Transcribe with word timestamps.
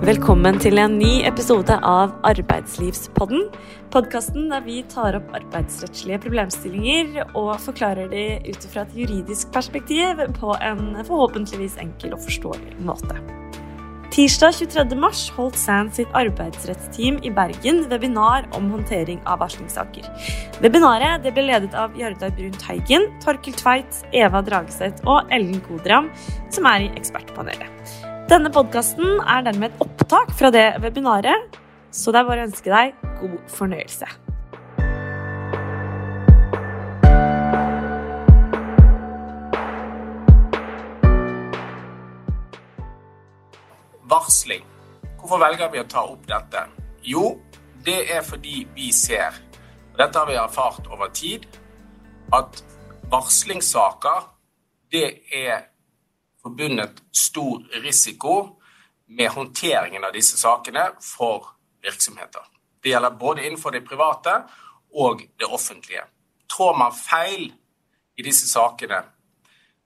Velkommen 0.00 0.56
til 0.56 0.80
en 0.80 0.94
ny 0.96 1.26
episode 1.28 1.74
av 1.84 2.14
Arbeidslivspodden. 2.24 3.42
Podkasten 3.92 4.46
der 4.48 4.62
vi 4.64 4.78
tar 4.88 5.18
opp 5.18 5.28
arbeidsrettslige 5.36 6.22
problemstillinger 6.22 7.34
og 7.36 7.50
forklarer 7.60 8.08
de 8.08 8.22
ut 8.48 8.64
fra 8.72 8.86
et 8.86 8.96
juridisk 8.96 9.52
perspektiv 9.52 10.24
på 10.38 10.56
en 10.56 10.96
forhåpentligvis 11.04 11.76
enkel 11.84 12.16
og 12.16 12.24
forståelig 12.24 12.80
måte. 12.88 13.20
Tirsdag 14.10 14.56
23. 14.56 14.96
mars 14.96 15.26
holdt 15.36 15.60
SAND 15.60 15.92
sitt 16.00 16.16
arbeidsrettsteam 16.16 17.20
i 17.20 17.30
Bergen 17.36 17.84
webinar 17.92 18.48
om 18.56 18.72
håndtering 18.72 19.20
av 19.28 19.44
varslingssaker. 19.44 20.08
Webinaret 20.64 21.28
ble 21.28 21.44
ledet 21.44 21.76
av 21.76 21.92
Jardar 22.00 22.32
Brun 22.40 22.56
Teigen, 22.56 23.10
Torkel 23.20 23.52
Tveit, 23.52 24.00
Eva 24.16 24.40
Drageseth 24.48 25.04
og 25.04 25.28
Ellen 25.28 25.60
Kodram, 25.68 26.08
som 26.48 26.72
er 26.72 26.88
i 26.88 26.94
ekspertpanelet. 26.96 28.00
Denne 28.30 28.46
podkasten 28.54 29.16
er 29.26 29.40
dermed 29.42 29.72
et 29.72 29.80
opptak 29.82 30.28
fra 30.38 30.52
det 30.54 30.76
webinaret, 30.78 31.56
så 31.90 32.12
det 32.14 32.20
er 32.20 32.26
bare 32.28 32.44
å 32.44 32.46
ønske 32.46 32.70
deg 32.70 32.92
god 33.18 33.32
fornøyelse. 33.50 34.06
Varsling. 44.12 44.62
Hvorfor 45.18 45.42
velger 45.42 45.74
vi 45.74 45.82
å 45.82 45.88
ta 45.90 46.06
opp 46.12 46.22
dette? 46.30 46.62
Jo, 47.02 47.32
det 47.82 47.98
er 48.14 48.22
fordi 48.22 48.62
vi 48.78 48.92
ser, 48.94 49.42
og 49.90 49.98
dette 50.04 50.22
har 50.22 50.30
vi 50.30 50.38
erfart 50.38 50.86
over 50.86 51.10
tid, 51.10 51.50
at 52.30 52.62
varslingssaker 53.10 54.30
det 54.94 55.08
er 55.34 55.66
forbundet 56.42 57.02
stor 57.12 57.62
risiko 57.84 58.60
med 59.08 59.30
håndteringen 59.30 60.04
av 60.04 60.12
disse 60.12 60.38
sakene 60.38 60.90
for 61.02 61.46
virksomheter. 61.82 62.42
Det 62.82 62.92
gjelder 62.92 63.10
både 63.10 63.46
innenfor 63.46 63.70
det 63.70 63.84
private 63.86 64.42
og 64.94 65.22
det 65.38 65.46
offentlige. 65.46 66.04
Trår 66.50 66.76
man 66.78 66.94
feil 66.94 67.52
i 68.18 68.22
disse 68.22 68.48
sakene, 68.48 69.02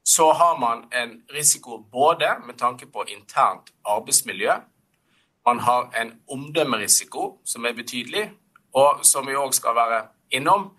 så 0.05 0.33
har 0.33 0.59
man 0.59 0.85
en 0.93 1.23
risiko 1.33 1.79
både 1.79 2.35
med 2.47 2.59
tanke 2.59 2.87
på 2.87 3.05
internt 3.09 3.73
arbeidsmiljø, 3.85 4.53
man 5.47 5.61
har 5.61 5.91
en 6.01 6.13
omdømmerisiko 6.29 7.41
som 7.45 7.65
er 7.65 7.73
betydelig, 7.73 8.31
og 8.73 9.05
som 9.05 9.27
vi 9.27 9.37
òg 9.37 9.53
skal 9.53 9.77
være 9.77 10.07
innom, 10.31 10.71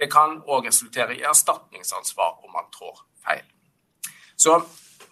det 0.00 0.08
kan 0.12 0.40
òg 0.48 0.66
resultere 0.66 1.16
i 1.16 1.22
erstatningsansvar 1.22 2.40
om 2.44 2.52
man 2.52 2.70
trår 2.72 3.04
feil. 3.26 3.44
Så 4.36 4.62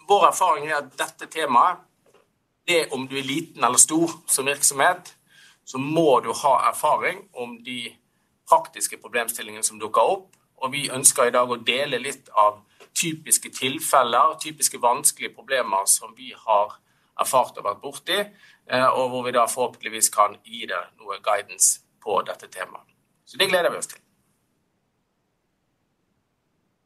vår 0.07 0.27
erfaring 0.27 0.67
er 0.69 0.79
at 0.81 0.93
dette 0.99 1.27
temaet, 1.31 1.81
det 2.67 2.87
om 2.95 3.07
du 3.07 3.17
er 3.19 3.27
liten 3.27 3.63
eller 3.63 3.81
stor 3.81 4.11
som 4.27 4.47
virksomhet, 4.47 5.15
så 5.65 5.79
må 5.79 6.19
du 6.23 6.31
ha 6.43 6.53
erfaring 6.69 7.25
om 7.33 7.57
de 7.63 7.91
praktiske 8.49 8.99
problemstillingene 9.01 9.63
som 9.63 9.79
dukker 9.79 10.13
opp. 10.15 10.29
Og 10.63 10.71
vi 10.71 10.85
ønsker 10.91 11.27
i 11.27 11.35
dag 11.35 11.51
å 11.51 11.59
dele 11.59 11.99
litt 11.99 12.29
av 12.39 12.61
typiske 12.95 13.51
tilfeller, 13.51 14.37
typiske 14.39 14.79
vanskelige 14.79 15.35
problemer 15.35 15.85
som 15.89 16.13
vi 16.15 16.31
har 16.45 16.77
erfart 17.19 17.57
og 17.59 17.67
vært 17.67 17.81
borti, 17.83 18.19
eh, 18.67 18.87
og 18.87 19.09
hvor 19.09 19.25
vi 19.25 19.35
da 19.35 19.45
forhåpentligvis 19.47 20.09
kan 20.13 20.37
gi 20.43 20.65
deg 20.69 20.95
noe 20.99 21.19
guidance 21.23 21.81
på 22.03 22.21
dette 22.27 22.47
temaet. 22.47 22.87
Så 23.25 23.37
det 23.37 23.49
gleder 23.49 23.71
vi 23.71 23.77
oss 23.77 23.91
til. 23.91 23.99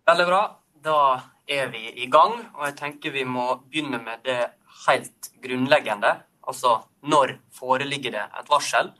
Veldig 0.07 0.25
bra. 0.25 0.41
Da 0.83 0.97
er 1.47 1.69
vi 1.71 1.83
i 2.03 2.07
gang, 2.11 2.39
og 2.55 2.65
jeg 2.67 2.77
tenker 2.79 3.15
vi 3.15 3.23
må 3.23 3.47
begynne 3.63 3.99
med 4.03 4.23
det 4.27 4.39
helt 4.85 5.29
grunnleggende. 5.43 6.13
Altså 6.47 6.81
når 7.01 7.37
foreligger 7.55 8.11
det 8.11 8.25
et 8.39 8.51
varsel? 8.51 8.91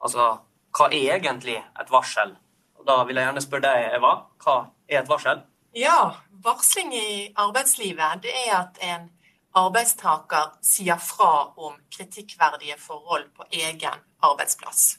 Altså 0.00 0.30
hva 0.76 0.88
er 0.88 1.18
egentlig 1.18 1.58
et 1.58 1.92
varsel? 1.92 2.34
Og 2.80 2.86
da 2.88 3.02
vil 3.04 3.18
jeg 3.18 3.28
gjerne 3.28 3.44
spørre 3.44 3.66
deg, 3.68 3.94
Eva. 3.98 4.12
Hva 4.40 4.56
er 4.88 5.02
et 5.02 5.10
varsel? 5.10 5.42
Ja, 5.76 6.14
varsling 6.44 6.94
i 6.96 7.32
arbeidslivet 7.38 8.24
det 8.24 8.32
er 8.46 8.54
at 8.62 8.80
en 8.82 9.10
arbeidstaker 9.54 10.54
sier 10.64 10.98
fra 11.02 11.50
om 11.58 11.76
kritikkverdige 11.92 12.78
forhold 12.78 13.28
på 13.36 13.46
egen 13.50 14.02
arbeidsplass. 14.22 14.96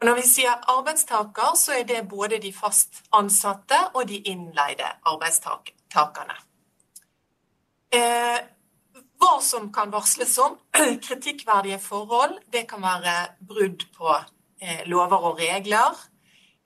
Og 0.00 0.08
når 0.08 0.18
vi 0.18 0.24
sier 0.26 0.64
arbeidstaker, 0.72 1.52
så 1.54 1.76
er 1.78 1.84
det 1.86 2.08
både 2.10 2.40
de 2.42 2.50
fast 2.52 3.04
ansatte 3.14 3.78
og 3.94 4.08
de 4.08 4.18
innleide 4.32 4.88
arbeidstakerne. 5.06 5.81
Eh, 7.92 8.38
hva 9.22 9.34
som 9.44 9.68
kan 9.72 9.92
varsles 9.92 10.38
om 10.42 10.56
kritikkverdige 11.06 11.78
forhold, 11.82 12.38
det 12.52 12.64
kan 12.70 12.82
være 12.82 13.16
brudd 13.48 13.84
på 13.96 14.14
eh, 14.62 14.82
lover 14.90 15.28
og 15.30 15.38
regler. 15.42 15.98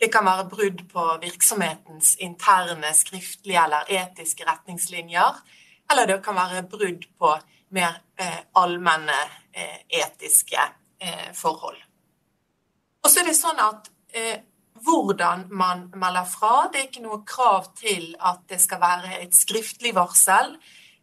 Det 0.00 0.10
kan 0.12 0.26
være 0.28 0.48
brudd 0.48 0.82
på 0.92 1.04
virksomhetens 1.22 2.16
interne 2.20 2.92
skriftlige 2.94 3.65
eller 3.65 3.88
etiske 3.88 4.44
retningslinjer. 4.48 5.41
Eller 5.91 6.06
det 6.06 6.22
kan 6.25 6.36
være 6.36 6.66
brudd 6.69 7.06
på 7.19 7.32
mer 7.76 8.00
eh, 8.20 8.41
allmenne 8.54 9.19
eh, 9.53 9.78
etiske 10.03 10.60
eh, 11.00 11.32
forhold. 11.34 11.81
Og 13.03 13.10
så 13.10 13.22
er 13.22 13.31
det 13.31 13.38
sånn 13.38 13.60
at 13.62 13.91
eh, 14.15 14.36
hvordan 14.86 15.47
man 15.50 15.88
melder 15.94 16.24
fra, 16.24 16.69
det 16.72 16.80
er 16.80 16.88
ikke 16.88 17.04
noe 17.04 17.22
krav 17.26 17.70
til 17.78 18.14
at 18.20 18.44
det 18.50 18.60
skal 18.62 18.80
være 18.80 19.20
et 19.24 19.34
skriftlig 19.34 19.94
varsel. 19.97 20.54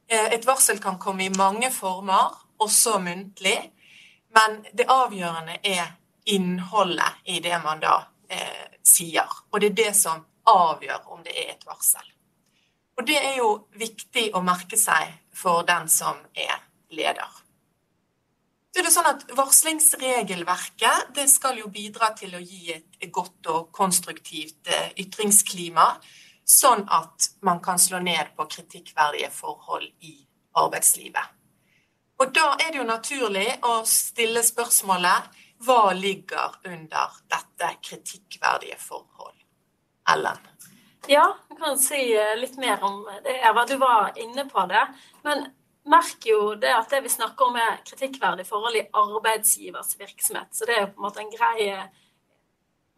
Eh, 0.07 0.33
et 0.38 0.47
varsel 0.47 0.79
kan 0.83 0.99
komme 0.99 1.25
i 1.25 1.33
mange 1.38 1.71
former, 1.71 2.31
også 2.63 2.99
muntlig. 3.03 3.59
Men 4.33 4.63
det 4.73 4.88
avgjørende 4.89 5.59
er 5.63 5.91
innholdet 6.25 7.19
i 7.25 7.39
det 7.44 7.59
man 7.63 7.83
da 7.83 7.99
eh, 8.29 8.79
sier. 8.83 9.29
Og 9.51 9.61
det 9.61 9.73
er 9.73 9.79
det 9.83 9.94
som 10.00 10.23
avgjør 10.50 11.11
om 11.13 11.23
det 11.25 11.35
er 11.35 11.53
et 11.53 11.67
varsel. 11.67 12.07
Og 12.97 13.07
det 13.07 13.17
er 13.17 13.38
jo 13.39 13.53
viktig 13.79 14.29
å 14.38 14.41
merke 14.45 14.77
seg 14.77 15.11
for 15.33 15.65
den 15.67 15.89
som 15.89 16.19
er 16.33 16.61
leder. 16.94 17.42
Så 18.73 18.81
er 18.81 18.88
det 18.88 18.91
sånn 18.95 19.06
at 19.06 19.23
Varslingsregelverket 19.38 21.11
det 21.13 21.28
skal 21.29 21.59
jo 21.61 21.67
bidra 21.69 22.09
til 22.17 22.34
å 22.34 22.41
gi 22.41 22.73
et 22.73 23.11
godt 23.13 23.45
og 23.53 23.67
konstruktivt 23.75 24.66
eh, 24.66 24.89
ytringsklima, 25.03 25.91
sånn 26.41 26.81
at 26.89 27.28
man 27.45 27.62
kan 27.62 27.78
slå 27.78 28.01
ned 28.01 28.33
på 28.33 28.47
kritikkverdige 28.50 29.29
forhold 29.29 29.85
i 30.09 30.16
arbeidslivet. 30.57 31.38
Og 32.17 32.33
Da 32.33 32.50
er 32.56 32.72
det 32.72 32.81
jo 32.81 32.89
naturlig 32.89 33.45
å 33.62 33.83
stille 33.85 34.41
spørsmålet 34.41 35.29
hva 35.63 35.94
ligger 35.94 36.57
under 36.66 37.13
dette 37.29 37.75
kritikkverdige 37.78 38.81
forhold? 38.81 39.38
Ellen? 40.09 40.41
Ja, 41.07 41.28
jeg 41.51 41.59
kan 41.62 41.78
si 41.78 42.07
eh, 42.17 42.33
litt 42.41 42.57
mer 42.57 42.81
om 42.81 43.03
det, 43.22 43.38
Eva. 43.38 43.67
Du 43.69 43.78
var 43.78 44.17
inne 44.17 44.50
på 44.50 44.66
det. 44.72 44.88
Men 45.22 45.45
merker 45.89 46.29
jo 46.29 46.53
det 46.55 46.71
at 46.75 46.91
det 46.91 47.01
vi 47.03 47.11
snakker 47.11 47.47
om, 47.47 47.57
er 47.59 47.81
kritikkverdig 47.85 48.45
forhold 48.47 48.77
i 48.79 48.85
arbeidsgivers 48.94 49.97
virksomhet. 49.99 50.51
Så 50.51 50.67
det 50.69 50.77
er 50.77 50.88
på 50.88 51.01
en 51.01 51.07
måte 51.07 51.23
en 51.23 51.33
grei, 51.33 51.67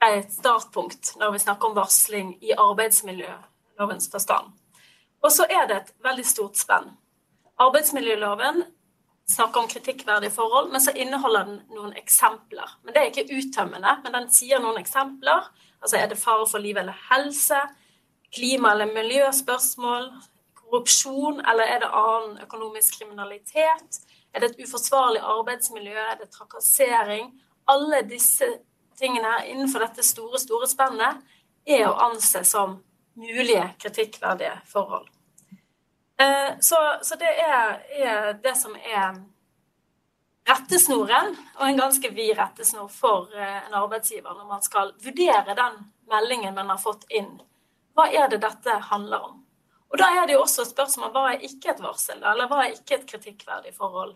grei 0.01 0.13
startpunkt 0.29 1.15
når 1.19 1.33
vi 1.35 1.43
snakker 1.45 1.69
om 1.69 1.77
varsling 1.77 2.35
i 2.43 2.53
arbeidsmiljølovens 2.53 4.09
forstand. 4.11 4.53
Og 5.25 5.31
så 5.33 5.47
er 5.49 5.67
det 5.67 5.77
et 5.81 5.93
veldig 6.05 6.25
stort 6.25 6.57
spenn. 6.61 6.91
Arbeidsmiljøloven 7.61 8.65
snakker 9.29 9.61
om 9.61 9.69
kritikkverdige 9.69 10.31
forhold, 10.31 10.71
men 10.71 10.81
så 10.81 10.93
inneholder 10.95 11.47
den 11.47 11.61
noen 11.73 11.95
eksempler. 11.97 12.77
Men 12.83 12.93
Det 12.93 13.01
er 13.01 13.09
ikke 13.09 13.37
uttømmende, 13.37 13.97
men 14.03 14.13
den 14.13 14.29
sier 14.31 14.59
noen 14.61 14.77
eksempler. 14.77 15.49
Altså 15.81 15.97
er 15.97 16.07
det 16.07 16.17
fare 16.21 16.45
for 16.47 16.61
liv 16.61 16.77
eller 16.77 16.97
helse? 17.09 17.57
Klima- 18.35 18.71
eller 18.71 18.93
miljøspørsmål? 18.93 20.11
Korrupsjon, 20.65 21.41
eller 21.45 21.63
er 21.63 21.79
det 21.83 21.91
annen 21.93 22.37
økonomisk 22.43 22.99
kriminalitet? 22.99 23.99
Er 24.33 24.43
det 24.43 24.51
et 24.51 24.65
uforsvarlig 24.65 25.21
arbeidsmiljø? 25.23 25.95
Er 25.95 26.17
det 26.19 26.31
trakassering? 26.33 27.31
Alle 27.67 28.01
disse 28.09 28.49
tingene 28.99 29.37
innenfor 29.47 29.85
dette 29.85 30.03
store, 30.03 30.39
store 30.39 30.67
spennet 30.67 31.23
er 31.65 31.87
å 31.87 31.97
anse 32.09 32.43
som 32.43 32.79
mulige 33.15 33.69
kritikkverdige 33.79 34.57
forhold. 34.67 35.07
Eh, 36.19 36.51
så, 36.59 36.77
så 37.01 37.15
det 37.15 37.31
er, 37.43 37.79
er, 37.89 38.33
det 38.43 38.55
som 38.57 38.75
er 38.75 39.15
rettesnoren, 40.47 41.33
og 41.57 41.65
en 41.67 41.79
ganske 41.79 42.11
vid 42.13 42.35
rettesnor 42.37 42.87
for 42.91 43.31
eh, 43.35 43.57
en 43.65 43.79
arbeidsgiver 43.81 44.35
når 44.35 44.47
man 44.51 44.63
skal 44.63 44.93
vurdere 45.03 45.57
den 45.57 45.81
meldingen 46.11 46.55
man 46.55 46.71
har 46.71 46.79
fått 46.79 47.07
inn. 47.09 47.33
Hva 47.95 48.07
er 48.11 48.29
det 48.31 48.43
dette 48.43 48.79
handler 48.91 49.27
om? 49.31 49.44
Og 49.93 49.99
da 50.01 50.09
er 50.17 50.27
det 50.27 50.35
jo 50.35 50.43
også 50.43 50.65
spørsmål 50.67 51.11
hva 51.13 51.25
er 51.33 51.45
ikke 51.45 51.73
et 51.73 51.83
varsel, 51.83 52.23
eller 52.23 52.49
hva 52.51 52.63
er 52.65 52.73
ikke 52.75 52.99
et 52.99 53.07
kritikkverdig 53.09 53.75
forhold. 53.77 54.15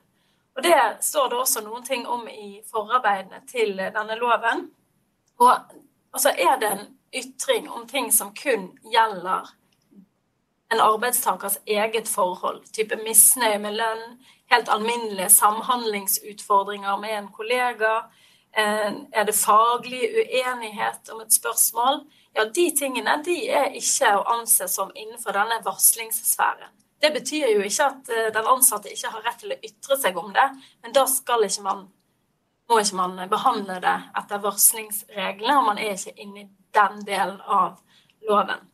Og 0.57 0.63
det 0.66 0.80
står 1.06 1.30
det 1.30 1.38
også 1.39 1.62
noen 1.63 1.86
ting 1.86 2.07
om 2.07 2.25
i 2.27 2.60
forarbeidene 2.71 3.44
til 3.48 3.77
denne 3.77 4.18
loven. 4.19 4.66
Og 5.39 5.54
altså 6.12 6.33
er 6.33 6.57
det 6.60 6.71
en 6.74 6.88
ytring 7.16 7.69
om 7.71 7.88
ting 7.88 8.12
som 8.13 8.33
kun 8.36 8.71
gjelder 8.92 9.54
en 10.74 10.81
arbeidstakers 10.83 11.57
eget 11.66 12.07
forhold, 12.07 12.62
type 12.74 12.98
misnøye 13.04 13.57
med 13.62 13.77
lønn, 13.80 14.04
helt 14.51 14.69
alminnelige 14.69 15.30
samhandlingsutfordringer 15.33 16.98
med 17.01 17.16
en 17.18 17.31
kollega, 17.33 17.95
eh, 18.57 18.92
er 19.13 19.24
det 19.24 19.36
faglig 19.36 20.04
uenighet 20.21 21.10
om 21.13 21.21
et 21.21 21.33
spørsmål? 21.33 22.04
Ja, 22.34 22.46
de 22.46 22.66
tingene 22.78 23.18
de 23.26 23.38
er 23.50 23.74
ikke 23.78 24.12
å 24.20 24.26
anse 24.38 24.68
som 24.70 24.92
innenfor 24.96 25.36
denne 25.36 25.60
varslingssfæren. 25.66 26.76
Det 27.02 27.14
betyr 27.16 27.48
jo 27.54 27.64
ikke 27.64 27.88
at 27.88 28.10
eh, 28.12 28.28
den 28.36 28.48
ansatte 28.52 28.92
ikke 28.92 29.12
har 29.14 29.24
rett 29.26 29.40
til 29.42 29.56
å 29.56 29.60
ytre 29.64 29.98
seg 29.98 30.18
om 30.20 30.34
det, 30.36 30.48
men 30.84 30.96
da 30.96 31.06
skal 31.08 31.46
ikke 31.48 31.64
man, 31.66 31.86
må 32.70 32.80
ikke 32.81 33.00
man 33.00 33.22
behandle 33.31 33.80
det 33.84 33.96
etter 34.20 34.44
varslingsreglene, 34.44 35.56
og 35.58 35.70
man 35.72 35.80
er 35.80 35.96
ikke 35.96 36.18
inne 36.20 36.44
i 36.44 36.50
den 36.76 37.00
delen 37.08 37.40
av 37.42 37.80
loven. 38.28 38.68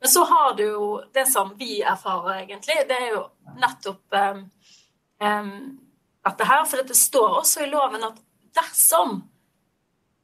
Men 0.00 0.08
så 0.08 0.24
har 0.24 0.54
du 0.54 0.64
jo 0.64 1.02
det 1.12 1.26
som 1.28 1.54
vi 1.58 1.82
erfarer, 1.82 2.42
egentlig. 2.42 2.76
Det 2.88 2.96
er 2.96 3.10
jo 3.12 3.24
nettopp 3.60 4.16
um, 4.16 4.46
um, 5.20 5.50
dette 6.24 6.46
her. 6.48 6.62
For 6.64 6.88
det 6.88 6.96
står 6.96 7.36
også 7.42 7.66
i 7.66 7.68
loven 7.68 8.06
at 8.08 8.22
dersom 8.56 9.18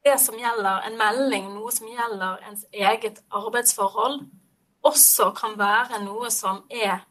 det 0.07 0.15
som 0.23 0.39
gjelder 0.39 0.87
en 0.87 0.97
melding, 0.99 1.51
noe 1.57 1.71
som 1.75 1.89
gjelder 1.91 2.43
ens 2.47 2.63
eget 2.71 3.19
arbeidsforhold, 3.35 4.21
også 4.87 5.31
kan 5.35 5.57
være 5.59 5.99
noe 6.05 6.31
som 6.31 6.63
er 6.71 7.01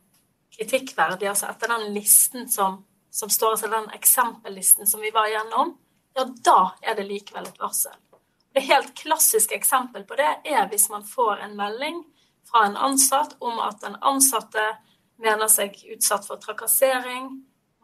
kritikkverdig, 0.57 1.29
altså 1.29 1.51
etter 1.51 1.75
den 1.75 1.91
listen 1.95 2.49
som, 2.49 2.81
som 3.13 3.33
står, 3.33 3.57
altså 3.57 3.71
den 3.73 3.91
eksempellisten 3.97 4.89
som 4.89 5.03
vi 5.05 5.13
var 5.13 5.29
igjennom, 5.29 5.75
ja, 6.17 6.25
da 6.25 6.61
er 6.81 6.97
det 6.97 7.05
likevel 7.11 7.49
et 7.51 7.61
varsel. 7.61 7.97
Det 8.57 8.65
helt 8.65 8.95
klassiske 8.97 9.53
eksempel 9.59 10.07
på 10.09 10.17
det 10.17 10.31
er 10.49 10.65
hvis 10.71 10.89
man 10.89 11.05
får 11.05 11.43
en 11.45 11.57
melding 11.59 12.01
fra 12.49 12.65
en 12.65 12.79
ansatt 12.89 13.37
om 13.45 13.59
at 13.61 13.83
den 13.85 13.99
ansatte 14.01 14.65
mener 15.21 15.51
seg 15.53 15.77
utsatt 15.93 16.25
for 16.25 16.41
trakassering, 16.41 17.29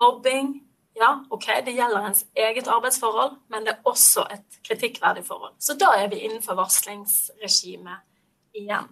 mobbing. 0.00 0.54
Ja, 0.94 1.24
OK, 1.30 1.46
det 1.64 1.72
gjelder 1.72 2.06
ens 2.06 2.24
eget 2.36 2.68
arbeidsforhold, 2.68 3.36
men 3.48 3.64
det 3.64 3.72
er 3.72 3.86
også 3.88 4.26
et 4.30 4.58
kritikkverdig 4.66 5.24
forhold. 5.24 5.54
Så 5.58 5.76
da 5.80 5.94
er 5.96 6.10
vi 6.12 6.20
innenfor 6.26 6.58
varslingsregimet 6.58 8.04
igjen. 8.60 8.90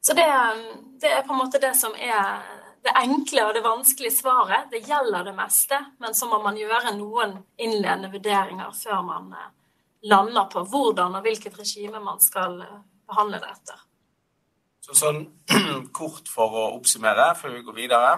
Så 0.00 0.16
det, 0.16 0.26
det, 1.00 1.12
er 1.12 1.22
på 1.22 1.32
en 1.32 1.38
måte 1.38 1.60
det 1.62 1.74
som 1.76 1.94
er 1.94 2.40
det 2.82 2.94
enkle 2.96 3.44
og 3.46 3.54
det 3.54 3.62
vanskelige 3.62 4.16
svaret. 4.16 4.70
Det 4.72 4.80
gjelder 4.88 5.28
det 5.28 5.34
meste, 5.36 5.78
men 6.00 6.16
så 6.16 6.26
må 6.26 6.40
man 6.42 6.58
gjøre 6.58 6.96
noen 6.96 7.36
innledende 7.60 8.10
vurderinger 8.10 8.72
før 8.74 9.04
man 9.06 9.28
eh, 9.36 9.50
lander 10.08 10.48
på 10.50 10.64
hvordan 10.72 11.18
og 11.18 11.26
hvilket 11.26 11.58
regime 11.60 12.00
man 12.02 12.18
skal 12.24 12.56
eh, 12.64 12.80
behandle 13.10 13.42
det 13.42 13.52
etter. 13.52 13.84
Så 14.80 14.96
sånn 14.96 15.22
kort 15.98 16.32
for 16.32 16.56
å 16.56 16.66
oppsummere 16.78 17.34
før 17.36 17.58
vi 17.58 17.62
går 17.68 17.76
videre. 17.76 18.14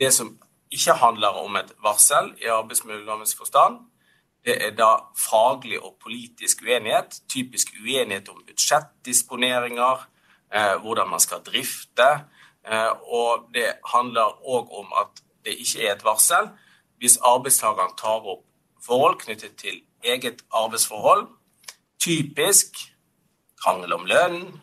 Det 0.00 0.08
som 0.12 0.32
ikke 0.70 0.92
handler 0.92 1.28
om 1.28 1.56
et 1.56 1.72
varsel 1.82 2.32
i 2.42 2.48
arbeidsmiljølovens 2.50 3.36
forstand, 3.36 3.78
det 4.46 4.64
er 4.64 4.70
da 4.78 4.92
faglig 5.18 5.80
og 5.82 5.96
politisk 6.02 6.62
uenighet. 6.62 7.20
Typisk 7.28 7.72
uenighet 7.82 8.28
om 8.28 8.44
budsjettdisponeringer, 8.46 10.06
eh, 10.54 10.76
hvordan 10.82 11.08
man 11.08 11.20
skal 11.20 11.42
drifte. 11.42 12.24
Eh, 12.72 12.92
og 13.02 13.50
det 13.54 13.72
handler 13.94 14.38
òg 14.46 14.70
om 14.78 14.92
at 15.02 15.22
det 15.44 15.58
ikke 15.58 15.86
er 15.86 15.94
et 15.94 16.04
varsel 16.04 16.50
hvis 16.98 17.18
arbeidstakeren 17.22 17.96
tar 17.98 18.24
opp 18.24 18.44
forhold 18.86 19.18
knyttet 19.18 19.56
til 19.56 19.82
eget 20.04 20.44
arbeidsforhold. 20.52 21.26
Typisk 21.98 22.66
krangel 23.62 23.92
om 23.92 24.04
lønn, 24.04 24.60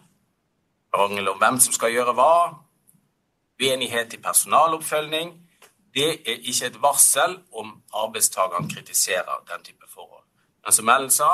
krangel 0.94 1.28
om 1.28 1.38
hvem 1.38 1.60
som 1.60 1.74
skal 1.74 1.92
gjøre 1.92 2.14
hva, 2.14 2.56
uenighet 3.62 4.14
i 4.14 4.18
personaloppfølging. 4.18 5.43
Det 5.94 6.10
er 6.26 6.40
ikke 6.42 6.72
et 6.72 6.80
varsel 6.82 7.36
om 7.52 7.76
arbeidstakeren 7.94 8.70
kritiserer 8.70 9.44
den 9.50 9.64
type 9.66 9.88
forhold. 9.90 10.24
Men 10.64 10.74
som 10.74 10.90
Ellen 10.90 11.12
sa, 11.14 11.30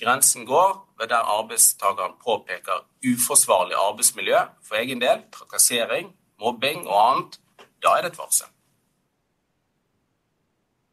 grensen 0.00 0.46
går 0.48 0.72
ved 0.98 1.12
der 1.12 1.30
arbeidstakeren 1.36 2.16
påpeker 2.24 2.82
uforsvarlig 3.06 3.76
arbeidsmiljø 3.78 4.40
for 4.66 4.80
egen 4.80 5.02
del, 5.02 5.22
trakassering, 5.32 6.10
mobbing 6.40 6.86
og 6.88 6.98
annet. 7.04 7.38
Da 7.82 7.94
er 7.98 8.02
det 8.06 8.14
et 8.14 8.18
varsel. 8.18 8.50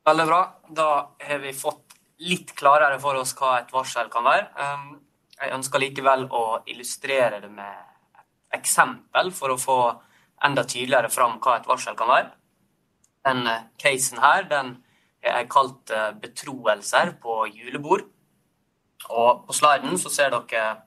Veldig 0.05 0.25
bra. 0.27 0.41
Da 0.69 0.89
har 1.27 1.41
vi 1.41 1.53
fått 1.53 1.97
litt 2.21 2.53
klarere 2.57 2.99
for 3.01 3.17
oss 3.17 3.33
hva 3.37 3.55
et 3.61 3.73
varsel 3.73 4.09
kan 4.13 4.25
være. 4.25 4.47
Um, 4.57 4.99
jeg 5.41 5.53
ønsker 5.55 5.81
likevel 5.81 6.27
å 6.29 6.43
illustrere 6.69 7.41
det 7.41 7.49
med 7.49 7.87
eksempel 8.53 9.31
for 9.33 9.53
å 9.53 9.59
få 9.61 9.79
enda 10.45 10.65
tydeligere 10.65 11.09
fram 11.13 11.39
hva 11.41 11.57
et 11.57 11.69
varsel 11.69 11.97
kan 11.97 12.09
være. 12.11 12.29
Den 13.25 13.47
eh, 13.47 13.67
casen 13.81 14.21
her 14.21 14.47
den 14.49 14.75
er 15.21 15.45
kalt 15.49 15.91
eh, 15.91 16.11
'betroelser 16.17 17.15
på 17.21 17.45
julebord'. 17.47 18.07
Og 19.09 19.45
På 19.47 19.53
sliden 19.53 19.97
så 19.97 20.09
ser 20.09 20.29
dere 20.29 20.83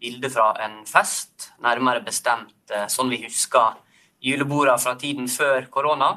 bilde 0.00 0.30
fra 0.30 0.52
en 0.64 0.84
fest, 0.86 1.52
nærmere 1.58 2.04
bestemt 2.04 2.70
eh, 2.70 2.86
sånn 2.86 3.10
vi 3.10 3.22
husker 3.24 3.76
julebordene 4.22 4.78
fra 4.78 4.94
tiden 4.94 5.28
før 5.28 5.66
korona. 5.70 6.12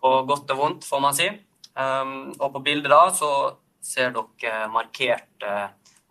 På 0.00 0.22
godt 0.26 0.50
og 0.50 0.58
vondt, 0.58 0.84
får 0.88 1.00
man 1.00 1.14
si. 1.14 1.28
Um, 1.76 2.32
og 2.40 2.54
på 2.54 2.62
bildet 2.64 2.90
da 2.90 3.10
så 3.14 3.30
ser 3.84 4.10
dere 4.14 4.66
markert 4.72 5.44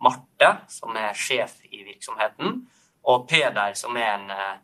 Marte, 0.00 0.50
som 0.68 0.96
er 0.96 1.16
sjef 1.16 1.58
i 1.68 1.82
virksomheten 1.84 2.62
og 3.10 3.26
Peder, 3.28 3.74
som 3.76 3.96
er 3.96 4.14
en 4.14 4.30
eh, 4.32 4.58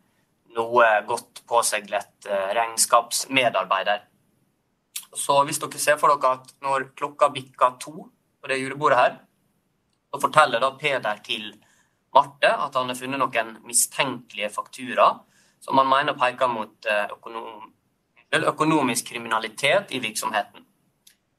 noe 0.57 0.87
godt 1.07 1.43
påseglet 1.49 2.29
eh, 2.29 2.49
regnskapsmedarbeider. 2.57 4.03
Så 5.17 5.39
hvis 5.47 5.59
dere 5.61 5.81
ser 5.81 5.97
for 6.01 6.13
dere 6.13 6.35
at 6.37 6.53
når 6.63 6.91
klokka 6.97 7.31
bikker 7.33 7.79
to 7.81 7.95
på 8.41 8.51
det 8.51 8.59
julebordet 8.61 8.99
her, 8.99 9.15
så 10.11 10.21
forteller 10.21 10.61
da 10.61 10.75
Peder 10.79 11.23
til 11.25 11.49
Marte 12.15 12.51
at 12.53 12.77
han 12.77 12.89
har 12.89 12.97
funnet 12.97 13.19
noen 13.21 13.57
mistenkelige 13.67 14.49
fakturaer 14.53 15.19
som 15.61 15.77
han 15.81 15.89
mener 15.89 16.15
peker 16.17 16.49
mot 16.51 16.85
eh, 16.85 17.09
økonom, 17.11 17.65
økonomisk 18.37 19.09
kriminalitet 19.11 19.91
i 19.91 19.99
virksomheten. 19.99 20.63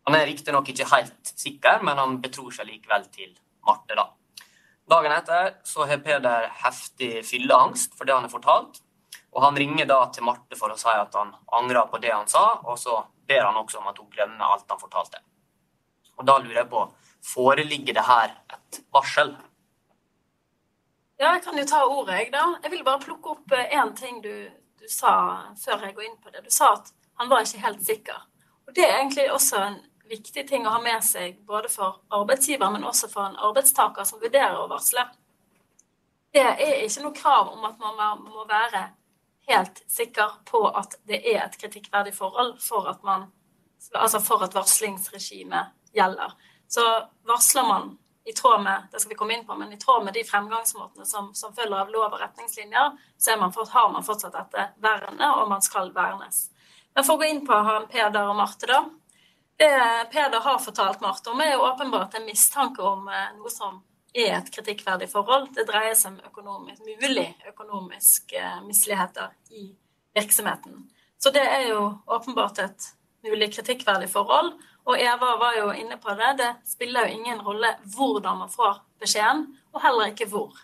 Han 0.08 0.16
er 0.16 0.26
riktignok 0.26 0.68
ikke 0.72 0.88
helt 0.90 1.32
sikker, 1.36 1.82
men 1.84 2.00
han 2.00 2.18
betror 2.22 2.50
seg 2.54 2.68
likevel 2.68 3.06
til 3.14 3.30
Marte. 3.66 3.94
da. 3.94 4.08
Dagen 4.88 5.12
etter 5.12 5.50
så 5.68 5.86
har 5.88 6.02
Peder 6.04 6.48
heftig 6.64 7.24
fylleangst 7.28 7.96
for 7.96 8.08
det 8.08 8.16
han 8.16 8.24
har 8.24 8.32
fortalt. 8.32 8.80
Og 9.36 9.42
han 9.44 9.58
ringer 9.60 9.86
da 9.86 9.98
til 10.12 10.24
Marte 10.24 10.56
for 10.56 10.72
å 10.72 10.78
si 10.80 10.88
at 10.88 11.14
han 11.14 11.34
angrer 11.52 11.90
på 11.92 12.00
det 12.00 12.14
han 12.14 12.28
sa, 12.30 12.60
og 12.64 12.78
så 12.80 13.02
ber 13.28 13.44
han 13.44 13.58
også 13.60 13.80
om 13.80 13.90
at 13.90 13.98
hun 14.00 14.10
glemmer 14.12 14.54
alt 14.54 14.70
han 14.70 14.80
fortalte. 14.80 15.20
Og 16.18 16.26
da 16.26 16.38
lurer 16.42 16.62
jeg 16.62 16.70
på, 16.70 16.84
foreligger 17.24 17.98
det 17.98 18.06
her 18.06 18.32
et 18.54 18.80
varsel? 18.94 19.34
Ja, 21.18 21.32
jeg 21.34 21.42
kan 21.42 21.58
jo 21.58 21.66
ta 21.66 21.82
ordet, 21.84 22.14
jeg, 22.14 22.32
da. 22.32 22.44
Jeg 22.62 22.72
vil 22.72 22.84
bare 22.86 23.02
plukke 23.02 23.34
opp 23.34 23.54
én 23.58 23.94
ting 23.98 24.22
du, 24.22 24.32
du 24.78 24.86
sa 24.90 25.12
før 25.58 25.86
jeg 25.86 25.94
går 25.96 26.08
inn 26.08 26.18
på 26.22 26.30
det. 26.30 26.44
Du 26.46 26.50
sa 26.54 26.72
at 26.76 26.92
han 27.18 27.30
var 27.30 27.42
ikke 27.42 27.64
helt 27.64 27.84
sikker. 27.86 28.18
Og 28.68 28.74
det 28.74 28.84
er 28.86 28.98
egentlig 28.98 29.26
også 29.32 29.62
en 29.64 29.80
viktig 30.08 30.44
ting 30.48 30.66
å 30.66 30.76
ha 30.76 30.82
med 30.82 31.02
seg 31.04 31.40
både 31.46 31.70
for 31.72 32.00
arbeidsgiver, 32.14 32.70
men 32.70 32.86
også 32.86 33.10
for 33.10 33.26
en 33.26 33.38
arbeidstaker 33.48 34.06
som 34.06 34.22
vurderer 34.22 34.56
å 34.58 34.68
varsle. 34.70 35.04
Det 36.34 36.44
er 36.44 36.84
ikke 36.84 37.04
noe 37.04 37.16
krav 37.16 37.52
om 37.54 37.66
at 37.66 37.78
man 37.82 38.22
må 38.22 38.44
være 38.48 38.84
helt 39.48 39.82
sikker 39.90 40.38
på 40.48 40.62
at 40.68 40.98
det 41.08 41.22
er 41.32 41.44
et 41.44 41.56
kritikkverdig 41.60 42.14
forhold 42.16 42.58
for 42.62 42.88
at, 42.90 43.02
man, 43.06 43.28
altså 43.94 44.20
at 44.42 44.54
varslingsregimet 44.54 45.72
gjelder. 45.96 46.34
Så 46.68 46.84
varsler 47.26 47.66
man 47.68 47.96
i 48.28 48.32
tråd 48.32 48.62
med 48.62 48.88
det 48.92 49.00
skal 49.00 49.14
vi 49.14 49.16
komme 49.16 49.34
inn 49.38 49.46
på, 49.46 49.56
men 49.56 49.72
i 49.72 49.78
tråd 49.80 50.04
med 50.04 50.14
de 50.14 50.24
fremgangsmåtene 50.24 51.06
som, 51.08 51.30
som 51.34 51.54
følger 51.56 51.78
av 51.80 51.90
lov 51.90 52.12
og 52.12 52.20
retningslinjer, 52.20 52.98
så 53.16 53.36
man 53.40 53.54
for, 53.56 53.68
har 53.72 53.88
man 53.92 54.04
fortsatt 54.04 54.36
dette 54.36 54.66
vernet, 54.84 55.28
og 55.32 55.48
man 55.48 55.64
skal 55.64 55.88
vernes. 55.96 56.50
Men 56.94 57.06
for 57.06 57.16
å 57.16 57.22
gå 57.22 57.30
inn 57.30 57.44
på 57.46 57.56
han 57.64 57.88
Peder 57.88 58.28
og 58.28 58.36
Marte, 58.36 58.68
da. 58.68 58.82
Det 59.58 59.70
Peder 60.12 60.44
har 60.44 60.60
fortalt 60.60 61.00
Marte 61.00 61.32
om, 61.32 61.40
er 61.40 61.54
jo 61.54 61.64
åpenbart 61.70 62.18
en 62.18 62.28
mistanke 62.28 62.84
om 62.84 63.08
eh, 63.08 63.32
noe 63.38 63.50
som 63.50 63.80
er 64.14 64.38
et 64.38 64.50
kritikkverdig 64.54 65.08
forhold. 65.10 65.50
Det 65.54 65.66
dreier 65.68 65.96
seg 65.98 66.16
om 66.16 66.30
økonomisk, 66.30 66.82
mulig 66.86 67.28
økonomiske 67.48 68.40
eh, 68.40 68.62
misligheter 68.66 69.34
i 69.50 69.68
virksomheten. 70.16 70.86
Så 71.18 71.32
det 71.34 71.44
er 71.44 71.68
jo 71.72 71.82
åpenbart 72.06 72.58
et 72.62 72.90
mulig 73.26 73.52
kritikkverdig 73.54 74.10
forhold. 74.10 74.54
Og 74.88 75.00
Eva 75.00 75.34
var 75.40 75.56
jo 75.58 75.70
inne 75.76 75.98
på 76.00 76.14
det. 76.16 76.34
Det 76.38 76.50
spiller 76.66 77.06
jo 77.06 77.18
ingen 77.18 77.42
rolle 77.44 77.74
hvordan 77.96 78.44
man 78.44 78.52
får 78.52 78.80
beskjeden, 79.02 79.44
og 79.74 79.82
heller 79.84 80.12
ikke 80.12 80.28
hvor. 80.30 80.54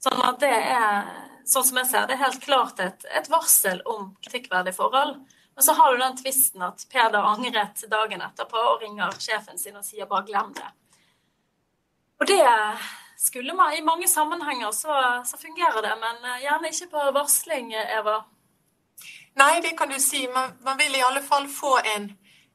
Sånn 0.00 0.22
at 0.24 0.40
det 0.42 0.50
er, 0.50 1.10
sånn 1.48 1.66
som 1.68 1.78
jeg 1.82 1.90
ser 1.90 2.08
det, 2.08 2.16
er 2.16 2.24
helt 2.24 2.42
klart 2.42 2.80
et, 2.82 3.04
et 3.14 3.28
varsel 3.30 3.82
om 3.84 4.14
kritikkverdig 4.24 4.74
forhold. 4.74 5.20
Men 5.54 5.66
så 5.66 5.76
har 5.76 5.92
du 5.92 6.02
den 6.02 6.16
tvisten 6.16 6.64
at 6.64 6.86
Peder 6.90 7.26
angret 7.30 7.84
dagen 7.92 8.24
etterpå 8.24 8.60
og 8.72 8.84
ringer 8.84 9.16
sjefen 9.20 9.58
sin 9.60 9.76
og 9.76 9.84
sier 9.84 10.08
'bare 10.08 10.26
glem 10.26 10.54
det'. 10.56 10.79
Og 12.20 12.26
det 12.26 12.44
skulle 13.18 13.54
man 13.54 13.72
I 13.72 13.80
mange 13.80 14.08
sammenhenger 14.08 14.70
så, 14.70 15.22
så 15.24 15.36
fungerer 15.40 15.80
det, 15.82 15.94
men 16.04 16.24
eh, 16.30 16.42
gjerne 16.44 16.68
ikke 16.72 16.90
på 16.92 17.04
varsling, 17.16 17.72
Eva. 17.74 18.20
Nei, 19.40 19.60
det 19.64 19.76
kan 19.78 19.88
du 19.88 19.96
si. 20.00 20.26
Man, 20.34 20.56
man 20.64 20.78
vil 20.78 20.96
i 20.96 21.04
alle 21.06 21.22
fall 21.24 21.46
få 21.48 21.78
en, 21.96 22.10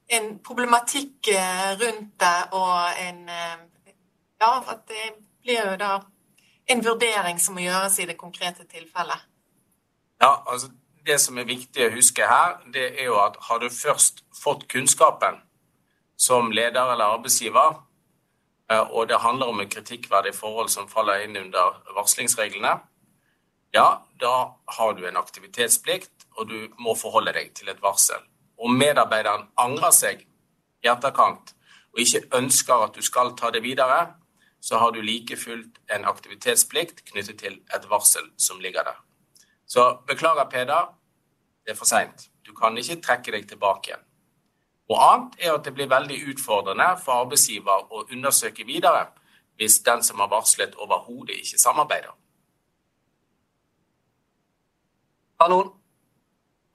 en 0.07 0.27
problematikk 0.45 1.31
eh, 1.33 1.71
rundt 1.81 2.19
det, 2.21 2.37
og 2.51 3.01
en 3.07 3.29
Ja, 4.41 4.59
at 4.67 4.81
det 4.91 5.13
blir 5.41 5.61
jo 5.71 5.77
da 5.79 5.93
en 6.69 6.81
vurdering 6.85 7.39
som 7.39 7.55
må 7.55 7.63
gjøres 7.63 7.95
i 7.99 8.05
det 8.05 8.17
konkrete 8.17 8.65
tilfellet. 8.67 9.21
Ja, 10.21 10.43
altså 10.45 10.69
Det 11.05 11.19
som 11.21 11.37
er 11.37 11.45
viktig 11.45 11.85
å 11.85 11.93
huske 11.93 12.25
her, 12.27 12.57
det 12.73 12.99
er 12.99 13.05
jo 13.05 13.17
at 13.21 13.37
har 13.47 13.59
du 13.61 13.69
først 13.69 14.23
fått 14.43 14.67
kunnskapen 14.67 15.37
som 16.17 16.51
leder 16.51 16.91
eller 16.91 17.15
arbeidsgiver, 17.15 17.75
Eh, 17.75 17.84
og 18.69 19.07
det 19.09 19.21
handler 19.21 19.51
om 19.51 19.59
en 19.61 19.69
kritikkverdig 19.69 20.33
forhold 20.35 20.69
som 20.73 20.89
faller 20.89 21.25
inn 21.25 21.37
under 21.37 21.81
varslingsreglene, 21.93 22.79
ja, 23.75 24.05
da 24.19 24.35
har 24.77 24.93
du 24.93 25.03
en 25.07 25.17
aktivitetsplikt, 25.17 26.25
og 26.39 26.47
du 26.49 26.69
må 26.79 26.95
forholde 26.95 27.33
deg 27.35 27.51
til 27.57 27.69
et 27.69 27.81
varsel. 27.83 28.21
Om 28.57 28.77
medarbeideren 28.79 29.49
angrer 29.59 29.91
seg 29.91 30.21
i 30.83 30.87
etterkant 30.87 31.51
og 31.93 31.99
ikke 32.03 32.23
ønsker 32.39 32.85
at 32.85 32.95
du 32.95 33.03
skal 33.03 33.33
ta 33.35 33.51
det 33.51 33.63
videre, 33.63 34.15
så 34.61 34.79
har 34.81 34.95
du 34.95 35.01
like 35.01 35.37
fullt 35.37 35.77
en 35.91 36.07
aktivitetsplikt 36.07 37.03
knyttet 37.11 37.39
til 37.43 37.59
et 37.75 37.89
varsel 37.89 38.31
som 38.37 38.59
ligger 38.63 38.87
der. 38.87 38.97
Så 39.67 39.99
beklager, 40.07 40.49
Peder, 40.49 40.89
det 41.65 41.75
er 41.75 41.77
for 41.77 41.85
seint. 41.89 42.29
Du 42.45 42.53
kan 42.55 42.77
ikke 42.77 43.01
trekke 43.01 43.35
deg 43.35 43.47
tilbake 43.49 43.91
igjen. 43.91 44.05
Og 44.91 44.97
annet 45.01 45.39
er 45.41 45.55
at 45.55 45.65
det 45.65 45.73
blir 45.73 45.89
veldig 45.89 46.17
utfordrende 46.31 46.91
for 47.01 47.25
arbeidsgiver 47.25 47.87
å 47.89 48.05
undersøke 48.05 48.67
videre 48.67 49.07
hvis 49.55 49.79
den 49.85 50.03
som 50.03 50.19
har 50.19 50.29
varslet, 50.29 50.75
overhodet 50.75 51.39
ikke 51.39 51.59
samarbeider. 51.61 52.13
Kanon. 55.39 55.71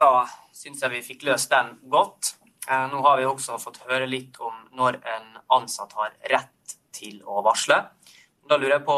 Da 0.01 0.25
syns 0.57 0.81
jeg 0.81 0.93
vi 0.95 1.03
fikk 1.05 1.27
løst 1.29 1.53
den 1.53 1.75
godt. 1.93 2.35
Eh, 2.65 2.87
nå 2.89 3.03
har 3.05 3.19
vi 3.21 3.29
også 3.29 3.59
fått 3.61 3.83
høre 3.85 4.09
litt 4.09 4.39
om 4.41 4.57
når 4.77 4.97
en 5.05 5.27
ansatt 5.53 5.93
har 5.99 6.15
rett 6.33 6.77
til 6.97 7.21
å 7.29 7.45
varsle. 7.45 7.83
Da 8.49 8.57
lurer 8.57 8.79
jeg 8.79 8.87
på 8.89 8.97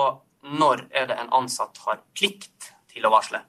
når 0.59 0.87
er 0.90 1.11
det 1.11 1.19
en 1.19 1.33
ansatt 1.42 1.78
har 1.87 2.02
plikt 2.14 2.73
til 2.90 3.07
å 3.07 3.12
varsle? 3.14 3.42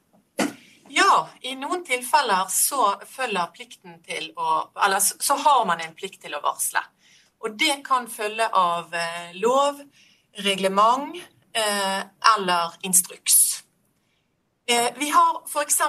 Ja, 0.90 1.30
i 1.42 1.56
noen 1.56 1.84
tilfeller 1.86 2.50
så 2.52 2.94
følger 3.08 3.52
plikten 3.56 4.00
til 4.04 4.32
å 4.36 4.70
Eller 4.86 5.00
så 5.00 5.38
har 5.40 5.66
man 5.66 5.82
en 5.82 5.96
plikt 5.96 6.22
til 6.25 6.36
å 6.36 6.42
varsle. 6.44 6.84
Og 7.44 7.56
det 7.60 7.82
kan 7.86 8.08
følge 8.08 8.48
av 8.56 8.94
eh, 8.96 9.34
lov, 9.36 9.82
reglement 10.46 11.18
eh, 11.52 12.02
eller 12.36 12.78
instruks. 12.88 13.63
Eh, 14.68 14.94
vi 14.96 15.10
har 15.12 15.42
f.eks. 15.44 15.82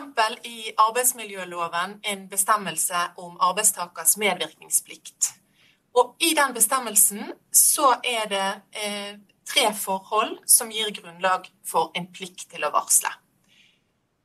i 0.50 0.72
arbeidsmiljøloven 0.86 1.98
en 2.02 2.26
bestemmelse 2.28 3.06
om 3.22 3.38
arbeidstakers 3.38 4.16
medvirkningsplikt. 4.18 5.30
Og 5.94 6.16
i 6.18 6.34
den 6.34 6.54
bestemmelsen 6.54 7.30
så 7.54 7.94
er 8.02 8.26
det 8.26 8.48
tre 9.46 9.68
forhold 9.78 10.40
som 10.50 10.72
gir 10.74 10.90
grunnlag 10.90 11.46
for 11.62 11.94
en 11.94 12.10
plikt 12.10 12.48
til 12.50 12.66
å 12.66 12.72
varsle. 12.74 13.12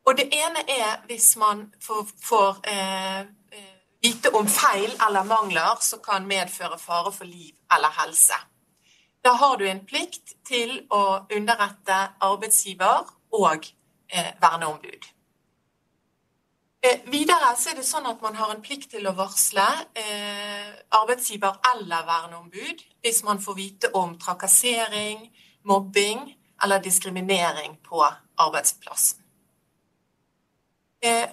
Og 0.09 0.17
det 0.17 0.25
ene 0.33 0.63
er 0.65 1.03
hvis 1.05 1.35
man 1.37 1.67
får, 1.85 2.61
eh, 2.67 3.19
eh, 3.19 3.75
vite 4.01 4.31
om 4.33 4.47
feil 4.47 4.91
eller 5.07 5.23
mangler 5.23 5.77
som 5.81 5.99
kan 5.99 6.25
medføre 6.27 6.79
fare 6.79 7.11
for 7.11 7.25
liv 7.25 7.53
eller 7.71 7.89
helse. 7.89 8.33
Da 9.23 9.33
har 9.33 9.57
du 9.57 9.67
en 9.67 9.85
plikt 9.85 10.33
til 10.47 10.87
å 10.89 11.27
underrette 11.35 11.97
arbeidsgiver 12.21 13.05
og 13.31 13.67
eh, 14.09 14.31
verneombud. 14.41 15.05
Eh, 16.81 16.99
videre 17.05 17.53
så 17.59 17.69
er 17.69 17.75
det 17.75 17.85
sånn 17.85 18.09
at 18.09 18.21
man 18.21 18.35
har 18.35 18.49
en 18.55 18.65
plikt 18.65 18.89
til 18.95 19.05
å 19.05 19.13
varsle 19.13 19.67
eh, 19.93 20.73
arbeidsgiver 20.89 21.61
eller 21.75 22.05
verneombud 22.09 22.85
hvis 23.03 23.23
man 23.23 23.39
får 23.39 23.61
vite 23.61 23.93
om 23.93 24.17
trakassering, 24.17 25.27
mobbing 25.63 26.25
eller 26.63 26.81
diskriminering 26.81 27.77
på 27.83 28.01
arbeidsplassen. 28.37 29.18
Eh, 31.01 31.27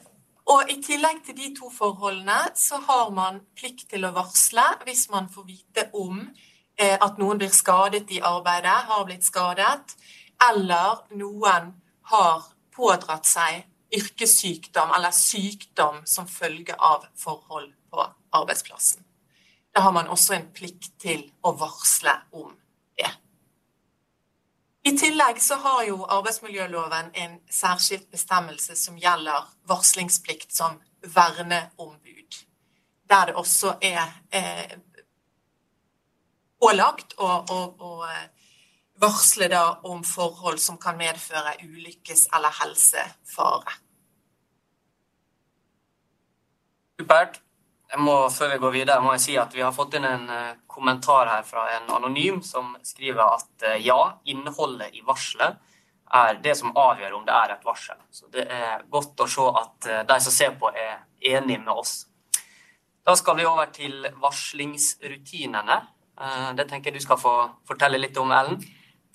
og 0.46 0.70
I 0.70 0.76
tillegg 0.82 1.24
til 1.26 1.34
de 1.38 1.48
to 1.56 1.70
forholdene 1.74 2.52
så 2.54 2.78
har 2.86 3.08
man 3.14 3.40
plikt 3.58 3.88
til 3.90 4.06
å 4.06 4.12
varsle 4.14 4.64
hvis 4.86 5.08
man 5.10 5.26
får 5.32 5.46
vite 5.48 5.88
om 5.98 6.20
eh, 6.78 6.94
at 6.94 7.18
noen 7.18 7.40
blir 7.40 7.50
skadet 7.50 8.06
i 8.14 8.20
arbeidet, 8.22 8.76
har 8.86 9.06
blitt 9.08 9.26
skadet, 9.26 9.96
eller 10.50 11.02
noen 11.18 11.72
har 12.12 12.46
pådratt 12.76 13.26
seg 13.26 13.64
yrkessykdom 13.96 14.92
eller 14.94 15.14
sykdom 15.14 16.02
som 16.06 16.30
følge 16.30 16.76
av 16.78 17.08
forhold 17.18 17.72
på 17.90 18.06
arbeidsplassen. 18.36 19.02
Da 19.74 19.82
har 19.82 19.92
man 19.92 20.08
også 20.08 20.36
en 20.36 20.46
plikt 20.54 20.92
til 21.02 21.26
å 21.42 21.52
varsle 21.58 22.14
tillegg 25.16 25.42
så 25.42 25.54
har 25.54 25.84
jo 25.84 26.04
arbeidsmiljøloven 26.04 27.06
en 27.14 27.38
særskilt 27.50 28.10
bestemmelse 28.12 28.74
som 28.76 28.98
gjelder 29.00 29.46
varslingsplikt 29.64 30.52
som 30.52 30.76
verneombud. 31.00 32.36
Der 33.08 33.26
det 33.26 33.34
også 33.34 33.78
er 33.80 34.02
eh, 34.30 34.76
pålagt 36.60 37.16
å, 37.16 37.30
å, 37.48 37.60
å, 37.80 37.92
eh, 38.04 38.28
varsle 39.00 39.48
da 39.48 39.80
om 39.88 40.04
forhold 40.04 40.60
som 40.60 40.76
kan 40.76 40.98
medføre 41.00 41.56
ulykkes- 41.64 42.28
eller 42.36 42.52
helsefare. 42.60 43.80
Supert. 47.00 47.40
Jeg 47.96 48.04
må, 48.04 48.14
før 48.28 48.50
vi 48.52 48.56
går 48.60 48.72
videre, 48.74 49.00
må 49.00 49.14
jeg 49.14 49.22
si 49.22 49.34
at 49.40 49.54
vi 49.56 49.62
har 49.64 49.72
fått 49.72 49.94
inn 49.96 50.04
en 50.04 50.26
uh, 50.28 50.56
kommentar 50.68 51.30
her 51.30 51.46
fra 51.48 51.62
en 51.78 51.86
anonym 51.96 52.42
som 52.44 52.74
skriver 52.84 53.22
at 53.24 53.64
uh, 53.64 53.78
ja, 53.80 54.18
innholdet 54.28 54.92
i 54.92 55.00
varselet 55.06 55.56
er 56.20 56.36
det 56.44 56.52
som 56.58 56.76
avgjør 56.76 57.14
om 57.16 57.24
det 57.24 57.32
er 57.32 57.54
et 57.54 57.64
varsel. 57.64 57.96
Så 58.12 58.28
det 58.34 58.44
er 58.52 58.84
godt 58.92 59.24
å 59.24 59.28
se 59.32 59.46
at 59.62 59.88
uh, 59.88 60.02
de 60.12 60.18
som 60.26 60.34
ser 60.34 60.52
på, 60.60 60.68
er 60.76 61.06
enig 61.38 61.56
med 61.62 61.72
oss. 61.72 61.94
Da 63.08 63.16
skal 63.16 63.40
vi 63.40 63.48
over 63.48 63.72
til 63.72 64.04
varslingsrutinene. 64.20 65.80
Det 66.58 66.64
tenker 66.68 66.90
jeg 66.90 67.00
du 67.00 67.04
skal 67.06 67.20
få 67.22 67.32
fortelle 67.68 68.00
litt 68.02 68.18
om, 68.20 68.32
Ellen. 68.34 68.60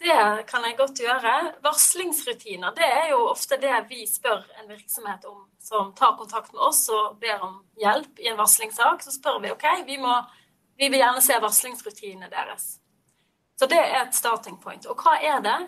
Det 0.02 0.44
kan 0.50 0.64
jeg 0.66 0.78
godt 0.80 0.98
gjøre. 0.98 1.32
Varslingsrutiner 1.62 2.74
det 2.74 2.88
er 2.88 3.12
jo 3.12 3.20
ofte 3.30 3.60
det 3.62 3.76
vi 3.90 4.08
spør 4.10 4.40
en 4.58 4.70
virksomhet 4.72 5.28
om 5.30 5.44
som 5.62 5.92
tar 5.94 6.16
kontakt 6.18 6.56
med 6.56 6.62
oss 6.66 6.88
og 6.90 7.20
ber 7.22 7.44
om 7.46 7.60
hjelp 7.78 8.18
i 8.20 8.32
en 8.32 8.40
varslingssak. 8.40 9.04
Så 9.06 9.14
spør 9.14 9.38
vi 9.44 9.52
OK, 9.54 9.68
vi, 9.86 10.00
må, 10.02 10.16
vi 10.74 10.90
vil 10.90 11.04
gjerne 11.04 11.22
se 11.22 11.38
varslingsrutinene 11.44 12.32
deres. 12.32 12.66
Så 13.60 13.70
det 13.70 13.78
er 13.78 14.00
et 14.00 14.18
starting 14.18 14.58
point. 14.64 14.88
Og 14.90 14.98
hva 15.06 15.20
er 15.22 15.38
det? 15.46 15.60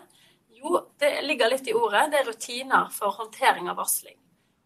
Jo, 0.58 0.82
det 0.98 1.12
ligger 1.28 1.54
litt 1.54 1.70
i 1.70 1.76
ordet. 1.78 2.08
Det 2.10 2.24
er 2.24 2.26
rutiner 2.26 2.90
for 2.90 3.14
håndtering 3.14 3.70
av 3.70 3.78
varsling. 3.78 4.18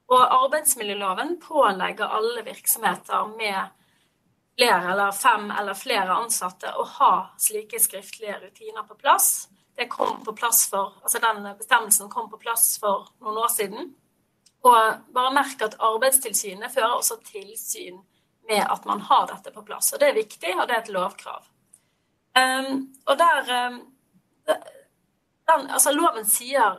Og 0.09 0.25
arbeidsmiljøloven 0.25 1.37
pålegger 1.45 2.09
alle 2.09 2.47
virksomheter 2.49 3.29
med 3.37 3.77
flere 4.57 4.95
eller 4.95 5.13
fem 5.13 5.53
eller 5.53 5.77
flere 5.77 6.17
ansatte 6.25 6.73
å 6.73 6.89
ha 6.97 7.13
slike 7.37 7.85
skriftlige 7.85 8.41
rutiner 8.47 8.89
på 8.89 8.97
plass 8.97 9.51
det 9.79 9.87
kom 9.89 10.25
på 10.25 10.33
plass 10.33 10.65
for, 10.71 10.97
altså 11.03 11.21
den 11.23 11.45
bestemmelsen 11.59 12.09
kom 12.11 12.27
på 12.31 12.39
plass 12.43 12.81
for 12.83 13.13
noen 13.23 13.37
år 13.39 13.53
siden. 13.55 13.93
Og 14.67 15.05
bare 15.15 15.35
merk 15.37 15.63
at 15.63 15.77
Arbeidstilsynet 15.79 16.73
fører 16.75 16.97
også 16.97 17.21
tilsyn 17.23 18.01
med 18.49 18.65
at 18.65 18.89
man 18.91 19.05
har 19.07 19.29
dette 19.31 19.53
på 19.55 19.63
plass. 19.63 19.93
Og 19.95 20.03
det 20.03 20.09
er 20.09 20.19
viktig, 20.19 20.57
og 20.57 20.67
det 20.67 20.75
er 20.75 20.83
et 20.83 20.91
lovkrav. 20.97 21.47
Um, 22.35 22.89
og 23.07 23.19
der 23.23 23.53
um, 23.69 23.79
den, 24.49 25.71
Altså, 25.71 25.95
loven 25.95 26.27
sier 26.27 26.75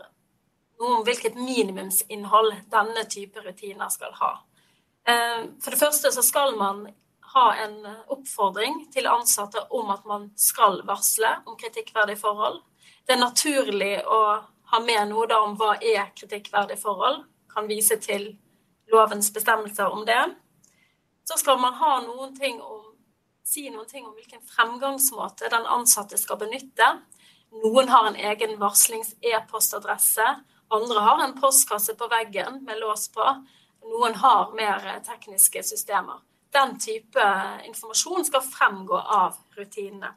noe 0.79 0.99
om 0.99 1.07
hvilket 1.07 1.39
minimumsinnhold 1.39 2.51
denne 2.71 3.05
type 3.07 3.39
rutiner 3.47 3.89
skal 3.95 4.11
ha. 4.19 4.33
Um, 5.07 5.53
for 5.63 5.71
det 5.71 5.79
første 5.79 6.11
så 6.11 6.23
skal 6.25 6.57
man 6.59 6.89
ha 7.31 7.47
en 7.63 7.79
oppfordring 8.11 8.89
til 8.91 9.07
ansatte 9.07 9.63
om 9.71 9.95
at 9.95 10.03
man 10.09 10.33
skal 10.35 10.81
varsle 10.83 11.37
om 11.45 11.55
kritikkverdige 11.55 12.19
forhold 12.19 12.59
det 13.09 13.15
er 13.15 13.23
naturlig 13.23 13.93
å 14.05 14.17
ha 14.69 14.79
med 14.85 15.09
noe 15.09 15.37
om 15.41 15.55
hva 15.57 15.71
er 15.81 16.11
kritikkverdige 16.13 16.77
forhold. 16.77 17.23
Kan 17.49 17.65
vise 17.65 17.95
til 17.97 18.35
lovens 18.93 19.31
bestemmelser 19.33 19.89
om 19.89 20.03
det. 20.05 20.19
Så 21.25 21.39
skal 21.41 21.57
man 21.57 21.73
noen 22.05 22.37
om, 22.61 22.83
si 23.41 23.65
noen 23.73 23.89
ting 23.89 24.05
om 24.05 24.13
hvilken 24.13 24.45
fremgangsmåte 24.45 25.49
den 25.49 25.65
ansatte 25.65 26.21
skal 26.21 26.37
benytte. 26.37 26.91
Noen 27.65 27.89
har 27.89 28.11
en 28.11 28.21
egen 28.29 28.59
varslings-e-postadresse. 28.61 30.29
Andre 30.69 31.01
har 31.09 31.25
en 31.25 31.37
postkasse 31.41 31.97
på 31.97 32.13
veggen 32.13 32.61
med 32.61 32.77
lås 32.77 33.09
på. 33.09 33.25
Noen 33.89 34.21
har 34.21 34.53
mer 34.53 34.85
tekniske 35.01 35.65
systemer. 35.65 36.21
Den 36.53 36.77
type 36.77 37.25
informasjon 37.65 38.29
skal 38.29 38.45
fremgå 38.45 39.01
av 39.01 39.41
rutinene. 39.57 40.13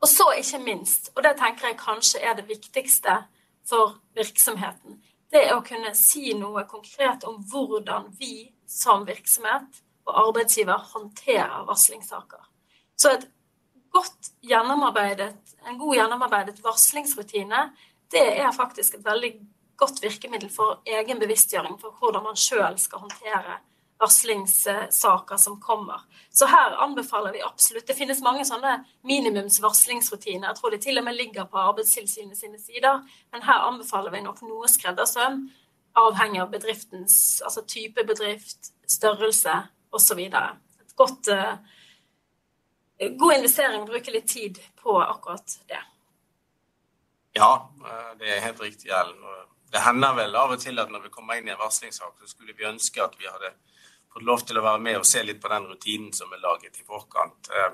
Og 0.00 0.08
så 0.08 0.30
ikke 0.40 0.62
minst, 0.64 1.10
og 1.14 1.22
det 1.24 1.36
tenker 1.38 1.70
jeg 1.70 1.80
kanskje 1.80 2.22
er 2.24 2.36
det 2.38 2.48
viktigste 2.48 3.18
for 3.68 3.98
virksomheten, 4.16 5.00
det 5.30 5.44
er 5.46 5.54
å 5.54 5.62
kunne 5.62 5.92
si 5.94 6.32
noe 6.34 6.64
konkret 6.66 7.24
om 7.28 7.36
hvordan 7.52 8.08
vi 8.18 8.48
som 8.66 9.04
virksomhet 9.06 9.82
og 10.08 10.16
arbeidsgiver 10.24 10.88
håndterer 10.94 11.68
varslingssaker. 11.68 12.42
Så 12.98 13.12
et 13.14 13.28
godt 13.94 14.32
gjennomarbeidet, 14.46 15.36
en 15.68 15.78
god 15.78 15.94
gjennomarbeidet 16.00 16.58
varslingsrutine, 16.64 17.68
det 18.10 18.26
er 18.42 18.50
faktisk 18.56 18.98
et 18.98 19.06
veldig 19.06 19.32
godt 19.80 20.02
virkemiddel 20.02 20.50
for 20.52 20.80
egen 20.88 21.20
bevisstgjøring 21.22 21.78
for 21.80 21.94
hvordan 22.00 22.26
man 22.26 22.38
sjøl 22.38 22.78
skal 22.78 23.04
håndtere 23.04 23.60
varslingssaker 24.00 25.36
som 25.36 25.60
kommer. 25.60 26.00
Så 26.30 26.46
her 26.46 26.76
anbefaler 26.84 27.32
vi 27.32 27.42
absolutt 27.42 27.86
Det 27.86 27.96
finnes 27.98 28.22
mange 28.24 28.44
sånne 28.48 28.78
minimumsvarslingsrutiner. 29.04 30.48
Jeg 30.48 30.56
tror 30.56 30.72
de 30.72 30.78
til 30.80 30.98
og 30.98 31.04
med 31.04 31.18
ligger 31.18 31.48
på 31.50 31.60
Arbeidstilsynet 31.60 32.38
sine 32.38 32.58
sider. 32.58 33.02
Men 33.32 33.44
her 33.44 33.66
anbefaler 33.68 34.14
vi 34.14 34.22
nok 34.24 34.40
noe 34.46 34.70
skreddersøm, 34.70 35.42
avhengig 36.00 36.40
av 36.40 36.52
bedriftens 36.54 37.42
altså 37.44 37.66
type 37.68 38.06
bedrift, 38.08 38.72
størrelse 38.88 39.58
osv. 39.92 40.20
Et 40.30 40.96
godt 40.96 41.28
uh, 41.34 41.54
God 43.00 43.36
investering 43.36 43.82
å 43.84 43.88
bruke 43.88 44.12
litt 44.12 44.28
tid 44.28 44.60
på 44.80 44.96
akkurat 45.02 45.58
det. 45.68 45.80
Ja, 47.36 47.70
eh, 47.86 48.12
det 48.18 48.28
er 48.28 48.42
helt 48.44 48.60
riktig, 48.60 48.90
Ellen. 48.90 49.22
Det 49.70 49.80
hender 49.84 50.16
vel 50.18 50.34
av 50.36 50.52
og 50.56 50.60
til 50.60 50.80
at 50.82 50.90
når 50.90 51.04
vi 51.06 51.12
kommer 51.14 51.38
inn 51.38 51.48
i 51.48 51.52
en 51.54 51.60
varslingssak, 51.60 52.16
så 52.18 52.28
skulle 52.28 52.56
vi 52.58 52.66
ønske 52.66 53.02
at 53.04 53.14
vi 53.20 53.28
hadde 53.30 53.52
fått 54.12 54.22
lov 54.22 54.42
til 54.46 54.58
å 54.58 54.64
være 54.64 54.82
med 54.82 54.98
og 55.00 55.06
se 55.06 55.22
litt 55.22 55.40
på 55.42 55.50
den 55.52 55.68
rutinen 55.70 56.12
som 56.16 56.32
er 56.32 56.42
laget 56.42 56.80
i 56.80 56.86
forkant. 56.86 57.50
Eh, 57.54 57.70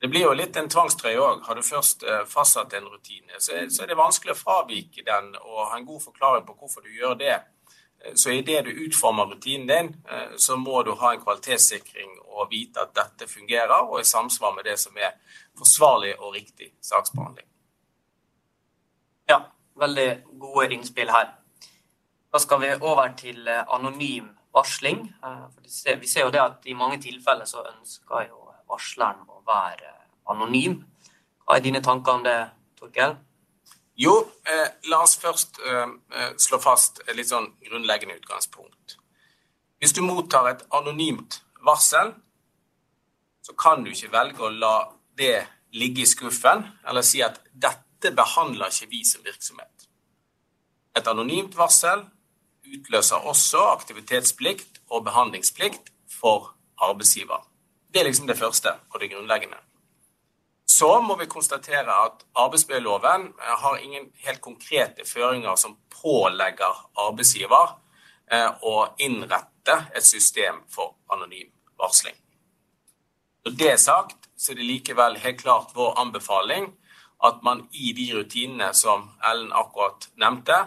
det 0.00 0.10
blir 0.12 0.26
jo 0.26 0.36
litt 0.36 0.56
en 0.56 0.68
tvangstrøye 0.70 1.18
òg. 1.18 1.42
Har 1.48 1.58
du 1.58 1.64
først 1.66 2.04
eh, 2.06 2.22
fastsatt 2.28 2.76
en 2.78 2.88
rutine, 2.92 3.40
så 3.40 3.56
er 3.56 3.90
det 3.90 3.98
vanskelig 3.98 4.36
å 4.36 4.38
fravike 4.38 5.04
den 5.06 5.32
og 5.42 5.62
ha 5.64 5.78
en 5.78 5.88
god 5.88 6.04
forklaring 6.04 6.46
på 6.46 6.56
hvorfor 6.60 6.86
du 6.86 6.92
gjør 6.94 7.16
det. 7.22 7.38
Eh, 8.04 8.14
så 8.14 8.36
idet 8.36 8.62
du 8.68 8.84
utformer 8.86 9.32
rutinen 9.32 9.66
din, 9.66 9.90
så 10.36 10.58
må 10.60 10.82
du 10.86 10.92
ha 11.00 11.14
en 11.14 11.24
kvalitetssikring 11.24 12.20
og 12.36 12.50
vite 12.52 12.84
at 12.84 12.94
dette 12.94 13.26
fungerer 13.30 13.80
og 13.80 13.98
i 14.00 14.06
samsvar 14.06 14.54
med 14.54 14.68
det 14.68 14.76
som 14.78 14.96
er 15.00 15.16
forsvarlig 15.58 16.14
og 16.20 16.34
riktig 16.36 16.74
saksbehandling. 16.84 17.48
Ja, 19.26 19.40
veldig 19.80 20.10
gode 20.38 20.68
innspill 20.76 21.10
her. 21.10 21.32
Da 22.30 22.38
skal 22.38 22.60
vi 22.60 22.74
over 22.76 23.08
til 23.16 23.48
anonym 23.48 24.28
varsling. 24.56 25.04
Eh, 25.22 25.96
vi 26.00 26.08
ser 26.08 26.26
jo 26.26 26.32
det 26.34 26.42
at 26.42 26.66
i 26.66 26.74
mange 26.74 26.98
tilfeller 27.02 27.48
så 27.48 27.64
ønsker 27.68 28.28
jo 28.30 28.46
varsleren 28.70 29.28
å 29.28 29.42
være 29.46 29.92
anonym. 30.32 30.80
Hva 31.44 31.58
er 31.58 31.64
dine 31.64 31.82
tanker 31.84 32.18
om 32.18 32.26
det, 32.26 32.38
Torkel? 32.80 33.16
Jo, 33.96 34.12
eh, 34.44 34.68
la 34.90 35.00
oss 35.04 35.16
først 35.16 35.60
eh, 35.64 35.88
eh, 36.12 36.32
slå 36.36 36.58
fast 36.60 37.00
et 37.06 37.14
litt 37.16 37.30
sånn 37.30 37.48
grunnleggende 37.64 38.18
utgangspunkt. 38.18 38.98
Hvis 39.80 39.94
du 39.96 40.02
mottar 40.04 40.50
et 40.50 40.64
anonymt 40.76 41.40
varsel, 41.64 42.12
så 43.40 43.54
kan 43.56 43.84
du 43.84 43.92
ikke 43.92 44.12
velge 44.12 44.44
å 44.44 44.52
la 44.52 44.74
det 45.16 45.46
ligge 45.76 46.02
i 46.04 46.08
skuffen, 46.08 46.64
eller 46.84 47.04
si 47.06 47.22
at 47.24 47.40
dette 47.52 48.12
behandler 48.12 48.72
ikke 48.72 48.90
vi 48.90 49.00
som 49.08 49.24
virksomhet. 49.24 49.88
Et 50.96 51.08
anonymt 51.08 51.56
varsel 51.56 52.04
utløser 52.74 53.16
også 53.28 53.62
aktivitetsplikt 53.72 54.80
og 54.90 55.04
behandlingsplikt 55.04 55.92
for 56.20 56.52
arbeidsgiver. 56.78 57.46
Det 57.92 58.00
er 58.00 58.08
liksom 58.10 58.26
det 58.26 58.38
første 58.38 58.74
og 58.90 59.00
det 59.00 59.10
grunnleggende. 59.10 59.56
Så 60.68 61.00
må 61.00 61.16
vi 61.16 61.26
konstatere 61.30 61.94
at 62.04 62.24
arbeidsmiljøloven 62.34 63.26
eh, 63.26 63.56
har 63.62 63.76
ingen 63.76 64.10
helt 64.26 64.40
konkrete 64.40 65.06
føringer 65.06 65.54
som 65.56 65.78
pålegger 66.02 66.82
arbeidsgiver 67.06 67.76
eh, 68.32 68.50
å 68.62 68.88
innrette 68.98 69.78
et 69.94 70.04
system 70.04 70.64
for 70.68 70.96
anonym 71.12 71.48
varsling. 71.78 72.16
Når 73.44 73.54
det 73.56 73.70
er 73.72 73.80
sagt, 73.80 74.28
så 74.36 74.52
er 74.52 74.58
det 74.58 74.66
likevel 74.66 75.16
helt 75.22 75.40
klart 75.40 75.72
vår 75.74 75.94
anbefaling 76.02 76.72
at 77.24 77.40
man 77.42 77.68
i 77.72 77.92
de 77.96 78.10
rutinene 78.18 78.72
som 78.74 79.10
Ellen 79.24 79.52
akkurat 79.52 80.08
nevnte, 80.20 80.58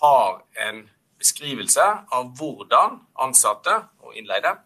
har 0.00 0.40
en 0.66 0.88
beskrivelse 1.18 1.84
av 2.12 2.32
hvordan 2.38 3.00
ansatte 3.24 3.74
og 4.04 4.16
innleide 4.16 4.56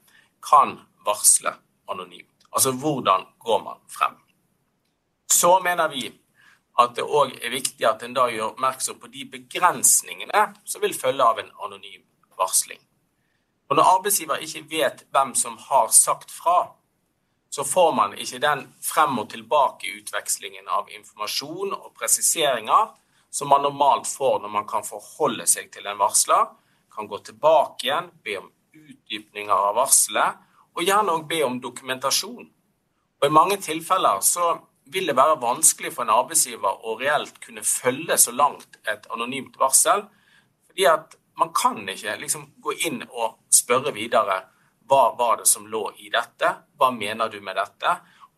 kan 0.44 0.78
varsle 1.06 1.52
anonymt. 1.90 2.46
Altså 2.50 2.72
hvordan 2.72 3.26
går 3.38 3.62
man 3.62 3.78
frem. 3.88 4.16
Så 5.30 5.60
mener 5.62 5.88
vi 5.88 6.08
at 6.80 6.94
det 6.96 7.04
òg 7.04 7.36
er 7.38 7.52
viktig 7.52 7.86
at 7.86 8.02
en 8.02 8.14
da 8.16 8.26
gjør 8.30 8.52
oppmerksom 8.52 8.98
på 9.00 9.10
de 9.12 9.26
begrensningene 9.30 10.46
som 10.64 10.82
vil 10.82 10.96
følge 10.96 11.24
av 11.24 11.38
en 11.38 11.50
anonym 11.64 12.02
varsling. 12.38 12.80
Og 13.70 13.76
Når 13.76 13.88
arbeidsgiver 13.96 14.42
ikke 14.42 14.64
vet 14.70 15.04
hvem 15.14 15.34
som 15.34 15.58
har 15.68 15.88
sagt 15.94 16.30
fra, 16.30 16.72
så 17.50 17.64
får 17.64 17.92
man 17.94 18.14
ikke 18.18 18.38
den 18.42 18.64
frem 18.82 19.18
og 19.18 19.30
tilbake-utvekslingen 19.30 20.68
av 20.68 20.90
informasjon 20.90 21.74
og 21.74 21.92
presiseringer 21.98 22.90
som 23.30 23.48
man 23.48 23.62
normalt 23.62 24.08
får 24.08 24.40
når 24.42 24.52
man 24.52 24.66
kan 24.68 24.86
forholde 24.86 25.46
seg 25.46 25.70
til 25.72 25.86
en 25.86 26.00
varsler, 26.00 26.48
kan 26.90 27.08
gå 27.08 27.18
tilbake 27.24 27.86
igjen, 27.86 28.10
be 28.24 28.38
om 28.40 28.48
utdypninger 28.74 29.54
av 29.54 29.76
varselet, 29.78 30.40
og 30.74 30.86
gjerne 30.86 31.14
òg 31.14 31.28
be 31.30 31.42
om 31.46 31.60
dokumentasjon. 31.62 32.50
Og 33.20 33.26
I 33.26 33.34
mange 33.34 33.58
tilfeller 33.62 34.22
så 34.24 34.52
vil 34.90 35.06
det 35.06 35.16
være 35.18 35.38
vanskelig 35.42 35.92
for 35.94 36.06
en 36.06 36.14
arbeidsgiver 36.14 36.86
å 36.86 36.96
reelt 36.98 37.38
kunne 37.42 37.62
følge 37.66 38.16
så 38.18 38.34
langt 38.34 38.80
et 38.90 39.06
anonymt 39.14 39.58
varsel, 39.60 40.06
fordi 40.66 40.86
at 40.90 41.16
man 41.38 41.52
kan 41.56 41.78
ikke 41.88 42.16
liksom 42.20 42.48
gå 42.60 42.74
inn 42.88 43.02
og 43.08 43.38
spørre 43.54 43.94
videre 43.96 44.42
hva 44.90 45.12
var 45.18 45.38
det 45.40 45.46
som 45.46 45.68
lå 45.70 45.84
i 46.02 46.10
dette, 46.10 46.48
hva 46.76 46.90
mener 46.90 47.30
du 47.30 47.38
med 47.40 47.56
dette, 47.56 47.92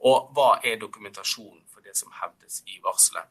og 0.05 0.35
hva 0.37 0.59
er 0.66 0.81
dokumentasjonen 0.81 1.62
for 1.72 1.81
det 1.81 1.96
som 1.96 2.12
hevdes 2.20 2.61
i 2.68 2.81
varselet. 2.85 3.31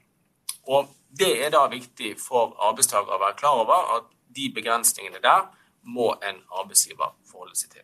Og 0.68 0.98
Det 1.12 1.46
er 1.46 1.50
da 1.52 1.66
viktig 1.68 2.14
for 2.16 2.54
arbeidstaker 2.64 3.12
å 3.12 3.20
være 3.20 3.36
klar 3.36 3.58
over 3.66 3.98
at 3.98 4.06
de 4.32 4.46
begrensningene 4.56 5.20
der 5.20 5.50
må 5.84 6.14
en 6.24 6.38
arbeidsgiver 6.56 7.12
forholde 7.28 7.56
seg 7.60 7.74
til. 7.74 7.84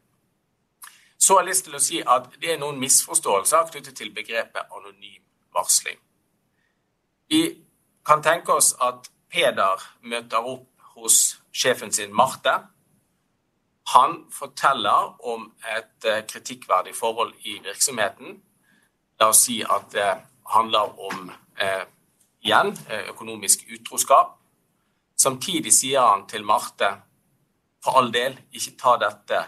Så 1.20 1.36
har 1.36 1.44
jeg 1.44 1.50
lyst 1.50 1.66
til 1.68 1.76
å 1.76 1.82
si 1.84 2.00
at 2.00 2.30
det 2.40 2.54
er 2.54 2.62
noen 2.62 2.80
misforståelser 2.80 3.68
knyttet 3.74 3.98
til 4.00 4.13
begrepet 4.16 4.72
anonym 4.72 5.26
varsling. 5.52 6.00
Vi 7.28 7.42
kan 8.08 8.24
tenke 8.24 8.56
oss 8.56 8.74
at 8.80 9.12
Peder 9.28 9.84
møter 10.08 10.46
opp 10.48 10.70
hos 10.96 11.42
sjefen 11.52 11.92
sin 11.92 12.13
Marte. 12.16 12.54
Han 13.92 14.22
forteller 14.32 15.18
om 15.28 15.50
et 15.76 16.08
eh, 16.08 16.24
kritikkverdig 16.28 16.96
forhold 16.96 17.34
i 17.44 17.58
virksomheten. 17.63 18.38
La 19.20 19.32
oss 19.34 19.44
si 19.50 19.60
at 19.63 19.92
det 19.92 20.08
handler 20.54 20.96
om 21.10 21.32
eh, 21.60 21.84
igjen, 22.48 22.72
eh, 22.90 23.10
økonomisk 23.12 23.66
utroskap. 23.74 24.38
Samtidig 25.18 25.74
sier 25.74 26.02
han 26.02 26.28
til 26.28 26.46
Marte 26.46 26.90
for 27.84 27.98
all 27.98 28.12
del, 28.14 28.38
ikke 28.52 28.78
ta 28.80 28.98
dette 29.02 29.40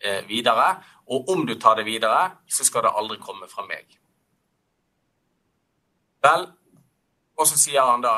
eh, 0.00 0.22
videre. 0.28 0.74
Og 1.06 1.28
om 1.28 1.46
du 1.46 1.54
tar 1.60 1.76
det 1.76 1.84
videre, 1.84 2.30
så 2.48 2.64
skal 2.64 2.86
det 2.86 2.94
aldri 2.96 3.18
komme 3.20 3.48
fra 3.48 3.66
meg. 3.68 3.98
Vel, 6.24 6.46
og 7.36 7.46
så 7.46 7.58
sier 7.60 7.84
han 7.84 8.04
da 8.04 8.14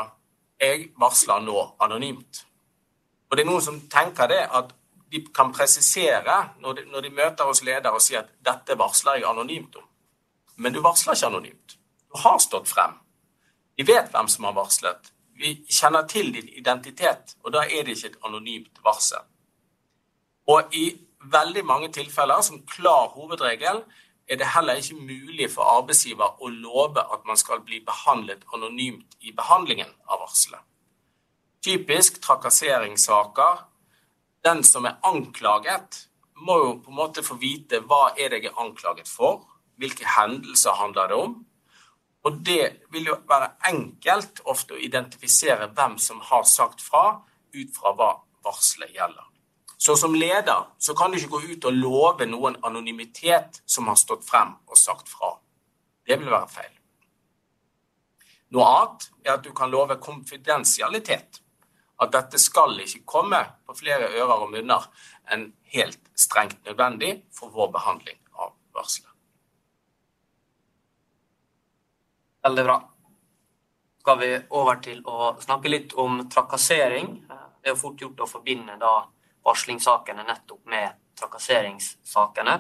jeg 0.61 0.91
varsler 1.01 1.43
nå 1.43 1.63
anonymt. 1.83 2.45
Og 3.31 3.37
det 3.37 3.43
er 3.43 3.51
noen 3.51 3.65
som 3.65 3.81
tenker 3.91 4.31
det 4.31 4.45
at 4.55 4.71
de 5.11 5.21
kan 5.35 5.53
presisere 5.55 6.37
når 6.63 6.79
de, 6.79 6.85
når 6.91 7.07
de 7.07 7.11
møter 7.15 7.51
oss 7.51 7.63
ledere 7.67 7.95
og 7.95 8.03
sier 8.03 8.23
at 8.23 8.31
dette 8.45 8.79
varsler 8.79 9.21
jeg 9.21 9.29
anonymt 9.29 9.77
om. 9.77 9.85
Men 10.57 10.73
du 10.73 10.81
varsler 10.85 11.17
ikke 11.17 11.33
anonymt. 11.33 11.77
Du 12.09 12.21
har 12.23 12.39
stått 12.41 12.71
frem. 12.71 12.95
Vi 13.77 13.85
vet 13.85 14.11
hvem 14.13 14.29
som 14.29 14.45
har 14.49 14.57
varslet. 14.57 15.13
Vi 15.37 15.53
kjenner 15.69 16.07
til 16.09 16.33
din 16.33 16.49
identitet, 16.49 17.37
og 17.45 17.53
da 17.53 17.67
er 17.67 17.85
det 17.85 17.97
ikke 17.97 18.15
et 18.15 18.23
anonymt 18.25 18.81
varsel. 18.85 19.25
Og 20.49 20.73
i 20.73 20.87
veldig 21.33 21.65
mange 21.67 21.91
tilfeller, 21.93 22.41
som 22.41 22.63
klar 22.67 23.11
hovedregel, 23.13 23.83
er 24.29 24.37
det 24.41 24.49
heller 24.55 24.81
ikke 24.81 24.97
mulig 24.97 25.51
for 25.53 25.69
arbeidsgiver 25.77 26.41
å 26.43 26.49
love 26.51 27.03
at 27.15 27.27
man 27.29 27.39
skal 27.39 27.61
bli 27.67 27.83
behandlet 27.87 28.47
anonymt 28.55 29.19
i 29.21 29.33
behandlingen 29.37 29.93
av 30.09 30.25
varselet. 30.25 30.63
Typisk 31.63 32.21
trakasseringssaker. 32.23 33.67
Den 34.45 34.65
som 34.65 34.87
er 34.87 34.99
anklaget, 35.05 36.07
må 36.37 36.57
jo 36.59 36.73
på 36.85 36.93
en 36.93 36.99
måte 36.99 37.23
få 37.25 37.39
vite 37.41 37.81
hva 37.89 38.11
er 38.17 38.31
det 38.31 38.43
jeg 38.43 38.53
er 38.53 38.59
anklaget 38.61 39.09
for, 39.09 39.47
hvilke 39.81 40.05
hendelser 40.17 40.77
handler 40.77 41.09
det 41.09 41.17
om, 41.17 41.39
og 42.27 42.41
det 42.43 42.89
vil 42.91 43.07
jo 43.07 43.21
være 43.29 43.53
enkelt 43.71 44.41
ofte 44.51 44.75
å 44.75 44.83
identifisere 44.83 45.69
hvem 45.77 45.95
som 46.03 46.19
har 46.27 46.43
sagt 46.51 46.83
fra, 46.83 47.21
ut 47.55 47.71
fra 47.77 47.93
hva 47.95 48.09
varselet 48.43 48.95
gjelder. 48.97 49.29
Så 49.79 49.95
som 50.01 50.15
leder 50.15 50.65
så 50.83 50.95
kan 50.99 51.13
du 51.13 51.21
ikke 51.21 51.37
gå 51.37 51.43
ut 51.53 51.69
og 51.69 51.79
love 51.79 52.27
noen 52.27 52.57
anonymitet 52.67 53.61
som 53.67 53.87
har 53.87 53.99
stått 54.01 54.27
frem 54.27 54.57
og 54.67 54.81
sagt 54.81 55.13
fra. 55.13 55.37
Det 56.03 56.19
vil 56.19 56.33
være 56.33 56.51
feil. 56.51 56.75
Noe 58.57 58.69
annet 58.75 59.11
er 59.23 59.35
at 59.37 59.47
du 59.47 59.53
kan 59.55 59.71
love 59.71 59.99
konfidensialitet. 60.03 61.43
At 62.03 62.13
dette 62.13 62.43
skal 62.43 62.75
ikke 62.83 63.05
komme 63.07 63.43
på 63.67 63.77
flere 63.79 64.11
ører 64.11 64.47
og 64.47 64.51
munner 64.55 64.91
enn 65.31 65.53
helt 65.77 66.03
strengt 66.19 66.59
nødvendig 66.67 67.21
for 67.35 67.55
vår 67.55 67.71
behandling 67.79 68.19
av 68.35 68.57
varselet. 68.75 69.06
Veldig 72.47 72.65
bra. 72.65 72.91
Skal 74.01 74.19
vi 74.19 74.27
over 74.55 74.77
til 74.79 75.01
å 75.03 75.33
snakke 75.43 75.71
litt 75.73 75.95
om 75.99 76.21
trakassering. 76.31 77.09
Det 77.27 77.67
er 77.67 77.73
jo 77.73 77.81
fort 77.81 78.05
gjort 78.05 78.23
å 78.23 78.29
forbinde 78.31 78.77
da 78.79 78.93
varslingssakene 79.49 80.23
nettopp 80.29 80.71
med 80.71 80.95
trakasseringssakene. 81.19 82.55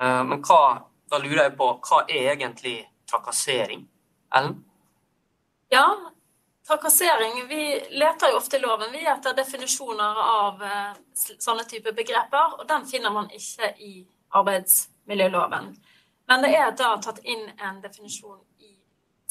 Eh, 0.00 0.24
men 0.26 0.42
hva, 0.42 0.58
da 1.06 1.22
lurer 1.22 1.44
jeg 1.44 1.54
på, 1.62 1.70
hva 1.86 2.02
er 2.08 2.32
egentlig 2.32 2.74
trakassering? 3.06 3.86
Ellen? 4.34 4.58
Ja, 5.70 5.86
trakassering 6.66 7.46
Vi 7.46 7.64
leter 8.02 8.34
jo 8.34 8.42
ofte 8.42 8.58
i 8.58 8.66
loven 8.66 8.90
vi 8.90 9.06
etter 9.06 9.38
definisjoner 9.38 10.22
av 10.26 10.62
eh, 10.66 10.94
sånne 11.14 11.70
typer 11.70 11.94
begreper, 11.94 12.58
og 12.58 12.66
den 12.66 12.90
finner 12.90 13.14
man 13.14 13.30
ikke 13.30 13.70
i 13.78 14.00
arbeidsmiljøloven. 14.34 15.76
Men 16.26 16.42
det 16.42 16.56
er 16.58 16.74
da 16.74 16.96
tatt 16.98 17.22
inn 17.22 17.52
en 17.60 17.78
definisjon 17.84 18.40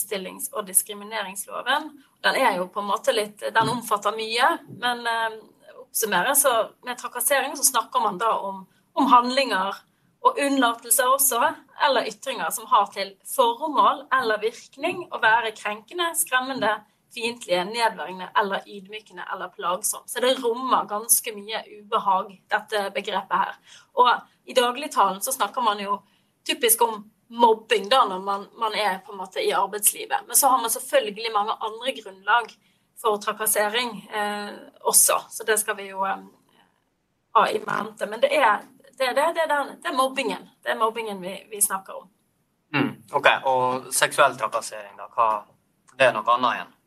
likestillings- 0.02 0.52
og 0.54 0.68
diskrimineringsloven. 0.68 2.04
Den 2.24 2.36
er 2.36 2.58
jo 2.58 2.68
på 2.68 2.80
en 2.80 2.88
måte 2.88 3.14
litt, 3.14 3.40
den 3.40 3.70
omfatter 3.70 4.12
mye, 4.12 4.58
men 4.80 5.08
eh, 5.08 5.40
oppsummerer 5.80 6.34
så 6.34 6.72
med 6.86 6.98
trakassering 6.98 7.56
så 7.58 7.64
snakker 7.64 8.00
man 8.00 8.18
da 8.18 8.38
om, 8.40 8.68
om 8.94 9.08
handlinger 9.08 9.76
og 10.22 10.38
unnlatelser 10.38 11.10
også, 11.10 11.42
eller 11.86 12.06
ytringer 12.08 12.50
som 12.52 12.68
har 12.68 12.88
til 12.94 13.16
formål 13.26 14.06
eller 14.14 14.42
virkning 14.42 15.08
å 15.12 15.20
være 15.22 15.56
krenkende, 15.58 16.12
skremmende, 16.16 16.76
fiendtlige, 17.12 17.66
nedverdigende 17.66 18.30
eller 18.40 18.62
ydmykende 18.68 19.26
eller 19.34 19.50
plagsom. 19.50 20.06
Så 20.06 20.22
det 20.22 20.38
rommer 20.44 20.86
ganske 20.88 21.34
mye 21.36 21.64
ubehag, 21.82 22.38
dette 22.54 22.86
begrepet 22.94 23.42
her. 23.42 23.58
Og 23.98 24.14
i 24.46 24.54
dagligtalen 24.54 25.20
så 25.22 25.34
snakker 25.34 25.66
man 25.66 25.82
jo 25.82 25.98
typisk 26.48 26.86
om 26.86 27.02
mobbing 27.32 27.90
da 27.90 28.04
når 28.06 28.20
man, 28.20 28.48
man, 28.60 28.74
er 28.74 28.98
på 29.06 29.12
en 29.12 29.18
måte 29.18 29.40
i 29.40 29.54
arbeidslivet. 29.54 30.28
Men 30.28 30.36
så 30.36 30.48
har 30.48 30.62
man 30.62 30.70
selvfølgelig 30.70 31.32
mange 31.34 31.56
andre 31.60 31.92
grunnlag 32.02 32.52
for 33.02 33.18
trakassering 33.18 34.10
eh, 34.14 34.50
også, 34.82 35.22
så 35.30 35.44
det 35.44 35.58
skal 35.60 35.78
vi 35.78 35.88
jo 35.90 36.04
eh, 36.06 36.26
ha 37.34 37.48
i 37.50 37.62
mente. 37.66 38.06
Men 38.06 38.22
det 38.22 38.36
er, 38.36 38.60
det, 38.98 39.14
det, 39.16 39.30
det, 39.36 39.48
det 39.84 39.90
er 39.90 39.96
mobbingen. 39.98 40.50
Det 40.64 40.76
er 40.76 40.78
mobbingen 40.78 41.22
vi, 41.22 41.38
vi 41.52 41.62
snakker 41.62 42.04
om. 42.04 42.10
Mm, 42.76 42.92
ok, 43.12 43.28
Og 43.46 43.94
seksuell 43.94 44.38
trakassering, 44.40 44.94
da? 45.00 45.08
Hva, 45.16 45.32
det 45.96 46.08
er 46.08 46.14
noe 46.16 46.36
annet 46.36 46.60
igjen? 46.60 46.78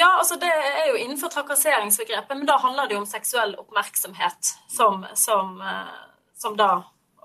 Ja, 0.00 0.14
altså 0.18 0.36
Det 0.40 0.48
er 0.48 0.86
jo 0.88 0.96
innenfor 0.96 1.28
trakasseringsbegrepet, 1.28 2.36
men 2.36 2.46
da 2.46 2.56
handler 2.62 2.86
det 2.88 2.96
jo 2.96 3.02
om 3.02 3.10
seksuell 3.10 3.52
oppmerksomhet 3.60 4.54
som, 4.70 5.04
som, 5.14 5.60
eh, 5.60 5.98
som 6.38 6.56
da 6.56 6.70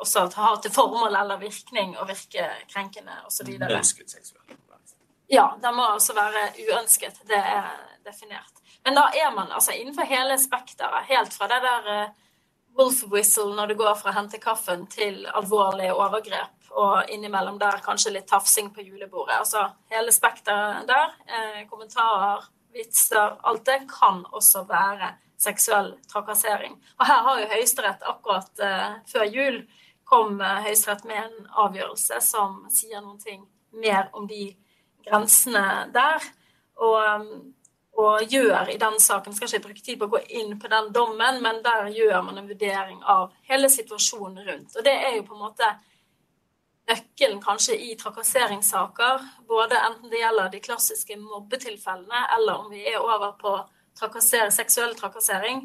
også 0.01 0.27
har 0.35 0.57
til 0.63 0.73
formål 0.75 1.15
eller 1.15 1.39
virkning 1.41 1.95
å 1.97 2.05
virke 2.07 2.49
krenkende 2.71 3.15
osv. 3.27 3.49
Ønsket 3.69 4.11
seksuelt. 4.11 4.55
Ja, 5.27 5.55
det 5.61 5.71
må 5.73 5.85
også 5.95 6.13
være 6.13 6.51
uønsket. 6.67 7.23
Det 7.25 7.39
er 7.39 7.71
definert. 8.05 8.61
Men 8.85 8.97
da 8.97 9.07
er 9.17 9.31
man 9.33 9.49
altså 9.51 9.73
innenfor 9.73 10.05
hele 10.05 10.37
spekteret. 10.37 11.07
Helt 11.09 11.33
fra 11.33 11.47
det 11.49 11.61
der 11.63 11.87
uh, 11.89 12.11
wolf 12.77 13.03
whistle 13.11 13.55
når 13.55 13.71
du 13.71 13.75
går 13.79 13.95
fra 13.97 14.11
å 14.11 14.17
hente 14.19 14.41
kaffen, 14.41 14.85
til 14.91 15.23
alvorlige 15.33 15.95
overgrep. 15.95 16.69
Og 16.75 17.09
innimellom 17.09 17.57
der 17.57 17.79
kanskje 17.83 18.13
litt 18.17 18.27
tafsing 18.29 18.69
på 18.75 18.83
julebordet. 18.83 19.39
Altså 19.39 19.63
hele 19.93 20.11
spekteret 20.11 20.85
der. 20.89 21.13
Eh, 21.25 21.61
kommentarer, 21.69 22.43
vitser. 22.75 23.37
Alt 23.47 23.63
det 23.65 23.85
kan 23.89 24.25
også 24.35 24.65
være 24.67 25.13
seksuell 25.39 25.93
trakassering. 26.11 26.75
Og 26.99 27.07
her 27.07 27.23
har 27.27 27.39
jo 27.39 27.49
Høyesterett 27.53 28.03
akkurat 28.11 28.63
eh, 28.63 28.99
før 29.07 29.25
jul 29.31 29.61
kom 30.05 30.41
eh, 30.41 30.61
Høyesterett 30.67 31.03
med 31.09 31.21
en 31.23 31.51
avgjørelse 31.65 32.21
som 32.23 32.63
sier 32.73 33.01
noen 33.01 33.19
ting 33.21 33.43
mer 33.75 34.09
om 34.13 34.27
de 34.29 34.53
grensene 35.05 35.65
der. 35.93 36.23
Og, 36.75 36.97
um, 36.99 37.53
og 37.95 38.27
gjør 38.27 38.67
i 38.73 38.75
den 38.75 38.97
saken 38.99 39.31
Skal 39.31 39.47
ikke 39.47 39.67
bruke 39.69 39.83
tid 39.83 39.99
på 39.99 40.09
å 40.09 40.13
gå 40.17 40.19
inn 40.41 40.57
på 40.59 40.67
den 40.71 40.89
dommen, 40.95 41.39
men 41.43 41.61
der 41.63 41.87
gjør 41.95 42.25
man 42.27 42.41
en 42.41 42.49
vurdering 42.49 42.99
av 43.01 43.29
hele 43.49 43.69
situasjonen 43.71 44.43
rundt. 44.47 44.75
Og 44.75 44.83
det 44.83 44.95
er 44.95 45.15
jo 45.15 45.27
på 45.29 45.37
en 45.37 45.45
måte 45.45 45.69
nøkkelen 46.89 47.39
kanskje 47.41 47.77
i 47.81 47.95
trakasseringssaker. 47.97 49.23
Både 49.47 49.79
enten 49.87 50.11
det 50.11 50.21
gjelder 50.21 50.51
de 50.51 50.61
klassiske 50.67 51.17
mobbetilfellene, 51.21 52.27
eller 52.37 52.65
om 52.65 52.69
vi 52.73 52.83
er 52.91 52.99
over 52.99 53.31
på 53.39 53.55
trakassering, 53.97 54.51
seksuell 54.53 54.93
trakassering 54.99 55.63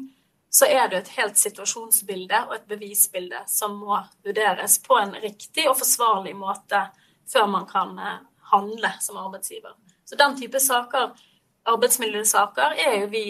så 0.51 0.67
er 0.67 0.89
det 0.91 0.97
et 0.97 1.13
helt 1.15 1.37
situasjonsbilde 1.39 2.41
og 2.49 2.55
et 2.57 2.65
bevisbilde 2.67 3.39
som 3.47 3.77
må 3.79 3.95
vurderes 4.25 4.79
på 4.83 4.97
en 4.99 5.13
riktig 5.23 5.69
og 5.71 5.77
forsvarlig 5.79 6.33
måte 6.35 6.81
før 7.31 7.47
man 7.47 7.67
kan 7.69 7.95
eh, 7.99 8.17
handle 8.51 8.91
som 8.99 9.21
arbeidsgiver. 9.21 9.77
Så 10.05 10.19
den 10.19 10.35
type 10.41 10.59
saker, 10.59 11.13
arbeidsmiljøsaker, 11.71 12.75
er 12.87 12.97
jo 12.99 13.07
vi 13.13 13.23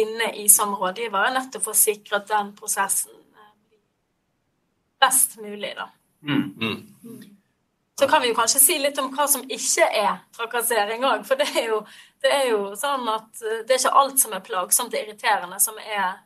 inne 0.00 0.30
i 0.40 0.48
som 0.48 0.72
rådgivere, 0.80 1.34
nettopp 1.34 1.66
for 1.66 1.76
å 1.76 1.82
sikre 1.82 2.22
at 2.22 2.30
den 2.30 2.54
prosessen 2.56 3.12
eh, 3.12 3.52
blir 3.68 3.82
best 5.04 5.36
mulig, 5.44 5.74
da. 5.76 5.90
Mm, 6.22 6.48
mm. 6.56 7.22
Så 8.00 8.08
kan 8.08 8.22
vi 8.22 8.32
jo 8.32 8.34
kanskje 8.34 8.60
si 8.62 8.78
litt 8.80 8.98
om 8.98 9.12
hva 9.12 9.28
som 9.28 9.44
ikke 9.44 9.86
er 9.92 10.22
trakassering 10.32 11.04
òg. 11.04 11.26
For 11.28 11.36
det 11.36 11.50
er, 11.52 11.66
jo, 11.68 11.82
det 12.24 12.30
er, 12.32 12.46
jo, 12.48 12.62
sånn 12.80 13.04
at 13.12 13.44
eh, 13.44 13.60
det 13.68 13.76
er 13.76 13.82
ikke 13.82 13.98
alt 14.00 14.24
som 14.24 14.32
er 14.32 14.46
plagsomt 14.46 14.96
og 14.96 15.02
irriterende, 15.04 15.60
som 15.60 15.76
er 15.84 16.16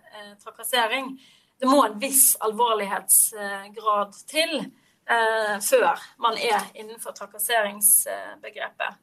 trakassering. 0.42 1.14
Det 1.61 1.68
må 1.70 1.81
en 1.87 1.98
viss 2.00 2.35
alvorlighetsgrad 2.44 4.18
til 4.29 4.59
eh, 4.61 5.57
før 5.64 6.02
man 6.22 6.38
er 6.38 6.68
innenfor 6.74 7.16
trakasseringsbegrepet. 7.16 9.02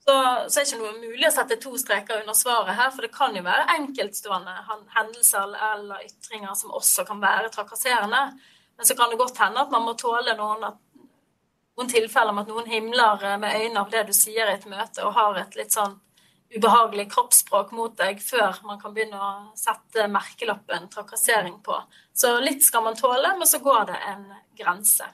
Så, 0.00 0.14
så 0.48 0.60
er 0.60 0.64
det 0.64 0.68
ikke 0.70 0.80
noe 0.80 1.00
mulig 1.02 1.26
å 1.28 1.32
sette 1.34 1.58
to 1.60 1.74
streker 1.78 2.22
under 2.22 2.36
svaret 2.36 2.78
her, 2.78 2.92
for 2.94 3.04
det 3.04 3.12
kan 3.14 3.34
jo 3.36 3.42
være 3.44 3.68
enkeltstående 3.76 4.54
hendelser 4.94 5.52
eller 5.74 6.06
ytringer 6.06 6.54
som 6.56 6.72
også 6.78 7.04
kan 7.08 7.20
være 7.22 7.50
trakasserende. 7.52 8.22
Men 8.76 8.88
så 8.88 8.96
kan 8.96 9.10
det 9.12 9.20
godt 9.20 9.42
hende 9.42 9.60
at 9.60 9.74
man 9.74 9.84
må 9.84 9.92
tåle 10.00 10.32
noen 10.38 10.64
at 10.70 10.78
noen 11.80 11.90
tilfeller 11.90 12.34
med 12.36 12.46
at 12.46 12.52
noen 12.52 12.70
himler 12.70 13.26
eh, 13.26 13.38
med 13.40 13.56
øynene 13.56 13.82
av 13.82 13.92
det 13.92 14.06
du 14.08 14.14
sier 14.16 14.48
i 14.48 14.56
et 14.56 14.66
møte, 14.68 15.04
og 15.04 15.14
har 15.16 15.38
et 15.40 15.58
litt 15.58 15.74
sånn 15.74 15.98
ubehagelig 16.56 17.06
kroppsspråk 17.12 17.70
mot 17.76 17.94
deg 17.98 18.20
før 18.22 18.58
man 18.66 18.80
kan 18.80 18.94
begynne 18.94 19.20
å 19.20 19.30
sette 19.58 20.08
merkelappen 20.10 20.88
trakassering 20.90 21.60
på. 21.64 21.76
Så 22.12 22.34
litt 22.42 22.64
skal 22.66 22.84
man 22.86 22.98
tåle, 22.98 23.36
men 23.38 23.48
så 23.48 23.62
går 23.62 23.90
det 23.92 23.98
en 24.10 24.26
grense. 24.58 25.06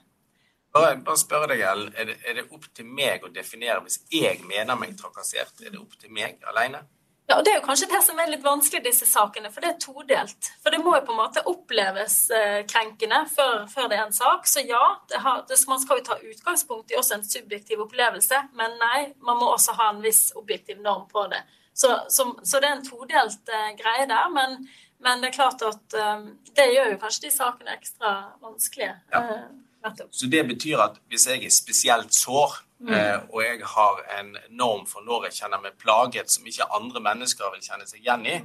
Bare, 0.76 0.96
bare 1.00 1.20
spørre 1.20 1.48
deg, 1.52 1.62
Ellen. 1.64 1.92
Er, 1.96 2.12
er 2.28 2.40
det, 2.40 2.48
opp 2.52 2.66
til 2.76 2.88
meg 2.88 3.24
å 3.24 3.32
definere 3.32 3.80
hvis 3.84 4.02
jeg 4.12 4.42
mener 4.48 4.76
meg 4.80 4.96
trakassert? 4.98 5.54
Er 5.64 5.72
det 5.72 5.80
opp 5.80 5.96
til 6.00 6.12
meg 6.12 6.42
alene? 6.50 6.82
Ja, 7.26 7.38
og 7.38 7.44
Det 7.44 7.52
er 7.52 7.56
jo 7.58 7.66
kanskje 7.66 7.88
det 7.90 8.00
som 8.06 8.20
er 8.22 8.28
litt 8.30 8.44
vanskelig 8.44 8.84
i 8.84 8.86
disse 8.86 9.06
sakene, 9.10 9.50
for 9.50 9.64
det 9.64 9.72
er 9.72 9.80
todelt. 9.82 10.50
For 10.62 10.70
det 10.70 10.78
må 10.78 10.92
jo 10.94 11.02
på 11.08 11.14
en 11.14 11.18
måte 11.18 11.42
oppleves 11.50 12.14
eh, 12.30 12.60
krenkende 12.70 13.24
før, 13.32 13.64
før, 13.72 13.88
det 13.90 13.98
er 13.98 14.04
en 14.04 14.14
sak. 14.14 14.46
Så 14.46 14.62
ja, 14.62 14.82
har, 15.24 15.42
man 15.66 15.82
skal 15.82 15.98
jo 15.98 16.06
ta 16.06 16.18
utgangspunkt 16.22 16.94
i 16.94 16.98
også 17.00 17.18
en 17.18 17.26
subjektiv 17.26 17.82
opplevelse, 17.82 18.42
men 18.54 18.78
nei, 18.78 19.00
man 19.26 19.40
må 19.42 19.50
også 19.56 19.74
ha 19.80 19.90
en 19.90 20.04
viss 20.06 20.28
objektiv 20.38 20.78
norm 20.84 21.08
på 21.10 21.26
det. 21.32 21.42
Så, 21.74 21.90
så, 22.08 22.30
så 22.42 22.60
det 22.62 22.70
er 22.70 22.78
en 22.78 22.86
todelt 22.86 23.50
eh, 23.52 23.72
greie 23.80 24.06
der. 24.06 24.30
Men, 24.32 24.60
men, 25.02 25.18
det 25.20 25.32
er 25.32 25.38
klart 25.40 25.66
at 25.66 25.98
eh, 25.98 26.28
det 26.54 26.70
gjør 26.76 26.94
jo 26.94 27.00
kanskje 27.02 27.26
de 27.26 27.34
sakene 27.34 27.74
ekstra 27.74 28.16
vanskelige. 28.44 28.94
Ja. 29.12 29.24
Uh, 29.26 29.64
så 30.10 30.26
det 30.26 30.46
betyr 30.48 30.80
at 30.82 30.96
hvis 31.10 31.28
jeg 31.30 31.44
er 31.46 31.52
spesielt 31.54 32.14
sår 32.14 32.56
Mm. 32.78 32.92
Eh, 32.92 33.18
og 33.32 33.42
jeg 33.42 33.60
har 33.64 34.00
en 34.18 34.34
norm 34.50 34.84
for 34.86 35.04
når 35.06 35.28
jeg 35.28 35.38
kjenner 35.40 35.62
meg 35.62 35.78
plaget 35.80 36.30
som 36.32 36.46
ikke 36.46 36.68
andre 36.76 37.00
mennesker 37.00 37.52
vil 37.54 37.64
kjenne 37.64 37.88
seg 37.88 38.02
igjen 38.02 38.26
i, 38.28 38.38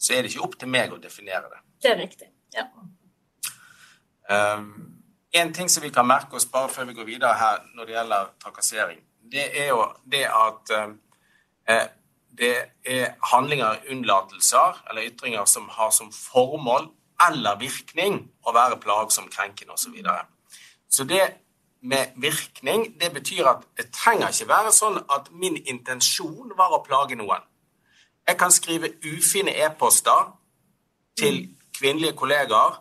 så 0.00 0.14
er 0.14 0.22
det 0.22 0.32
ikke 0.32 0.44
opp 0.44 0.56
til 0.60 0.72
meg 0.72 0.92
å 0.92 1.00
definere 1.00 1.48
det. 1.52 1.60
Det 1.80 1.92
er 1.92 2.00
riktig, 2.00 2.28
ja. 2.56 2.66
Um, 4.30 5.00
en 5.32 5.52
ting 5.54 5.68
som 5.72 5.82
vi 5.82 5.90
kan 5.90 6.06
merke 6.06 6.36
oss 6.36 6.46
bare 6.46 6.70
før 6.70 6.86
vi 6.90 6.94
går 6.98 7.08
videre 7.08 7.38
her 7.38 7.64
når 7.74 7.88
det 7.88 7.96
gjelder 7.96 8.28
trakassering, 8.42 9.00
det 9.32 9.46
er 9.62 9.72
jo 9.72 9.82
det 10.12 10.24
at 10.26 10.72
eh, 10.76 11.88
det 12.40 12.54
er 12.86 13.14
handlinger, 13.32 13.80
unnlatelser 13.90 14.82
eller 14.90 15.08
ytringer 15.10 15.44
som 15.44 15.68
har 15.72 15.90
som 15.94 16.12
formål 16.14 16.90
eller 17.28 17.58
virkning 17.60 18.22
å 18.46 18.54
være 18.56 18.80
plagsom, 18.80 19.28
krenkende 19.32 19.74
osv. 19.74 19.88
Så, 19.88 19.92
videre. 19.94 20.24
så 20.88 21.04
det 21.04 21.24
med 21.82 22.06
virkning, 22.16 23.00
det 23.00 23.12
betyr 23.12 23.46
at 23.46 23.64
det 23.76 23.90
trenger 23.92 24.28
ikke 24.28 24.48
være 24.48 24.72
sånn 24.72 24.98
at 25.10 25.30
min 25.32 25.56
intensjon 25.56 26.52
var 26.56 26.74
å 26.76 26.82
plage 26.84 27.16
noen. 27.16 27.42
Jeg 28.28 28.36
kan 28.38 28.52
skrive 28.52 28.92
ufine 29.04 29.54
e-poster 29.64 30.28
til 31.18 31.48
kvinnelige 31.78 32.16
kollegaer 32.16 32.76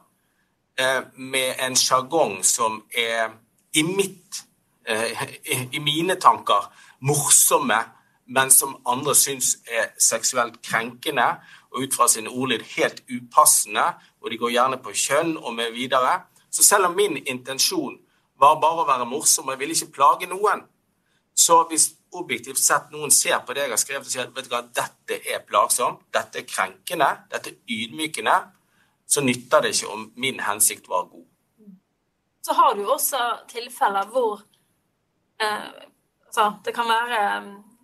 eh, 0.79 1.01
med 1.15 1.63
en 1.63 1.77
sjargong 1.79 2.43
som 2.43 2.83
er 2.91 3.31
i 3.73 3.83
mitt 3.87 4.43
eh, 4.85 5.23
i, 5.45 5.61
i 5.71 5.79
mine 5.79 6.19
tanker 6.19 6.67
morsomme, 6.99 7.79
men 8.27 8.51
som 8.51 8.75
andre 8.85 9.15
syns 9.15 9.55
er 9.65 9.93
seksuelt 9.97 10.59
krenkende, 10.61 11.31
og 11.71 11.85
ut 11.85 11.95
fra 11.95 12.07
sin 12.09 12.27
ordlyd 12.27 12.65
helt 12.75 13.01
upassende, 13.09 13.85
og 14.21 14.31
de 14.31 14.37
går 14.37 14.53
gjerne 14.53 14.77
på 14.83 14.93
kjønn 14.93 15.35
og 15.37 15.53
med 15.55 15.71
videre. 15.73 16.19
Så 16.51 16.63
selv 16.65 16.89
om 16.89 16.95
min 16.97 17.17
intensjon 17.25 17.97
var 18.39 18.59
bare 18.61 18.83
å 18.83 18.87
være 18.87 19.07
morsom, 19.09 19.47
og 19.47 19.55
jeg 19.55 19.61
ville 19.61 19.75
ikke 19.75 19.95
plage 19.99 20.29
noen, 20.29 20.63
så 21.35 21.63
hvis 21.69 21.89
objektivt 22.19 22.59
sett 22.59 22.89
noen 22.91 23.11
ser 23.13 23.39
på 23.45 23.53
det 23.55 23.67
jeg 23.67 23.73
har 23.73 23.81
skrevet 23.81 24.07
og 24.07 24.13
sier 24.13 24.31
vet 24.35 24.47
du 24.47 24.53
hva, 24.53 24.63
dette 24.75 25.19
er 25.29 25.43
plagsomt, 25.47 26.07
dette 26.13 26.41
er 26.41 26.47
krenkende, 26.49 27.09
dette 27.31 27.53
er 27.53 27.75
ydmykende, 27.75 28.37
så 29.09 29.23
nytter 29.25 29.65
det 29.65 29.73
ikke 29.75 29.93
om 29.93 30.07
min 30.21 30.41
hensikt 30.45 30.89
var 30.89 31.07
god. 31.11 31.25
Så 32.45 32.55
har 32.57 32.75
du 32.75 32.83
også 32.87 33.21
tilfeller 33.49 34.09
hvor 34.13 34.41
eh, 35.41 35.69
altså, 36.27 36.51
det 36.65 36.73
kan 36.75 36.89
være 36.89 37.23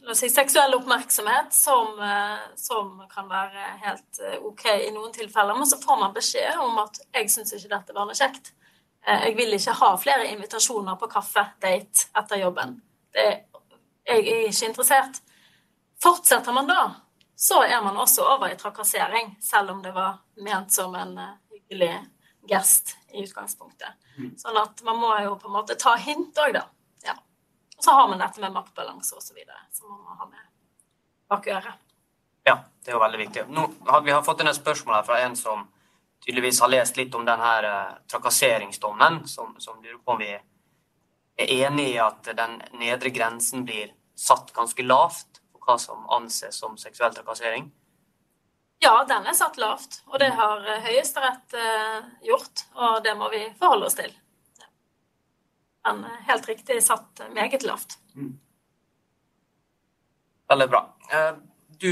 la 0.06 0.14
oss 0.14 0.22
si, 0.22 0.30
seksuell 0.30 0.76
oppmerksomhet 0.78 1.54
som, 1.54 1.98
eh, 2.02 2.44
som, 2.60 2.92
kan 3.12 3.30
være 3.30 3.72
helt 3.86 4.22
eh, 4.22 4.38
OK 4.46 4.66
i 4.70 4.92
noen 4.94 5.14
tilfeller, 5.14 5.58
men 5.58 5.70
så 5.70 5.80
får 5.82 6.00
man 6.02 6.14
beskjed 6.14 6.62
om 6.62 6.78
at 6.84 7.02
'jeg 7.14 7.32
syns 7.32 7.54
ikke 7.58 7.74
dette 7.74 7.96
var 7.98 8.06
noe 8.06 8.18
kjekt'. 8.18 8.54
Eh, 9.08 9.28
jeg 9.28 9.38
vil 9.38 9.56
ikke 9.58 9.78
ha 9.80 9.92
flere 10.02 10.28
invitasjoner 10.34 11.00
på 11.02 11.10
kaffedate 11.12 12.10
etter 12.20 12.42
jobben. 12.42 12.78
Det, 13.14 13.26
jeg 14.06 14.28
er 14.28 14.48
ikke 14.50 14.70
interessert. 14.70 15.22
Fortsetter 16.04 16.54
man 16.54 16.70
da, 16.70 16.82
så 17.36 17.64
er 17.64 17.82
man 17.82 17.98
også 17.98 18.26
over 18.36 18.52
i 18.52 18.58
trakassering, 18.60 19.36
selv 19.42 19.72
om 19.72 19.82
det 19.84 19.94
var 19.96 20.20
ment 20.44 20.74
som 20.74 20.96
en 20.96 21.16
hyggelig 21.52 21.94
gest 22.50 22.98
i 23.14 23.24
utgangspunktet. 23.24 23.96
Mm. 24.18 24.36
Sånn 24.40 24.58
at 24.60 24.84
man 24.86 25.00
må 25.02 25.16
jo 25.24 25.36
på 25.40 25.50
en 25.50 25.56
måte 25.56 25.78
ta 25.80 25.96
hint 26.00 26.38
òg, 26.38 26.58
da. 26.60 26.68
Og 27.78 27.84
så 27.84 27.92
har 27.92 28.08
man 28.08 28.20
dette 28.20 28.40
med 28.40 28.52
maktbalanse 28.52 29.16
osv. 29.16 29.38
som 29.72 29.90
man 29.90 30.00
må 30.00 30.10
ha 30.10 30.26
med 30.26 30.40
bak 31.28 31.48
øret. 31.48 31.74
Ja, 32.46 32.60
det 32.84 32.92
er 32.92 32.96
jo 32.96 33.02
veldig 33.02 33.20
viktig. 33.20 33.46
Nå 33.50 33.70
har 33.88 34.02
vi 34.02 34.12
har 34.12 34.24
fått 34.24 34.42
en 34.42 34.54
spørsmål 34.54 34.96
her 34.96 35.04
fra 35.04 35.20
en 35.26 35.36
som 35.36 35.66
tydeligvis 36.26 36.62
har 36.62 36.72
lest 36.74 36.98
litt 36.98 37.16
om 37.16 37.26
denne 37.26 37.54
uh, 37.66 37.96
trakasseringsdommen, 38.12 39.24
som, 39.28 39.56
som 39.60 39.82
lurer 39.84 40.02
på 40.02 40.16
om 40.16 40.22
vi 40.22 40.32
er 40.34 41.52
enig 41.68 41.90
i 41.94 41.98
at 42.02 42.32
den 42.38 42.60
nedre 42.80 43.12
grensen 43.14 43.66
blir 43.68 43.92
satt 44.18 44.54
ganske 44.56 44.84
lavt 44.84 45.42
for 45.52 45.66
hva 45.68 45.78
som 45.82 46.06
anses 46.18 46.58
som 46.58 46.78
seksuell 46.82 47.14
trakassering? 47.16 47.70
Ja, 48.84 49.04
den 49.08 49.26
er 49.26 49.36
satt 49.38 49.58
lavt, 49.58 50.02
og 50.12 50.20
det 50.22 50.32
har 50.38 50.66
uh, 50.66 50.80
Høyesterett 50.86 51.58
uh, 51.58 52.10
gjort, 52.26 52.66
og 52.76 53.04
det 53.06 53.16
må 53.20 53.30
vi 53.34 53.44
forholde 53.60 53.90
oss 53.90 53.98
til 53.98 54.14
Den 55.86 56.02
er 56.10 56.26
helt 56.32 56.50
riktig 56.50 56.82
satt 56.84 57.22
meget 57.34 57.64
lavt. 57.64 58.00
Mm. 58.16 58.34
Veldig 60.50 60.68
bra. 60.70 60.82
Eh, 61.12 61.34
du 61.82 61.92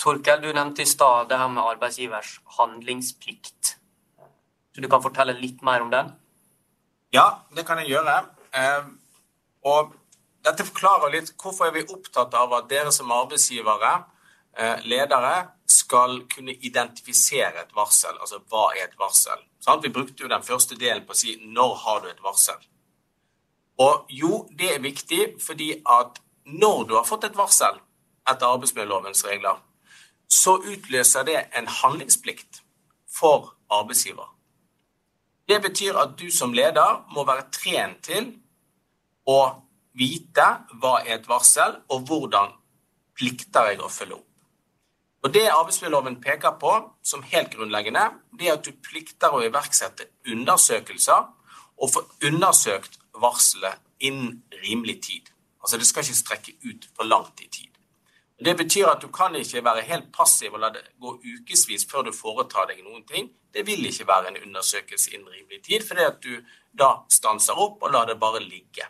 Torkel, 0.00 0.40
du 0.40 0.52
nevnte 0.52 0.82
i 0.82 0.88
stad 0.88 1.28
det 1.28 1.36
her 1.36 1.48
med 1.52 1.64
arbeidsgivers 1.74 2.38
handlingsplikt. 2.56 3.59
Så 4.74 4.82
du 4.82 4.88
kan 4.88 5.02
fortelle 5.02 5.34
litt 5.38 5.62
mer 5.66 5.82
om 5.84 5.90
den? 5.90 6.12
Ja, 7.14 7.42
det 7.56 7.66
kan 7.66 7.80
jeg 7.82 7.90
gjøre. 7.90 8.16
Eh, 8.54 8.90
og 9.66 9.94
dette 10.46 10.64
forklarer 10.64 11.12
litt 11.12 11.32
hvorfor 11.40 11.68
er 11.68 11.74
vi 11.74 11.86
opptatt 11.90 12.34
av 12.38 12.52
at 12.56 12.68
dere 12.70 12.92
som 12.94 13.10
arbeidsgivere, 13.12 13.92
eh, 14.56 14.86
ledere, 14.86 15.50
skal 15.66 16.22
kunne 16.26 16.54
identifisere 16.66 17.62
et 17.62 17.74
varsel. 17.74 18.16
Altså 18.18 18.40
hva 18.50 18.70
er 18.76 18.88
et 18.88 18.98
varsel? 18.98 19.42
Vi 19.82 19.92
brukte 19.92 20.22
jo 20.22 20.28
den 20.28 20.42
første 20.42 20.74
delen 20.74 21.04
på 21.06 21.12
å 21.12 21.18
si 21.18 21.36
når 21.44 21.74
har 21.84 22.00
du 22.00 22.08
et 22.08 22.22
varsel? 22.22 22.58
Og 23.78 24.06
jo, 24.08 24.48
det 24.58 24.74
er 24.74 24.82
viktig 24.82 25.40
fordi 25.40 25.82
at 25.86 26.20
når 26.44 26.84
du 26.88 26.94
har 26.96 27.06
fått 27.06 27.24
et 27.24 27.36
varsel 27.36 27.78
etter 28.28 28.46
arbeidsmiljølovens 28.46 29.24
regler, 29.24 29.60
så 30.28 30.56
utløser 30.58 31.24
det 31.26 31.38
en 31.56 31.66
handlingsplikt 31.66 32.62
for 33.10 33.54
arbeidsgiver. 33.70 34.28
Det 35.50 35.58
betyr 35.62 35.96
at 35.98 36.12
du 36.18 36.28
som 36.30 36.52
leder 36.54 37.00
må 37.10 37.24
være 37.26 37.48
trent 37.50 38.04
til 38.06 38.28
å 39.26 39.40
vite 39.98 40.46
hva 40.78 41.00
er 41.02 41.16
et 41.16 41.26
varsel, 41.26 41.80
og 41.90 42.04
hvordan 42.06 42.52
plikter 43.18 43.72
jeg 43.72 43.80
å 43.82 43.90
følge 43.90 44.20
opp. 44.20 44.26
Og 45.26 45.34
Det 45.34 45.42
arbeidsmiljøloven 45.50 46.20
peker 46.22 46.54
på 46.60 46.70
som 47.02 47.24
helt 47.32 47.50
grunnleggende, 47.56 48.06
det 48.38 48.46
er 48.46 48.54
at 48.60 48.64
du 48.64 48.70
plikter 48.72 49.34
å 49.34 49.42
iverksette 49.44 50.06
undersøkelser 50.30 51.26
og 51.82 51.92
få 51.92 52.04
undersøkt 52.30 53.00
varselet 53.20 53.82
innen 53.98 54.44
rimelig 54.62 55.00
tid. 55.02 55.34
Altså 55.60 55.76
Det 55.76 55.90
skal 55.90 56.06
ikke 56.06 56.22
strekke 56.22 56.56
ut 56.62 56.88
for 56.94 57.10
langt 57.10 57.42
i 57.42 57.50
tid. 57.50 57.69
Det 58.40 58.54
betyr 58.56 58.88
at 58.88 59.02
du 59.02 59.08
kan 59.12 59.34
ikke 59.36 59.60
være 59.64 59.82
helt 59.84 60.06
passiv 60.16 60.54
og 60.56 60.62
la 60.62 60.70
det 60.72 60.86
gå 61.00 61.10
ukevis 61.18 61.84
før 61.90 62.06
du 62.06 62.12
foretar 62.16 62.70
deg 62.70 62.80
noen 62.80 63.02
ting. 63.04 63.28
Det 63.52 63.66
vil 63.66 63.84
ikke 63.84 64.06
være 64.08 64.30
en 64.30 64.38
undersøkelse 64.46 65.12
innen 65.12 65.28
rimelig 65.28 65.60
tid, 65.66 65.84
fordi 65.84 66.06
at 66.06 66.22
du 66.24 66.38
da 66.72 66.94
stanser 67.12 67.58
opp 67.60 67.82
og 67.82 67.92
lar 67.92 68.08
det 68.08 68.16
bare 68.20 68.40
ligge. 68.40 68.86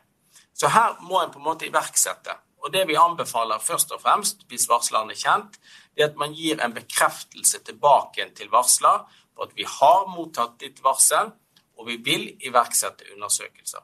Så 0.55 0.71
her 0.71 1.01
må 1.03 1.19
en 1.19 1.33
på 1.35 1.41
en 1.41 1.49
måte 1.49 1.67
iverksette. 1.67 2.37
Og 2.63 2.71
det 2.73 2.85
vi 2.87 2.99
anbefaler 3.01 3.59
først 3.59 3.91
og 3.97 4.03
fremst, 4.03 4.45
hvis 4.47 4.69
varsleren 4.69 5.11
er 5.11 5.19
kjent, 5.19 5.57
det 5.97 6.05
er 6.05 6.11
at 6.13 6.21
man 6.21 6.35
gir 6.37 6.61
en 6.61 6.77
bekreftelse 6.77 7.63
tilbake 7.67 8.29
til 8.37 8.53
varsler 8.53 9.07
på 9.35 9.49
at 9.49 9.57
vi 9.57 9.65
har 9.67 10.07
mottatt 10.13 10.61
ditt 10.61 10.83
varsel, 10.85 11.33
og 11.81 11.89
vi 11.89 11.97
vil 12.05 12.29
iverksette 12.47 13.09
undersøkelser. 13.17 13.83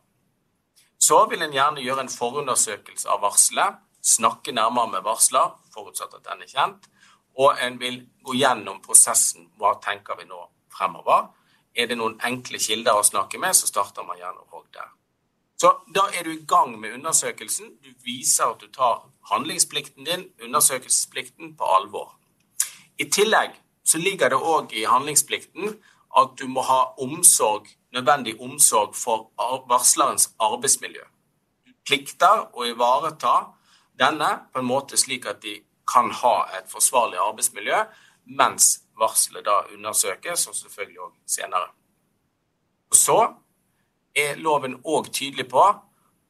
Så 1.01 1.25
vil 1.31 1.43
en 1.43 1.55
gjerne 1.55 1.83
gjøre 1.83 2.05
en 2.05 2.13
forundersøkelse 2.13 3.09
av 3.09 3.25
varselet, 3.25 3.81
snakke 4.07 4.55
nærmere 4.55 4.93
med 4.95 5.05
varsler, 5.07 5.57
forutsatt 5.75 6.15
at 6.19 6.29
den 6.29 6.45
er 6.45 6.51
kjent, 6.51 6.87
og 7.37 7.59
en 7.63 7.81
vil 7.81 7.99
gå 8.25 8.37
gjennom 8.39 8.79
prosessen. 8.85 9.51
Hva 9.59 9.75
tenker 9.85 10.17
vi 10.21 10.29
nå 10.29 10.39
fremover? 10.73 11.29
Er 11.77 11.91
det 11.91 11.99
noen 11.99 12.17
enkle 12.25 12.61
kilder 12.63 12.97
å 12.97 13.05
snakke 13.05 13.41
med, 13.43 13.57
så 13.57 13.69
starter 13.69 14.07
man 14.07 14.21
gjerne 14.21 14.47
òg 14.47 14.65
der. 14.73 14.93
Så 15.61 15.73
da 15.93 16.07
er 16.13 16.25
du 16.25 16.33
i 16.33 16.45
gang 16.49 16.75
med 16.81 16.95
undersøkelsen. 16.99 17.77
Du 17.85 17.93
viser 18.05 18.53
at 18.53 18.61
du 18.61 18.69
tar 18.73 19.05
handlingsplikten 19.31 20.05
din, 20.05 20.29
undersøkelsesplikten, 20.45 21.55
på 21.57 21.69
alvor. 21.77 22.15
I 22.99 23.09
tillegg 23.13 23.57
så 23.85 24.01
ligger 24.01 24.33
det 24.33 24.41
òg 24.41 24.73
i 24.73 24.87
handlingsplikten 24.89 25.77
at 26.17 26.37
du 26.41 26.47
må 26.49 26.65
ha 26.65 26.81
omsorg 27.01 27.69
nødvendig 27.97 28.41
omsorg 28.41 28.95
for 28.97 29.31
varslerens 29.69 30.31
arbeidsmiljø. 30.43 31.05
Du 31.67 31.73
plikter 31.87 32.47
å 32.53 32.67
ivareta 32.69 33.35
denne 33.99 34.31
på 34.53 34.61
en 34.61 34.69
måte 34.69 34.99
slik 35.01 35.27
at 35.27 35.43
de 35.43 35.59
kan 35.87 36.11
ha 36.11 36.37
et 36.59 36.69
forsvarlig 36.71 37.19
arbeidsmiljø 37.23 37.85
mens 38.39 38.83
varselet 38.99 39.45
da 39.47 39.61
undersøkes, 39.75 40.47
og 40.49 40.55
selvfølgelig 40.55 41.01
òg 41.01 41.13
senere. 41.27 41.69
Og 42.91 42.97
så 42.97 43.19
er 44.17 44.41
loven 44.41 44.81
òg 44.85 45.13
tydelig 45.13 45.49
på 45.51 45.65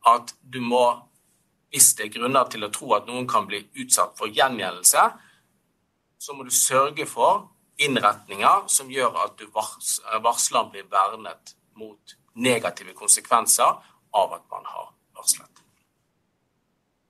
at 0.07 0.35
du 0.43 0.61
må, 0.61 0.85
hvis 1.71 1.95
det 1.95 2.07
er 2.07 2.15
grunner 2.19 2.51
til 2.51 2.67
å 2.67 2.73
tro 2.75 2.93
at 2.97 3.09
noen 3.09 3.27
kan 3.29 3.47
bli 3.49 3.63
utsatt 3.81 4.17
for 4.19 4.33
gjengjeldelse, 4.33 5.09
så 6.19 6.35
må 6.35 6.45
du 6.45 6.53
sørge 6.55 7.07
for 7.07 7.49
innretninger 7.79 8.69
som 8.73 8.91
gjør 8.91 9.19
at 9.25 9.37
du 9.39 9.47
varsler 9.53 10.71
blir 10.73 10.89
vernet 10.91 11.57
mot 11.77 12.17
negative 12.35 12.97
konsekvenser 12.97 13.77
av 14.17 14.33
at 14.39 14.49
man 14.51 14.65
har 14.69 14.91
varslet. 15.17 15.56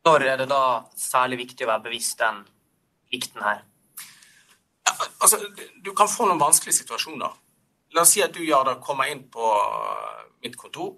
Når 0.07 0.23
er 0.23 0.37
det 0.39 0.47
da 0.51 0.85
særlig 0.99 1.41
viktig 1.41 1.67
å 1.67 1.73
være 1.73 1.87
bevisst 1.89 2.21
den 2.21 2.45
plikten 3.11 3.43
her? 3.43 3.65
Ja, 4.87 4.93
altså, 5.25 5.41
du 5.83 5.91
kan 5.99 6.11
få 6.11 6.29
noen 6.29 6.39
vanskelige 6.39 6.79
situasjoner. 6.79 7.33
La 7.97 8.05
oss 8.05 8.13
si 8.15 8.23
at 8.23 8.35
du 8.35 8.45
Jarda, 8.45 8.77
kommer 8.83 9.11
inn 9.11 9.25
på 9.33 9.49
mitt 10.45 10.55
kontor, 10.61 10.93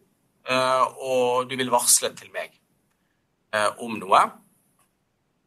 eh, 0.44 0.84
og 1.00 1.48
du 1.48 1.54
vil 1.56 1.72
varsle 1.72 2.10
til 2.18 2.28
meg 2.34 2.52
eh, 3.54 3.70
om 3.84 3.96
noe. 3.96 4.20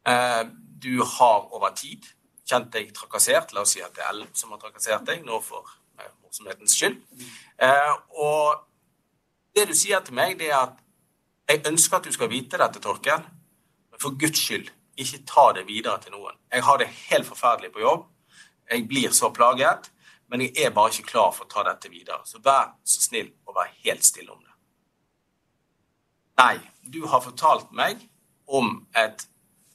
Eh, 0.09 0.41
du 0.81 1.03
har 1.17 1.51
over 1.53 1.75
tid 1.77 2.07
kjent 2.49 2.71
deg 2.73 2.89
trakassert. 2.97 3.53
La 3.53 3.61
oss 3.65 3.75
si 3.75 3.83
at 3.85 3.93
det 3.93 4.01
er 4.01 4.09
Ellen 4.15 4.31
som 4.33 4.55
har 4.55 4.61
trakassert 4.63 5.05
deg 5.05 5.21
nå 5.27 5.37
for 5.45 5.69
morsomhetens 6.23 6.79
skyld. 6.79 6.97
Eh, 7.61 7.93
og 8.17 8.65
det 9.53 9.67
du 9.69 9.75
sier 9.77 10.01
til 10.01 10.17
meg, 10.17 10.39
det 10.39 10.49
er 10.49 10.63
at 10.63 10.81
jeg 11.51 11.61
ønsker 11.67 11.99
at 11.99 12.09
du 12.09 12.15
skal 12.15 12.31
vite 12.31 12.57
dette, 12.57 12.81
Torkel, 12.81 13.21
men 13.21 13.40
for 14.01 14.17
Guds 14.19 14.41
skyld, 14.41 14.69
ikke 14.97 15.23
ta 15.29 15.47
det 15.55 15.67
videre 15.69 16.01
til 16.01 16.15
noen. 16.15 16.35
Jeg 16.51 16.65
har 16.65 16.81
det 16.81 16.89
helt 17.09 17.27
forferdelig 17.27 17.71
på 17.73 17.83
jobb. 17.83 18.05
Jeg 18.71 18.87
blir 18.89 19.13
så 19.15 19.29
plaget. 19.33 19.91
Men 20.31 20.45
jeg 20.45 20.63
er 20.63 20.71
bare 20.71 20.93
ikke 20.93 21.09
klar 21.11 21.33
for 21.35 21.43
å 21.43 21.51
ta 21.51 21.65
dette 21.67 21.89
videre. 21.91 22.23
Så 22.23 22.39
vær 22.39 22.71
så 22.87 23.01
snill 23.03 23.33
å 23.43 23.55
være 23.55 23.73
helt 23.83 24.05
stille 24.07 24.31
om 24.31 24.39
det. 24.39 24.53
Nei, 26.39 26.55
du 26.87 27.03
har 27.11 27.23
fortalt 27.25 27.73
meg 27.75 27.99
om 28.47 28.85
et 28.95 29.25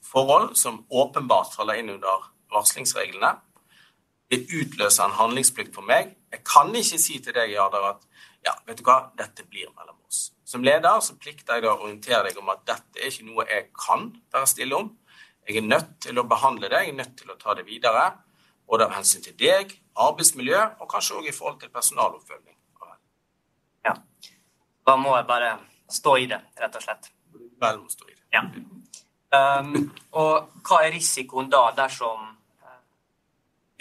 forhold 0.00 0.54
som 0.56 0.86
åpenbart 0.88 1.52
faller 1.52 1.82
inn 1.82 1.92
under 1.92 2.24
varslingsreglene. 2.54 3.34
Det 4.32 4.46
utløser 4.48 5.04
en 5.04 5.18
handlingsplikt 5.18 5.76
for 5.76 5.84
meg. 5.86 6.14
Jeg 6.32 6.40
kan 6.48 6.72
ikke 6.72 7.02
si 7.04 7.20
til 7.20 7.36
deg, 7.36 7.52
Jardar, 7.52 7.92
at 7.92 8.08
ja, 8.46 8.56
vet 8.64 8.80
du 8.80 8.86
hva, 8.88 9.10
dette 9.18 9.44
blir 9.44 9.68
mellom 9.76 9.98
oss. 10.05 10.05
Som 10.46 10.62
leder 10.62 11.00
så 11.02 11.16
plikter 11.18 11.58
jeg 11.58 11.66
å 11.66 11.74
orientere 11.80 12.28
deg 12.28 12.36
om 12.38 12.52
at 12.52 12.62
dette 12.68 13.00
er 13.00 13.10
ikke 13.10 13.26
noe 13.26 13.46
jeg 13.48 13.64
kan 13.74 14.12
være 14.32 14.50
stille 14.52 14.78
om. 14.78 14.92
Jeg 15.46 15.58
er 15.58 15.66
nødt 15.66 15.96
til 16.04 16.18
å 16.18 16.26
behandle 16.26 16.70
det, 16.70 16.84
jeg 16.84 16.92
er 16.92 17.00
nødt 17.00 17.16
til 17.18 17.32
å 17.34 17.38
ta 17.40 17.54
det 17.58 17.66
videre. 17.66 18.04
Både 18.66 18.86
av 18.86 18.94
hensyn 18.94 19.24
til 19.24 19.34
deg, 19.38 19.74
arbeidsmiljø 20.06 20.60
og 20.82 20.88
kanskje 20.90 21.18
òg 21.18 21.28
i 21.30 21.34
forhold 21.34 21.58
til 21.62 21.72
personaloppfølging. 21.74 22.54
Ja. 23.86 23.94
Da 24.86 24.96
må 24.98 25.14
jeg 25.16 25.26
bare 25.26 25.52
stå 25.90 26.16
i 26.22 26.30
det, 26.30 26.40
rett 26.62 26.78
og 26.78 26.86
slett. 26.86 27.10
Vel 27.62 27.78
må 27.82 27.90
stå 27.90 28.06
i 28.10 28.14
det. 28.14 28.24
Ja. 28.34 28.42
Um, 29.36 29.90
og 30.14 30.62
hva 30.66 30.82
er 30.86 30.94
risikoen 30.94 31.50
da 31.50 31.68
dersom 31.76 32.22
eh, 32.62 32.82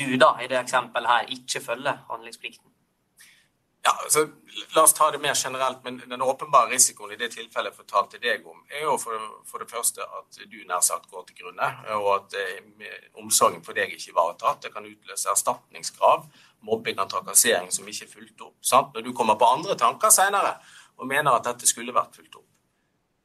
du 0.01 0.17
da, 0.21 0.33
i 0.41 0.49
det 0.49 0.57
eksempelet 0.63 1.11
her, 1.11 1.33
ikke 1.37 1.61
følger 1.61 2.01
handlingsplikten? 2.09 2.73
Ja, 3.85 3.91
altså, 4.03 4.27
La 4.73 4.83
oss 4.83 4.93
ta 4.93 5.09
det 5.11 5.19
mer 5.19 5.35
generelt, 5.35 5.83
men 5.83 5.97
den 6.09 6.21
åpenbare 6.21 6.71
risikoen 6.71 7.11
i 7.11 7.17
det 7.19 7.27
tilfellet 7.33 7.73
jeg 7.73 7.77
fortalte 7.81 8.19
deg 8.23 8.45
om, 8.47 8.61
er 8.71 8.85
jo 8.87 8.95
for, 8.97 9.25
for, 9.49 9.59
det 9.59 9.67
første 9.67 10.05
at 10.19 10.39
du 10.47 10.55
nær 10.67 10.79
sagt 10.85 11.09
går 11.11 11.25
til 11.27 11.41
grunne, 11.41 11.67
og 11.97 12.07
at 12.13 12.37
eh, 12.39 12.95
omsorgen 13.19 13.63
for 13.65 13.75
deg 13.75 13.91
ikke 13.91 14.09
er 14.09 14.13
ivaretatt. 14.13 14.61
Det 14.63 14.71
kan 14.73 14.87
utløse 14.87 15.29
erstatningskrav, 15.33 16.25
mobbing 16.65 17.03
og 17.03 17.11
trakassering 17.11 17.67
som 17.75 17.91
ikke 17.91 18.07
er 18.07 18.13
fulgt 18.13 18.47
opp. 18.47 18.55
Sant? 18.63 18.95
Når 18.95 19.05
du 19.05 19.11
kommer 19.13 19.35
på 19.39 19.51
andre 19.57 19.75
tanker 19.77 20.13
senere 20.13 20.55
og 20.95 21.11
mener 21.11 21.35
at 21.35 21.45
dette 21.51 21.67
skulle 21.67 21.93
vært 21.93 22.15
fulgt 22.15 22.39
opp. 22.39 22.47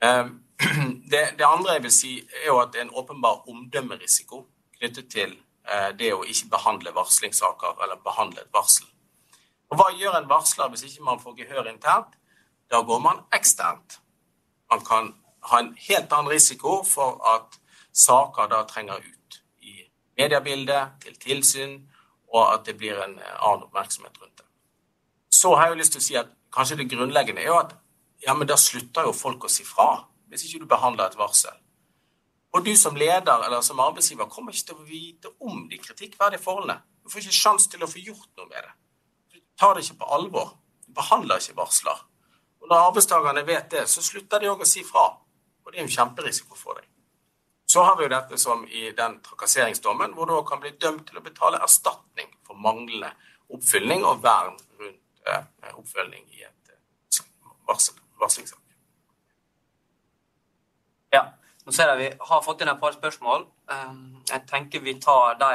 Eh, 0.02 0.24
det, 1.14 1.24
det, 1.38 1.46
andre 1.46 1.78
jeg 1.78 1.86
vil 1.86 1.98
si, 2.02 2.14
er 2.42 2.50
jo 2.50 2.58
at 2.60 2.74
det 2.74 2.82
er 2.82 2.88
en 2.88 2.96
åpenbar 3.00 3.46
omdømmerisiko 3.48 4.44
knyttet 4.80 5.12
til 5.14 5.38
eh, 5.70 5.92
det 5.94 6.10
å 6.16 6.24
ikke 6.26 6.56
behandle 6.58 6.98
varslingssaker 6.98 7.84
eller 7.86 8.02
behandle 8.02 8.42
et 8.42 8.52
varsel. 8.52 8.90
Og 9.70 9.78
hva 9.78 9.90
gjør 9.94 10.18
en 10.18 10.30
varsler 10.30 10.70
hvis 10.72 10.86
ikke 10.88 11.06
man 11.06 11.20
får 11.22 11.36
gehør 11.38 11.70
internt? 11.70 12.16
Da 12.70 12.82
går 12.86 12.98
man 13.02 13.22
eksternt. 13.34 14.00
Man 14.70 14.82
kan 14.86 15.14
ha 15.50 15.60
en 15.62 15.72
helt 15.88 16.12
annen 16.12 16.30
risiko 16.30 16.82
for 16.86 17.18
at 17.34 17.58
saker 17.92 18.50
da 18.50 18.64
trenger 18.70 18.98
ut 18.98 19.40
i 19.62 19.86
mediebildet, 20.18 20.98
til 21.02 21.16
tilsyn, 21.22 21.78
og 22.30 22.52
at 22.54 22.66
det 22.66 22.76
blir 22.78 22.98
en 22.98 23.16
annen 23.18 23.64
oppmerksomhet 23.66 24.20
rundt 24.20 24.38
det. 24.38 24.46
Så 25.30 25.54
har 25.54 25.66
jeg 25.66 25.74
jo 25.74 25.80
lyst 25.80 25.96
til 25.96 26.02
å 26.02 26.06
si 26.06 26.18
at 26.18 26.34
kanskje 26.54 26.82
det 26.82 26.90
grunnleggende 26.90 27.42
er 27.42 27.50
jo 27.50 27.58
at 27.62 27.74
ja, 28.26 28.34
men 28.34 28.46
da 28.46 28.58
slutter 28.58 29.06
jo 29.08 29.16
folk 29.16 29.46
å 29.46 29.50
si 29.50 29.64
fra 29.64 30.04
hvis 30.30 30.44
ikke 30.46 30.62
du 30.62 30.70
behandler 30.70 31.10
et 31.10 31.18
varsel. 31.18 31.54
Og 32.54 32.66
du 32.66 32.74
som 32.78 32.98
leder 32.98 33.46
eller 33.46 33.62
som 33.66 33.80
arbeidsgiver 33.82 34.30
kommer 34.30 34.54
ikke 34.54 34.70
til 34.70 34.82
å 34.82 34.86
vite 34.86 35.30
om 35.46 35.64
de 35.70 35.78
kritikkverdige 35.78 36.42
forholdene. 36.42 36.80
Du 37.02 37.10
får 37.10 37.24
ikke 37.24 37.38
sjanse 37.38 37.70
til 37.70 37.82
å 37.82 37.90
få 37.90 38.02
gjort 38.02 38.28
noe 38.36 38.46
med 38.50 38.66
det 38.66 38.74
tar 39.60 39.74
det 39.76 39.84
ikke 39.84 40.00
på 40.02 40.12
alvor. 40.16 40.54
De 40.86 40.94
behandler 40.96 41.42
ikke 41.42 41.56
varsler. 41.58 42.06
Og 42.60 42.68
Når 42.68 42.86
arbeidstakerne 42.86 43.46
vet 43.46 43.70
det, 43.70 43.86
så 43.88 44.02
slutter 44.02 44.40
de 44.40 44.48
òg 44.50 44.64
å 44.64 44.68
si 44.68 44.84
fra. 44.84 45.06
Og 45.64 45.72
det 45.72 45.80
er 45.80 45.84
en 45.84 45.92
kjemperisiko 45.96 46.56
for 46.56 46.80
deg. 46.80 46.86
Så 47.70 47.84
har 47.86 47.96
vi 47.96 48.06
jo 48.06 48.10
dette 48.10 48.38
som 48.38 48.64
i 48.66 48.88
den 48.96 49.20
trakasseringsdommen, 49.22 50.14
hvor 50.16 50.26
du 50.26 50.34
òg 50.34 50.48
kan 50.48 50.60
bli 50.62 50.72
dømt 50.82 51.06
til 51.08 51.20
å 51.20 51.24
betale 51.24 51.60
erstatning 51.62 52.32
for 52.46 52.58
manglende 52.58 53.12
oppfylling 53.50 54.02
og 54.06 54.24
vern 54.24 54.56
rundt 54.80 55.28
eh, 55.28 55.76
oppfølging 55.76 56.24
i 56.34 56.42
et 56.48 56.72
eh, 56.74 57.20
varslingssak. 57.68 58.58
Ja. 61.14 61.28
Nå 61.66 61.74
ser 61.76 61.92
jeg 61.92 62.00
vi 62.00 62.10
har 62.30 62.42
fått 62.42 62.62
inn 62.64 62.72
et 62.72 62.80
par 62.80 62.94
spørsmål. 62.96 63.44
Um, 63.70 64.22
jeg 64.26 64.46
tenker 64.50 64.82
vi 64.82 64.96
tar 65.02 65.36
de 65.38 65.54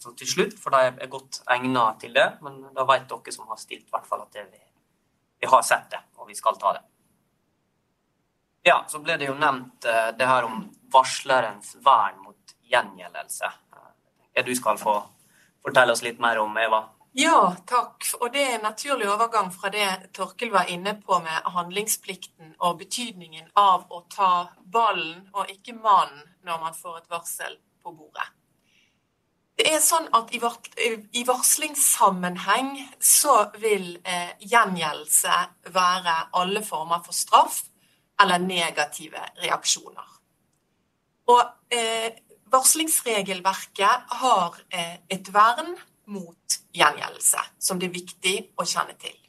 så 0.00 0.12
til 0.16 0.28
slutt, 0.28 0.56
for 0.58 0.72
de 0.72 0.94
er 1.04 1.10
godt 1.12 1.42
egnet 1.52 2.00
til 2.00 2.14
det. 2.16 2.26
Men 2.44 2.62
da 2.76 2.86
vet 2.88 3.08
dere 3.10 3.34
som 3.34 3.48
har 3.50 3.60
stilt, 3.60 3.86
i 3.88 3.94
hvert 3.94 4.08
fall 4.08 4.24
at 4.24 4.38
vi, 4.40 4.62
vi, 5.40 5.48
har 5.52 5.66
sett 5.66 5.90
det, 5.92 6.00
og 6.16 6.30
vi 6.30 6.36
skal 6.38 6.56
ta 6.60 6.72
det. 6.78 6.84
Ja, 8.64 8.82
så 8.88 9.00
ble 9.00 9.16
det 9.20 9.28
jo 9.28 9.36
nevnt 9.40 9.88
uh, 9.88 10.10
det 10.16 10.28
her 10.28 10.48
om 10.48 10.64
varslerens 10.92 11.74
vern 11.84 12.20
mot 12.24 12.56
gjengjeldelse. 12.72 13.52
Uh, 13.76 14.40
du 14.44 14.54
skal 14.56 14.80
få 14.80 14.96
fortelle 15.64 15.92
oss 15.92 16.04
litt 16.04 16.20
mer 16.20 16.40
om, 16.40 16.56
Eva? 16.60 16.84
Ja, 17.12 17.56
takk. 17.66 18.04
Og 18.20 18.32
det 18.32 18.42
er 18.46 18.56
en 18.56 18.68
naturlig 18.68 19.08
overgang 19.10 19.50
fra 19.52 19.72
det 19.74 19.88
Torkel 20.16 20.52
var 20.54 20.70
inne 20.70 20.94
på 21.02 21.18
med 21.20 21.48
handlingsplikten 21.56 22.54
og 22.58 22.78
betydningen 22.84 23.50
av 23.58 23.88
å 23.90 24.04
ta 24.08 24.32
ballen 24.64 25.26
og 25.34 25.50
ikke 25.50 25.74
mannen 25.74 26.22
når 26.46 26.60
man 26.62 26.76
får 26.76 27.00
et 27.00 27.10
varsel 27.10 27.58
på 27.82 27.92
bordet. 27.92 28.28
Det 29.58 29.66
er 29.68 29.82
sånn 29.84 30.06
at 30.16 30.30
I 30.32 31.24
varslingssammenheng 31.28 32.70
så 32.96 33.34
vil 33.60 33.92
eh, 34.04 34.32
gjengjeldelse 34.40 35.36
være 35.74 36.14
alle 36.40 36.62
former 36.64 37.02
for 37.04 37.16
straff 37.16 37.62
eller 38.20 38.40
negative 38.40 39.20
reaksjoner. 39.42 40.08
Og 41.30 41.42
eh, 41.76 42.10
Varslingsregelverket 42.50 44.16
har 44.24 44.56
eh, 44.74 44.96
et 45.06 45.28
vern 45.34 45.76
mot 46.10 46.56
gjengjeldelse, 46.74 47.44
som 47.62 47.78
det 47.78 47.90
er 47.90 47.94
viktig 47.94 48.36
å 48.58 48.66
kjenne 48.66 48.96
til. 48.98 49.19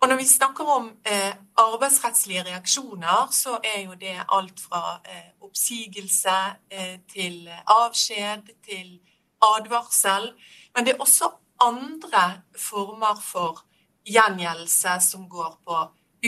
Og 0.00 0.08
Når 0.08 0.16
vi 0.16 0.26
snakker 0.26 0.64
om 0.64 0.86
eh, 1.06 1.34
arbeidsrettslige 1.56 2.42
reaksjoner, 2.42 3.28
så 3.32 3.58
er 3.64 3.82
jo 3.82 3.94
det 4.00 4.16
alt 4.32 4.60
fra 4.60 5.00
eh, 5.04 5.32
oppsigelse 5.44 6.36
eh, 6.72 7.00
til 7.12 7.50
avskjed 7.66 8.48
til 8.64 9.00
advarsel. 9.42 10.32
Men 10.74 10.86
det 10.86 10.94
er 10.94 11.00
også 11.04 11.28
andre 11.60 12.40
former 12.56 13.20
for 13.32 13.60
gjengjeldelse 14.08 14.96
som 15.10 15.28
går 15.28 15.60
på 15.68 15.76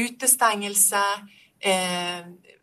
utestengelse, 0.04 1.04
eh, 1.60 2.20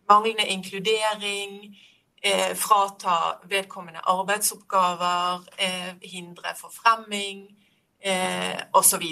manglende 0.09 0.47
inkludering, 0.47 1.75
eh, 2.23 2.55
frata 2.55 3.39
vedkommende 3.49 3.99
arbeidsoppgaver, 4.03 5.41
eh, 5.57 5.93
hindre 6.03 6.53
forfremming 6.55 7.47
eh, 8.05 8.61
osv. 8.73 9.03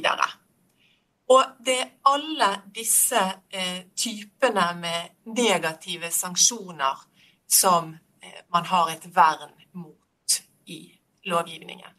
Og 1.28 1.44
det 1.66 1.80
er 1.82 1.90
alle 2.08 2.50
disse 2.76 3.20
eh, 3.50 3.84
typene 3.96 4.68
med 4.80 5.34
negative 5.36 6.12
sanksjoner 6.12 7.04
som 7.48 7.92
eh, 8.24 8.42
man 8.54 8.66
har 8.66 8.92
et 8.94 9.10
vern 9.16 9.52
mot 9.72 10.42
i 10.66 10.80
lovgivningen. 11.28 11.98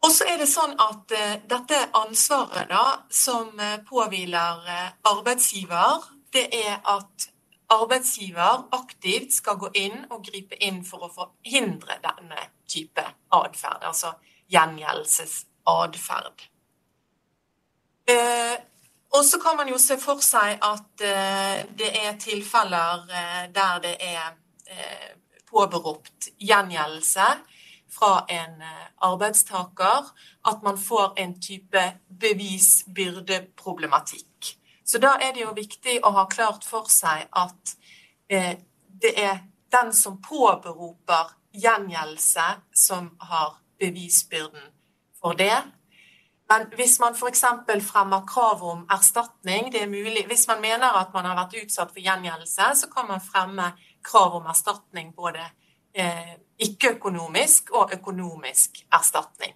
Og 0.00 0.12
så 0.12 0.24
er 0.32 0.38
det 0.40 0.48
sånn 0.48 0.72
at 0.80 1.12
eh, 1.12 1.36
dette 1.48 1.82
ansvaret 1.98 2.70
da, 2.70 2.84
som 3.12 3.52
uh, 3.60 3.76
påhviler 3.84 4.64
uh, 4.64 4.86
arbeidsgiver, 5.12 6.06
det 6.32 6.46
er 6.56 6.78
at 6.88 7.26
arbeidsgiver 7.70 8.64
aktivt 8.72 9.34
skal 9.36 9.58
gå 9.60 9.68
inn 9.76 10.06
og 10.08 10.24
gripe 10.24 10.56
inn 10.64 10.80
for 10.88 11.04
å 11.04 11.12
forhindre 11.12 11.98
denne 12.00 12.48
type 12.70 13.04
atferd, 13.36 13.84
altså 13.84 14.14
gjengjeldelsesatferd. 14.50 16.48
Og 19.10 19.24
så 19.26 19.40
kan 19.42 19.56
man 19.58 19.68
jo 19.68 19.78
se 19.82 19.96
for 19.98 20.22
seg 20.22 20.60
at 20.62 21.02
det 21.78 21.88
er 21.98 22.18
tilfeller 22.22 23.08
der 23.54 23.80
det 23.82 23.96
er 23.98 24.36
påberopt 25.50 26.28
gjengjeldelse 26.38 27.26
fra 27.90 28.24
en 28.28 28.62
eh, 28.62 28.86
arbeidstaker 28.96 30.04
at 30.42 30.62
man 30.62 30.78
får 30.78 31.12
en 31.16 31.40
type 31.40 31.92
bevisbyrdeproblematikk. 32.08 34.58
Så 34.84 34.98
da 34.98 35.18
er 35.22 35.32
det 35.34 35.40
jo 35.42 35.52
viktig 35.56 36.00
å 36.04 36.10
ha 36.14 36.26
klart 36.30 36.64
for 36.66 36.84
seg 36.90 37.26
at 37.30 37.76
eh, 38.30 38.56
det 39.02 39.18
er 39.18 39.38
den 39.72 39.94
som 39.94 40.22
påberoper 40.22 41.26
gjengjeldelse, 41.52 42.42
som 42.74 43.16
har 43.18 43.56
bevisbyrden 43.78 44.62
for 45.20 45.32
det. 45.38 45.62
Men 46.50 46.66
hvis 46.74 46.98
man 46.98 47.14
f.eks. 47.14 47.44
fremmer 47.86 48.26
krav 48.26 48.62
om 48.66 48.82
erstatning 48.90 49.70
det 49.72 49.84
er 49.84 49.90
mulig, 49.90 50.26
Hvis 50.26 50.48
man 50.48 50.60
mener 50.60 50.98
at 50.98 51.14
man 51.14 51.24
har 51.24 51.38
vært 51.38 51.54
utsatt 51.62 51.92
for 51.94 52.02
gjengjeldelse, 52.02 52.72
så 52.74 52.90
kan 52.90 53.06
man 53.06 53.22
fremme 53.22 53.72
krav 54.02 54.34
om 54.40 54.46
erstatning 54.50 55.12
både 55.14 55.44
eh, 55.94 56.34
ikke-økonomisk 56.58 57.70
og 57.70 57.94
økonomisk 57.94 58.82
erstatning. 58.92 59.54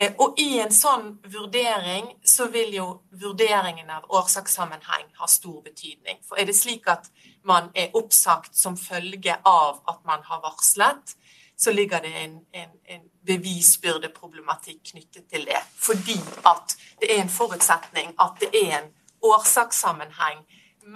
Eh, 0.00 0.12
og 0.18 0.38
i 0.40 0.58
en 0.58 0.72
sånn 0.74 1.12
vurdering 1.30 2.10
så 2.26 2.48
vil 2.50 2.74
jo 2.74 2.88
vurderingen 3.22 3.90
av 3.94 4.08
årsakssammenheng 4.08 5.10
ha 5.20 5.28
stor 5.28 5.62
betydning. 5.62 6.18
For 6.26 6.40
er 6.40 6.50
det 6.50 6.56
slik 6.58 6.88
at 6.90 7.10
man 7.46 7.70
er 7.74 7.94
oppsagt 7.94 8.56
som 8.56 8.80
følge 8.80 9.38
av 9.44 9.82
at 9.86 10.02
man 10.08 10.26
har 10.26 10.42
varslet, 10.42 11.14
så 11.62 11.72
ligger 11.72 12.00
det 12.00 12.12
en, 12.22 12.38
en, 12.52 12.70
en 12.84 13.02
bevisbyrdeproblematikk 13.26 14.80
knyttet 14.92 15.26
til 15.28 15.44
det. 15.44 15.60
Fordi 15.76 16.16
at 16.48 16.76
det 17.00 17.10
er 17.12 17.20
en 17.20 17.32
forutsetning 17.32 18.14
at 18.16 18.40
det 18.40 18.48
er 18.56 18.78
en 18.78 18.88
årsakssammenheng 19.20 20.40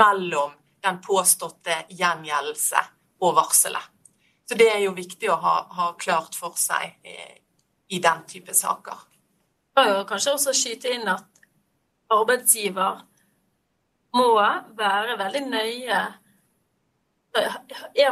mellom 0.00 0.54
den 0.84 1.02
påståtte 1.04 1.82
gjengjeldelse 1.92 2.80
og 3.20 3.36
varselet. 3.36 3.90
Så 4.48 4.56
det 4.56 4.70
er 4.72 4.80
jo 4.86 4.96
viktig 4.96 5.28
å 5.32 5.36
ha, 5.44 5.54
ha 5.68 5.90
klart 6.00 6.36
for 6.36 6.56
seg 6.56 6.96
eh, 7.04 7.36
i 7.92 8.00
den 8.00 8.24
type 8.28 8.56
saker. 8.56 9.04
Kan 9.76 9.92
kanskje 10.08 10.32
også 10.32 10.56
skyte 10.56 10.96
inn 10.96 11.08
at 11.12 11.28
arbeidsgiver 12.14 13.04
må 14.16 14.28
være 14.78 15.18
veldig 15.20 15.44
nøye 15.50 16.02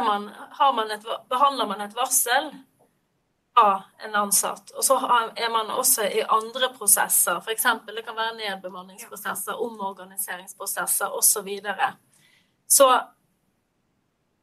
man, 0.03 0.29
man 0.75 0.91
et, 0.91 1.05
behandler 1.29 1.67
man 1.69 1.81
et 1.81 1.95
varsel 1.95 2.51
av 3.55 3.81
en 4.05 4.15
ansatt. 4.15 4.71
Og 4.71 4.83
så 4.83 4.97
er 5.35 5.49
man 5.53 5.71
også 5.71 6.07
i 6.09 6.23
andre 6.23 6.71
prosesser, 6.77 7.37
f.eks. 7.39 7.67
det 7.87 8.05
kan 8.05 8.17
være 8.17 8.37
nedbemanningsprosesser, 8.39 9.61
omorganiseringsprosesser 9.61 11.13
osv. 11.13 11.49
Så, 11.61 11.77
så 12.67 12.89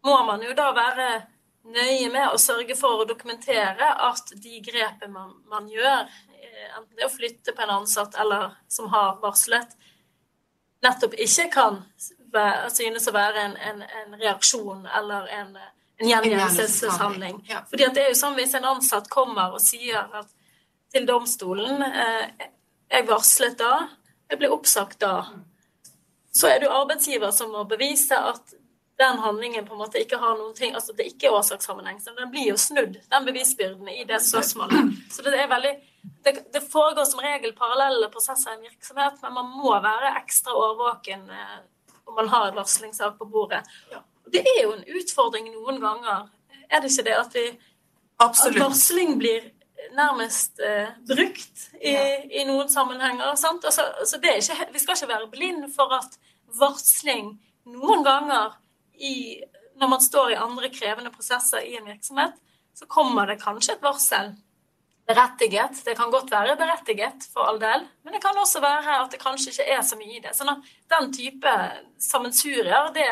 må 0.06 0.16
man 0.24 0.42
jo 0.46 0.54
da 0.56 0.70
være 0.76 1.10
nøye 1.70 2.08
med 2.12 2.30
å 2.30 2.38
sørge 2.40 2.76
for 2.78 3.02
å 3.02 3.08
dokumentere 3.08 3.90
at 4.06 4.32
de 4.42 4.62
grepene 4.64 5.12
man, 5.12 5.34
man 5.50 5.68
gjør, 5.68 6.08
eh, 6.38 6.70
enten 6.78 6.96
det 6.96 7.06
å 7.06 7.12
flytte 7.12 7.54
på 7.56 7.66
en 7.66 7.74
ansatt 7.80 8.16
eller 8.20 8.54
som 8.70 8.88
har 8.94 9.18
varslet, 9.22 9.74
nettopp 10.84 11.18
ikke 11.20 11.50
kan 11.52 11.82
synes 12.74 13.08
å 13.08 13.14
være 13.14 13.44
en, 13.48 13.56
en, 13.56 13.82
en 13.82 14.18
reaksjon 14.20 14.86
eller 14.98 15.28
en, 15.36 15.56
en 16.00 16.08
gjengjeldelseshandling. 16.08 17.42
Ja. 17.48 17.64
Fordi 17.70 17.90
det 17.94 18.04
er 18.04 18.12
jo 18.12 18.20
sånn 18.20 18.36
hvis 18.38 18.54
en 18.58 18.68
ansatt 18.70 19.10
kommer 19.12 19.56
og 19.56 19.62
sier 19.64 20.06
at, 20.20 20.30
til 20.90 21.06
domstolen 21.06 21.84
eh, 21.86 22.48
Jeg 22.90 23.06
varslet 23.06 23.54
da, 23.58 23.88
jeg 24.30 24.40
ble 24.40 24.48
oppsagt 24.50 24.98
da. 25.02 25.14
Så 26.34 26.48
er 26.48 26.58
det 26.58 26.66
jo 26.66 26.74
arbeidsgiver 26.74 27.30
som 27.34 27.52
må 27.54 27.62
bevise 27.70 28.16
at 28.18 28.56
den 29.00 29.18
handlingen 29.22 29.66
på 29.66 29.72
en 29.76 29.80
måte 29.80 30.00
ikke 30.02 30.18
har 30.20 30.34
noen 30.36 30.52
ting, 30.54 30.74
altså 30.74 30.92
det 30.92 31.04
er 31.04 31.12
ikke 31.14 31.30
årsakssammenheng. 31.32 32.00
Så 32.02 32.12
den 32.18 32.30
blir 32.32 32.50
jo 32.50 32.56
snudd, 32.60 32.98
den 33.14 33.28
bevisbyrden 33.28 33.88
i 33.94 34.02
det 34.08 34.18
spørsmålet. 34.26 34.98
Så 35.14 35.24
det 35.24 35.32
er 35.38 35.48
veldig 35.50 35.72
det, 36.24 36.34
det 36.52 36.60
foregår 36.72 37.04
som 37.08 37.22
regel 37.24 37.54
parallelle 37.56 38.10
prosesser 38.12 38.52
i 38.52 38.58
en 38.58 38.66
virksomhet, 38.68 39.20
men 39.22 39.36
man 39.38 39.50
må 39.54 39.72
være 39.84 40.14
ekstra 40.20 40.54
årvåken 40.56 41.26
om 42.10 42.18
man 42.18 42.30
har 42.32 42.48
en 42.48 42.58
varslingssak 42.58 43.16
på 43.18 43.28
bordet. 43.30 43.62
Det 44.30 44.42
er 44.42 44.62
jo 44.64 44.74
en 44.74 44.84
utfordring 44.98 45.48
noen 45.54 45.80
ganger, 45.82 46.28
er 46.70 46.82
det 46.82 46.90
ikke 46.92 47.06
det? 47.08 47.16
At, 47.18 47.34
vi, 47.34 47.46
at 48.22 48.42
varsling 48.58 49.16
blir 49.18 49.48
nærmest 49.96 50.60
eh, 50.62 50.90
brukt 51.08 51.64
i, 51.80 51.94
ja. 51.94 52.02
i, 52.30 52.44
noen 52.46 52.68
sammenhenger. 52.70 53.34
Sant? 53.40 53.64
Altså, 53.64 53.86
altså 54.02 54.20
ikke, 54.20 54.68
vi 54.72 54.82
skal 54.82 54.98
ikke 54.98 55.10
være 55.10 55.30
blind 55.32 55.66
for 55.74 55.94
at 55.96 56.18
varsling 56.60 57.32
noen 57.70 58.04
ganger 58.06 58.54
i, 59.00 59.40
når 59.80 59.94
man 59.94 60.04
står 60.04 60.34
i 60.34 60.38
andre 60.38 60.70
krevende 60.74 61.12
prosesser 61.14 61.64
i 61.64 61.76
en 61.78 61.88
virksomhet, 61.88 62.36
så 62.76 62.86
kommer 62.86 63.26
det 63.26 63.40
kanskje 63.42 63.76
et 63.76 63.84
varsel 63.84 64.34
berettiget. 65.10 65.82
Det 65.84 65.96
kan 65.98 66.10
godt 66.14 66.30
være 66.32 66.56
berettiget, 66.60 67.28
for 67.34 67.50
all 67.50 67.60
del, 67.60 67.86
men 68.04 68.16
det 68.16 68.22
kan 68.24 68.38
også 68.38 68.62
være 68.62 68.96
at 69.02 69.12
det 69.12 69.20
kanskje 69.22 69.54
ikke 69.54 69.70
er 69.76 69.84
så 69.86 69.98
mye 70.00 70.16
i 70.16 70.24
det. 70.24 70.34
Sånn 70.38 70.54
at 70.54 70.74
den 70.94 71.12
type 71.14 71.54
sammensurier, 72.10 72.92
det 72.96 73.08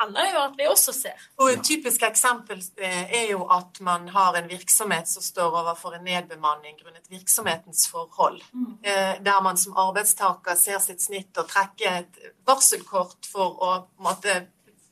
hender 0.00 0.28
jo 0.32 0.42
at 0.42 0.56
vi 0.58 0.66
også 0.70 0.92
ser. 0.96 1.24
Og 1.40 1.50
Et 1.52 1.64
typisk 1.64 2.02
eksempel 2.06 2.62
eh, 2.80 3.14
er 3.22 3.26
jo 3.32 3.44
at 3.52 3.80
man 3.84 4.08
har 4.08 4.36
en 4.38 4.48
virksomhet 4.50 5.08
som 5.08 5.22
står 5.22 5.56
overfor 5.62 5.96
en 5.96 6.06
nedbemanning 6.06 6.78
grunnet 6.80 7.10
virksomhetens 7.10 7.86
forhold. 7.92 8.40
Mm. 8.52 8.78
Eh, 8.82 9.14
der 9.24 9.42
man 9.44 9.60
som 9.60 9.76
arbeidstaker 9.76 10.56
ser 10.56 10.80
sitt 10.84 11.02
snitt 11.02 11.36
og 11.38 11.48
trekker 11.50 12.00
et 12.02 12.20
varselkort 12.48 13.28
for 13.32 13.60
å 13.60 13.74
måtte, 14.04 14.46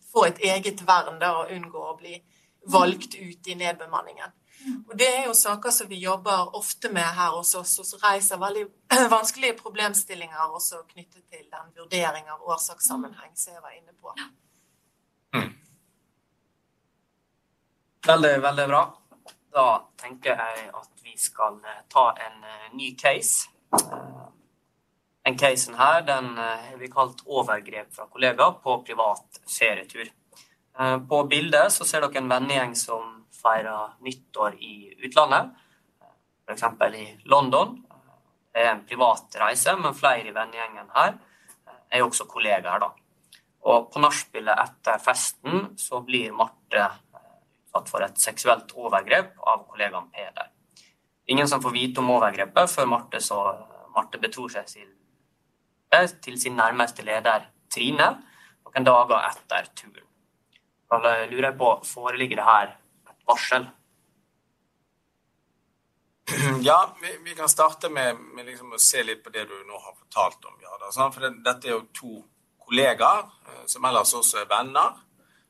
få 0.08 0.24
et 0.24 0.38
eget 0.40 0.80
vern 0.88 1.20
og 1.20 1.50
unngå 1.52 1.80
å 1.84 1.96
bli 1.98 2.14
valgt 2.72 3.14
ut 3.14 3.48
i 3.48 3.56
nedbemanningen. 3.60 4.32
Og 4.88 4.96
Det 4.98 5.08
er 5.08 5.26
jo 5.26 5.34
saker 5.34 5.70
som 5.70 5.88
vi 5.88 6.00
jobber 6.02 6.56
ofte 6.56 6.90
med 6.92 7.06
her 7.18 7.36
hos 7.36 7.54
oss, 7.54 7.78
og 7.78 7.86
som 7.86 8.02
reiser 8.02 8.40
veldig 8.40 8.66
vanskelige 9.16 9.56
problemstillinger 9.60 10.54
også 10.58 10.82
knyttet 10.88 11.24
til 11.30 11.44
den 11.46 11.72
vurdering 11.76 12.28
av 12.30 12.42
årsakssammenheng 12.42 13.34
som 13.36 13.54
jeg 13.54 13.62
var 13.62 13.76
inne 13.76 13.94
på. 14.00 14.14
Mm. 15.36 15.52
Veldig, 18.08 18.34
veldig 18.42 18.66
bra. 18.72 18.82
Da 19.52 19.68
tenker 20.00 20.36
jeg 20.36 20.68
at 20.74 21.04
vi 21.04 21.14
skal 21.18 21.60
eh, 21.64 21.82
ta 21.92 22.10
en 22.26 22.44
eh, 22.44 22.68
ny 22.76 22.92
case. 22.98 23.48
Eh, 23.74 24.26
den 25.28 25.38
casen 25.38 25.76
her 25.76 26.00
den 26.08 26.38
har 26.38 26.76
vi 26.80 26.88
kalt 26.88 27.20
'overgrep 27.26 27.90
fra 27.92 28.06
kollega 28.08 28.50
på 28.64 28.78
privat 28.86 29.40
ferietur'. 29.44 30.08
På 31.08 31.24
bildet 31.26 31.72
så 31.74 31.84
ser 31.84 32.04
dere 32.04 32.20
en 32.20 32.30
vennegjeng 32.30 32.74
som 32.78 33.16
feirer 33.34 33.96
nyttår 34.06 34.54
i 34.62 34.74
utlandet, 35.08 35.50
f.eks. 36.46 36.62
i 36.94 37.06
London. 37.26 37.74
Det 38.54 38.62
er 38.62 38.70
en 38.76 38.84
privat 38.86 39.34
reise, 39.40 39.74
men 39.76 39.96
flere 39.98 40.30
i 40.30 40.34
vennegjengen 40.34 40.92
her 40.94 41.16
er 41.90 42.04
også 42.04 42.28
kollegaer. 42.30 42.78
da. 42.78 42.92
Og 43.66 43.90
på 43.92 44.02
nachspielet 44.02 44.62
etter 44.62 45.02
festen 45.02 45.72
så 45.78 46.00
blir 46.06 46.32
Marte 46.36 46.86
utsatt 47.68 47.90
for 47.90 48.04
et 48.04 48.18
seksuelt 48.18 48.72
overgrep 48.74 49.36
av 49.38 49.66
kollegaen 49.68 50.10
Peder. 50.10 50.50
Ingen 51.26 51.48
som 51.48 51.62
får 51.62 51.74
vite 51.74 52.00
om 52.00 52.10
overgrepet 52.10 52.70
før 52.70 52.86
Marte, 52.86 53.20
så, 53.20 53.38
Marte 53.94 54.18
betror 54.18 54.48
seg 54.48 54.66
til, 54.66 54.88
til 56.22 56.40
sin 56.40 56.56
nærmeste 56.56 57.02
leder 57.02 57.50
Trine 57.68 58.14
noen 58.64 58.84
dager 58.84 59.26
etter 59.28 59.68
turen. 59.74 60.07
Da 60.88 60.98
lurer 61.28 61.50
jeg 61.50 61.58
på, 61.58 61.72
Foreligger 61.84 62.40
det 62.40 62.46
her 62.48 62.76
varsel? 63.28 63.68
Ja, 66.68 66.96
vi, 67.02 67.18
vi, 67.24 67.34
kan 67.34 67.48
starte 67.48 67.88
med, 67.88 68.16
med 68.34 68.46
liksom 68.46 68.72
å 68.72 68.80
se 68.80 69.02
litt 69.04 69.22
på 69.24 69.32
det 69.32 69.46
du 69.48 69.54
nå 69.68 69.78
har 69.78 69.94
fortalt 69.96 70.44
om. 70.48 70.56
Ja, 70.64 70.90
For 71.12 71.24
det, 71.24 71.34
dette 71.44 71.68
er 71.68 71.76
jo 71.76 71.84
to 71.96 72.22
kollegaer, 72.64 73.28
eh, 73.48 73.64
som 73.70 73.84
ellers 73.88 74.14
også 74.16 74.42
er 74.42 74.48
venner, 74.50 74.96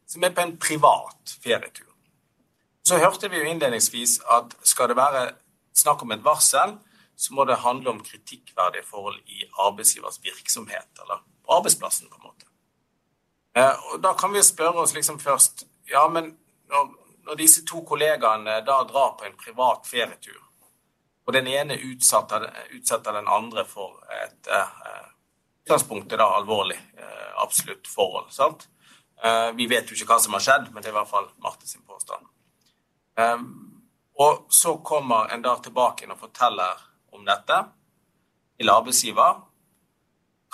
som 0.08 0.24
er 0.24 0.34
på 0.34 0.44
en 0.44 0.56
privat 0.60 1.36
ferietur. 1.42 1.86
Så 2.86 2.98
hørte 3.02 3.28
vi 3.28 3.40
jo 3.40 3.48
innledningsvis 3.50 4.20
at 4.32 4.54
skal 4.66 4.90
det 4.90 4.96
være 4.96 5.24
snakk 5.76 6.02
om 6.06 6.14
et 6.14 6.24
varsel, 6.24 6.78
så 7.18 7.34
må 7.34 7.44
det 7.44 7.60
handle 7.64 7.90
om 7.90 8.04
kritikkverdige 8.04 8.86
forhold 8.86 9.18
i 9.26 9.44
arbeidsgivers 9.66 10.20
virksomhet, 10.22 10.88
eller 11.02 11.24
på 11.44 11.58
arbeidsplassen, 11.58 12.08
på 12.08 12.20
en 12.20 12.28
måte. 12.30 12.47
Eh, 13.58 13.92
og 13.92 14.00
da 14.02 14.14
kan 14.14 14.32
vi 14.32 14.42
spørre 14.42 14.84
oss 14.84 14.94
liksom 14.94 15.18
først 15.18 15.66
Ja, 15.88 16.04
men 16.12 16.34
når, 16.68 16.88
når 17.24 17.38
disse 17.40 17.62
to 17.66 17.80
kollegaene 17.88 18.58
da 18.66 18.82
drar 18.84 19.14
på 19.16 19.24
en 19.24 19.38
privat 19.40 19.86
ferietur, 19.88 20.42
og 21.24 21.32
den 21.32 21.46
ene 21.48 21.78
utsetter, 21.80 22.44
utsetter 22.76 23.16
den 23.16 23.28
andre 23.28 23.64
for 23.64 24.02
et 24.12 24.50
eh, 24.52 24.74
utgangspunktet 25.64 26.20
da 26.20 26.26
alvorlig, 26.36 26.76
eh, 27.00 27.30
absolutt 27.42 27.88
forhold. 27.88 28.28
sant? 28.32 28.68
Vi 29.56 29.66
vet 29.66 29.88
jo 29.88 29.96
ikke 29.96 30.12
hva 30.12 30.20
som 30.22 30.36
har 30.36 30.42
skjedd, 30.44 30.68
men 30.70 30.82
det 30.82 30.92
er 30.92 30.92
i 30.92 30.96
hvert 31.00 31.10
fall 31.10 31.24
Marte 31.42 31.66
sin 31.66 31.82
påstand. 31.82 32.28
Og 34.22 34.44
så 34.54 34.76
kommer 34.78 35.32
en 35.34 35.42
da 35.42 35.56
tilbake 35.58 36.06
og 36.06 36.20
forteller 36.20 36.84
om 37.16 37.24
dette 37.26 37.56
til 38.60 38.70
arbeidsgiver. 38.70 39.40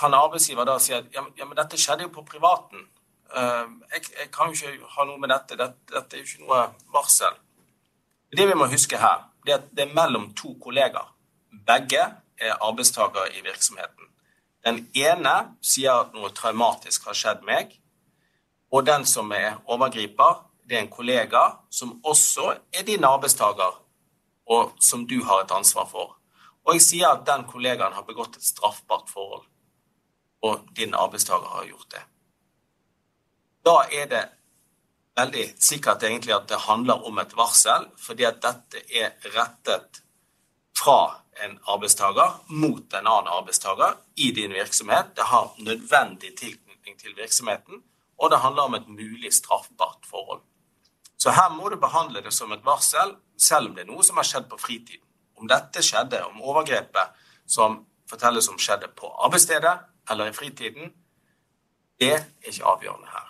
Kan 0.01 0.17
arbeidsgiver 0.17 0.65
da 0.65 0.79
si 0.81 0.97
at 0.97 1.13
ja, 1.13 1.27
men 1.45 1.59
dette 1.59 1.77
skjedde 1.77 2.09
jo 2.09 2.15
på 2.15 2.25
privaten? 2.33 2.89
Eh, 3.37 3.67
jeg, 3.93 4.03
jeg, 4.21 4.31
kan 4.33 4.53
jo 4.53 4.69
ikke 4.71 4.91
ha 4.97 5.07
noe 5.09 5.19
med 5.19 5.33
dette. 5.33 5.59
dette. 5.59 5.91
Dette 5.91 6.17
er 6.17 6.23
jo 6.23 6.29
ikke 6.29 6.47
noe 6.47 6.61
varsel. 6.95 7.39
Det 8.35 8.47
vi 8.51 8.57
må 8.59 8.67
huske 8.71 8.99
her, 8.99 9.29
det 9.47 9.55
er 9.55 9.61
at 9.61 9.71
det 9.75 9.87
er 9.89 9.95
mellom 9.95 10.31
to 10.39 10.55
kollegaer. 10.63 11.11
Begge 11.67 12.03
er 12.39 12.59
arbeidstakere 12.61 13.33
i 13.35 13.43
virksomheten. 13.47 14.11
Den 14.65 14.81
ene 14.97 15.35
sier 15.63 16.05
at 16.05 16.15
noe 16.17 16.33
traumatisk 16.35 17.07
har 17.11 17.19
skjedd 17.19 17.45
meg. 17.47 17.75
Og 18.75 18.87
den 18.87 19.07
som 19.07 19.31
er 19.35 19.61
overgriper, 19.71 20.41
det 20.67 20.79
er 20.79 20.87
en 20.87 20.91
kollega 20.91 21.45
som 21.71 21.99
også 22.03 22.55
er 22.73 22.87
din 22.87 23.05
arbeidstaker, 23.05 23.77
og 24.51 24.73
som 24.83 25.05
du 25.07 25.21
har 25.27 25.45
et 25.45 25.55
ansvar 25.55 25.87
for. 25.91 26.17
Og 26.65 26.79
jeg 26.79 26.87
sier 26.87 27.13
at 27.13 27.27
den 27.29 27.45
kollegaen 27.51 27.95
har 27.95 28.07
begått 28.09 28.39
et 28.41 28.47
straffbart 28.47 29.13
forhold, 29.13 29.45
og 30.43 30.67
din 30.77 30.97
arbeidstaker 30.97 31.55
har 31.59 31.71
gjort 31.71 31.93
det 31.93 32.03
da 33.65 33.77
er 33.91 34.09
det 34.11 34.25
veldig 35.17 35.45
sikkert 35.63 36.03
egentlig 36.03 36.35
at 36.35 36.49
det 36.51 36.65
handler 36.67 37.07
om 37.07 37.19
et 37.23 37.37
varsel, 37.37 37.87
fordi 37.99 38.27
at 38.29 38.41
dette 38.43 38.83
er 38.91 39.15
rettet 39.35 40.03
fra 40.79 41.21
en 41.45 41.57
arbeidstaker 41.71 42.41
mot 42.49 42.95
en 42.95 43.07
annen 43.07 43.31
arbeidstaker 43.31 43.97
i 44.17 44.31
din 44.37 44.53
virksomhet. 44.55 45.15
Det 45.17 45.29
har 45.31 45.55
nødvendig 45.59 46.35
tilknytning 46.39 46.99
til 46.99 47.15
virksomheten, 47.17 47.83
og 48.19 48.31
det 48.31 48.43
handler 48.43 48.69
om 48.69 48.75
et 48.75 48.89
mulig 48.89 49.33
straffbart 49.35 50.07
forhold. 50.11 50.43
Så 51.19 51.31
her 51.31 51.49
må 51.51 51.69
du 51.69 51.77
behandle 51.81 52.21
det 52.21 52.33
som 52.35 52.53
et 52.53 52.65
varsel, 52.65 53.17
selv 53.39 53.71
om 53.71 53.75
det 53.75 53.85
er 53.85 53.91
noe 53.91 54.05
som 54.05 54.19
har 54.21 54.29
skjedd 54.29 54.49
på 54.51 54.61
fritiden. 54.61 55.07
Om 55.41 55.49
dette 55.51 55.83
skjedde, 55.83 56.21
om 56.27 56.43
overgrepet 56.43 57.15
som 57.51 57.81
fortelles 58.11 58.49
om 58.49 58.59
skjedde 58.61 58.91
på 58.99 59.09
arbeidsstedet 59.27 59.75
eller 60.11 60.31
i 60.31 60.37
fritiden, 60.37 60.93
det 62.01 62.13
er 62.13 62.27
ikke 62.51 62.67
avgjørende 62.75 63.09
her. 63.11 63.24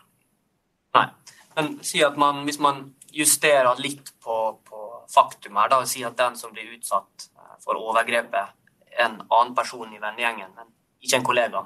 Men 1.56 1.78
si 1.86 2.02
at 2.02 2.16
man, 2.18 2.42
hvis 2.44 2.58
man 2.58 2.84
justerer 3.14 3.78
litt 3.78 4.12
på, 4.22 4.36
på 4.66 4.82
faktum 5.14 5.58
her, 5.60 5.70
da, 5.70 5.80
og 5.82 5.90
sier 5.90 6.10
at 6.10 6.18
den 6.18 6.36
som 6.38 6.52
blir 6.54 6.72
utsatt 6.74 7.28
eh, 7.30 7.56
for 7.64 7.78
overgrepet, 7.78 8.54
er 8.94 9.06
en 9.06 9.20
annen 9.24 9.54
person 9.54 9.90
i 9.92 10.00
vennegjengen, 10.02 10.54
men 10.56 10.70
ikke 11.04 11.20
en 11.20 11.26
kollega, 11.26 11.64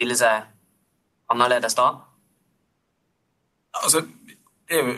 vil 0.00 0.14
det 0.14 0.20
seg 0.20 0.46
annerledes 1.30 1.76
da? 1.78 1.90
Altså, 3.82 4.02
det 4.70 4.78
er 4.78 4.86
jo 4.86 4.94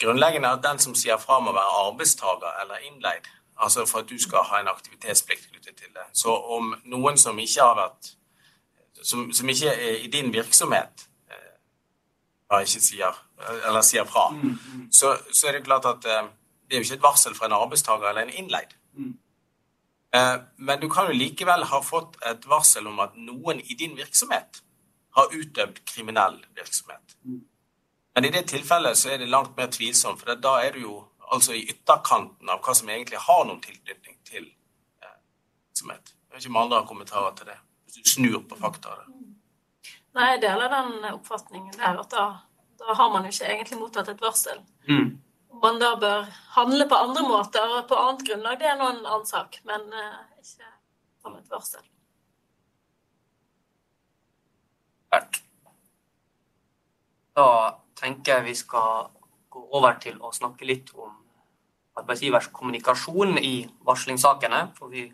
grunnleggende 0.00 0.50
at 0.56 0.64
den 0.64 0.80
som 0.82 0.96
sier 0.98 1.20
fra, 1.20 1.38
må 1.40 1.52
være 1.52 1.78
arbeidstaker 1.86 2.60
eller 2.62 2.84
innleid. 2.88 3.28
Altså 3.62 3.84
for 3.86 4.02
at 4.02 4.10
du 4.10 4.16
skal 4.20 4.44
ha 4.48 4.60
en 4.60 4.70
aktivitetsplikt 4.72 5.50
knyttet 5.50 5.76
til 5.76 5.92
det. 5.94 6.06
Så 6.16 6.32
om 6.56 6.74
noen 6.88 7.18
som 7.20 7.38
ikke 7.38 7.62
har 7.62 7.78
vært 7.78 8.16
Som, 9.02 9.32
som 9.34 9.48
ikke 9.48 9.66
er 9.66 9.96
i 10.04 10.06
din 10.06 10.28
virksomhet, 10.32 11.08
ikke 12.60 12.80
sier, 12.84 13.18
eller 13.66 13.82
sier 13.82 14.04
fra, 14.04 14.28
mm, 14.30 14.58
mm. 14.74 14.86
Så, 14.92 15.16
så, 15.32 15.48
er 15.48 15.52
det 15.52 15.64
klart 15.64 15.86
at 15.88 16.04
eh, 16.04 16.28
det 16.68 16.76
er 16.76 16.82
jo 16.82 16.86
ikke 16.86 16.98
et 17.00 17.02
varsel 17.02 17.34
fra 17.34 17.46
en 17.46 17.56
arbeidstaker 17.56 18.08
eller 18.08 18.22
en 18.22 18.34
innleid. 18.42 18.74
Mm. 18.94 19.14
Eh, 20.16 20.36
men 20.56 20.80
du 20.80 20.88
kan 20.88 21.08
jo 21.08 21.16
likevel 21.16 21.64
ha 21.70 21.80
fått 21.82 22.18
et 22.28 22.44
varsel 22.48 22.86
om 22.86 23.00
at 23.00 23.16
noen 23.16 23.60
i 23.60 23.76
din 23.78 23.96
virksomhet 23.96 24.62
har 25.16 25.32
utøvd 25.32 25.80
kriminell 25.88 26.38
virksomhet. 26.56 27.16
Mm. 27.24 27.40
Men 28.14 28.24
i 28.24 28.30
det 28.30 28.46
tilfellet 28.52 28.98
så 28.98 29.14
er 29.14 29.22
det 29.22 29.30
langt 29.32 29.56
mer 29.56 29.70
tvilsomt, 29.72 30.20
for 30.20 30.36
da 30.36 30.58
er 30.64 30.76
du 30.76 30.82
jo 30.84 30.96
altså 31.32 31.56
i 31.56 31.64
ytterkanten 31.64 32.50
av 32.52 32.60
hva 32.64 32.74
som 32.76 32.90
egentlig 32.92 33.20
har 33.24 33.44
noen 33.48 33.60
tilknytning 33.64 34.18
til 34.28 34.44
eh, 34.44 35.18
virksomhet. 35.70 36.12
Jeg 36.12 36.36
vet 36.36 36.44
ikke 36.44 36.52
om 36.52 36.62
andre 36.64 36.80
har 36.82 36.88
kommentarer 36.88 37.36
til 37.36 37.48
det, 37.48 37.58
hvis 37.84 38.00
du 38.00 38.10
snur 38.16 38.42
på 38.48 38.58
fakta. 38.60 38.98
Nei, 40.12 40.32
jeg 40.34 40.42
deler 40.42 40.72
den 40.72 41.06
oppfatningen 41.14 41.72
der. 41.78 42.00
at 42.00 42.10
da, 42.12 42.24
da 42.80 42.96
har 42.98 43.12
man 43.12 43.24
jo 43.24 43.32
ikke 43.32 43.48
egentlig 43.48 43.78
mottatt 43.80 44.10
et 44.12 44.20
varsel. 44.20 44.58
Mm. 44.88 45.14
Man 45.62 45.78
da 45.80 45.94
bør 46.00 46.26
handle 46.56 46.88
på 46.88 46.98
andre 46.98 47.22
måter 47.28 47.78
og 47.78 47.86
på 47.88 47.96
annet 47.96 48.26
grunnlag, 48.28 48.58
det 48.60 48.68
er 48.68 48.76
nå 48.80 48.90
en 48.90 49.06
annen 49.06 49.26
sak. 49.28 49.60
Men 49.68 49.88
uh, 49.94 50.20
ikke 50.42 50.68
som 51.22 51.38
et 51.38 51.48
varsel. 51.50 51.84
Takk. 55.12 55.40
Da 57.36 57.48
tenker 57.96 58.38
jeg 58.38 58.48
vi 58.50 58.54
skal 58.58 59.08
gå 59.52 59.64
over 59.76 59.96
til 60.00 60.18
å 60.20 60.32
snakke 60.34 60.68
litt 60.68 60.92
om 60.96 61.12
arbeidsgivers 62.00 62.48
kommunikasjon 62.52 63.38
i 63.40 63.54
varslingssakene. 63.86 64.66
For 64.76 64.92
vi 64.92 65.06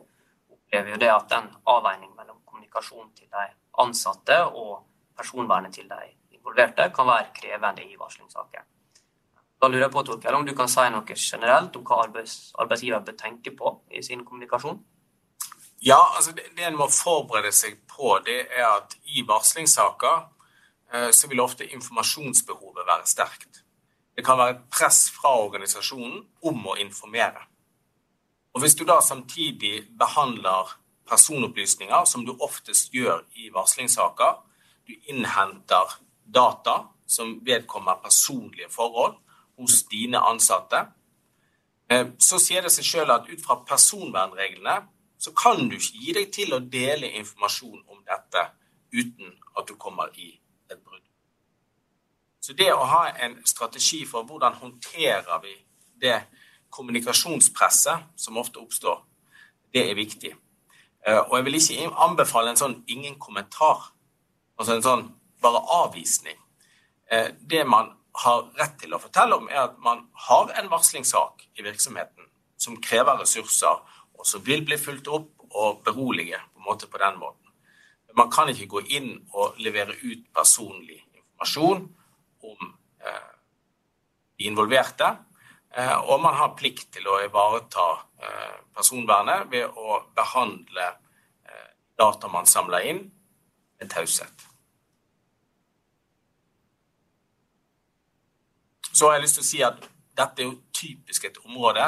opplever 0.50 0.94
jo 0.94 1.00
det 1.02 1.10
at 1.14 1.30
den 1.30 1.50
avveining 1.70 2.14
mellom 2.16 2.40
kommunikasjon 2.46 3.10
til 3.14 3.30
de 3.30 3.46
ansatte 3.78 4.40
og 4.46 4.84
personvernet 5.18 5.74
til 5.74 5.88
de 5.90 6.12
involverte 6.36 6.90
kan 6.94 7.08
være 7.08 7.32
krevende 7.36 7.84
i 7.84 7.96
varslingssaker. 7.98 8.66
Da 9.58 9.66
lurer 9.66 9.88
jeg 9.88 9.94
på, 9.94 10.04
Torkel, 10.06 10.34
om 10.38 10.46
du 10.46 10.54
kan 10.54 10.70
si 10.70 10.84
noe 10.94 11.16
generelt 11.18 11.76
om 11.76 11.84
hva 11.86 12.04
arbeids, 12.04 12.52
arbeidsgiver 12.58 13.02
bør 13.02 13.18
tenke 13.18 13.50
på 13.58 13.74
i 13.90 14.02
sin 14.06 14.24
kommunikasjon? 14.24 14.78
Ja, 15.82 15.98
altså 16.16 16.32
det, 16.34 16.50
det 16.56 16.66
en 16.66 16.78
må 16.78 16.86
forberede 16.90 17.50
seg 17.54 17.80
på, 17.90 18.18
det 18.26 18.44
er 18.54 18.66
at 18.70 18.94
i 19.14 19.24
varslingssaker 19.26 20.26
Eh, 20.92 21.10
så 21.10 21.28
vil 21.28 21.40
ofte 21.40 21.66
informasjonsbehovet 21.66 22.86
være 22.86 23.06
sterkt. 23.06 23.62
Det 24.16 24.24
kan 24.24 24.38
være 24.38 24.56
et 24.56 24.64
press 24.72 25.08
fra 25.14 25.34
organisasjonen 25.44 26.22
om 26.42 26.66
å 26.66 26.76
informere. 26.80 27.44
Og 28.54 28.62
Hvis 28.62 28.74
du 28.74 28.84
da 28.84 29.00
samtidig 29.00 29.86
behandler 29.98 30.72
personopplysninger, 31.08 32.04
som 32.04 32.26
du 32.26 32.34
oftest 32.40 32.92
gjør 32.94 33.24
i 33.34 33.48
varslingssaker, 33.54 34.38
du 34.88 34.94
innhenter 35.10 35.98
data 36.34 36.82
som 37.06 37.38
vedkommer 37.44 38.00
personlige 38.04 38.68
forhold 38.70 39.16
hos 39.58 39.82
dine 39.90 40.20
ansatte, 40.20 40.84
eh, 41.90 42.06
så 42.18 42.38
sier 42.38 42.62
det 42.62 42.72
seg 42.72 42.84
sjøl 42.84 43.10
at 43.10 43.28
ut 43.28 43.44
fra 43.44 43.60
personvernreglene 43.68 44.78
så 45.18 45.32
kan 45.34 45.68
du 45.68 45.76
ikke 45.76 45.98
gi 45.98 46.14
deg 46.14 46.32
til 46.32 46.54
å 46.54 46.62
dele 46.62 47.10
informasjon 47.18 47.80
om 47.90 48.02
dette 48.06 48.44
uten 48.94 49.32
at 49.58 49.66
du 49.68 49.74
kommer 49.74 50.12
i 50.14 50.30
et 50.70 50.78
brudd. 50.78 51.02
Så 52.40 52.54
det 52.54 52.70
å 52.72 52.86
ha 52.86 53.08
en 53.24 53.40
strategi 53.46 54.04
for 54.06 54.24
hvordan 54.28 54.60
håndterer 54.60 55.42
vi 55.42 55.56
det 56.00 56.20
kommunikasjonspresset 56.70 58.12
som 58.16 58.38
ofte 58.38 58.62
oppstår, 58.62 59.00
det 59.74 59.90
er 59.90 59.98
viktig. 59.98 60.32
Eh, 61.06 61.18
og 61.18 61.36
jeg 61.36 61.46
vil 61.46 61.58
ikke 61.60 61.92
anbefale 62.04 62.52
en 62.52 62.60
sånn 62.60 62.76
ingen 62.90 63.18
kommentar, 63.22 63.92
altså 64.58 64.76
en 64.76 64.84
sånn 64.84 65.06
bare 65.42 65.62
avvisning. 65.82 66.38
Eh, 67.10 67.30
det 67.40 67.64
man 67.66 67.94
har 68.24 68.48
rett 68.58 68.78
til 68.80 68.94
å 68.94 69.00
fortelle 69.02 69.38
om, 69.38 69.48
er 69.48 69.68
at 69.68 69.78
man 69.82 70.06
har 70.28 70.50
en 70.58 70.70
varslingssak 70.72 71.46
i 71.58 71.64
virksomheten 71.66 72.26
som 72.58 72.78
krever 72.82 73.20
ressurser, 73.20 73.82
og 74.18 74.26
som 74.26 74.42
vil 74.42 74.64
bli 74.66 74.78
fulgt 74.80 75.08
opp 75.14 75.46
og 75.54 75.84
berolige 75.86 76.40
på 76.52 76.60
en 76.60 76.66
måte 76.66 76.88
på 76.90 76.98
den 77.00 77.20
måten. 77.20 77.52
Man 78.18 78.30
kan 78.34 78.50
ikke 78.50 78.66
gå 78.66 78.82
inn 78.98 79.12
og 79.36 79.60
levere 79.62 79.94
ut 80.02 80.24
personlig 80.34 80.98
informasjon 81.14 81.84
om 82.48 82.72
eh, 83.06 83.34
de 84.38 84.48
involverte. 84.50 85.12
Eh, 85.78 85.98
og 86.10 86.20
man 86.22 86.34
har 86.34 86.56
plikt 86.58 86.90
til 86.96 87.06
å 87.06 87.20
ivareta 87.22 87.86
eh, 88.22 88.56
personvernet 88.74 89.50
ved 89.52 89.78
å 89.78 90.00
behandle 90.16 90.88
eh, 91.46 91.68
data 91.98 92.30
man 92.32 92.48
samler 92.50 92.88
inn, 92.90 93.04
med 93.78 93.90
taushet. 93.92 94.46
Så 98.90 99.06
har 99.06 99.14
jeg 99.14 99.22
lyst 99.28 99.38
til 99.38 99.44
å 99.44 99.50
si 99.52 99.60
at 99.62 99.84
dette 100.18 100.42
er 100.42 100.48
jo 100.48 100.56
typisk 100.74 101.28
et 101.28 101.38
område 101.44 101.84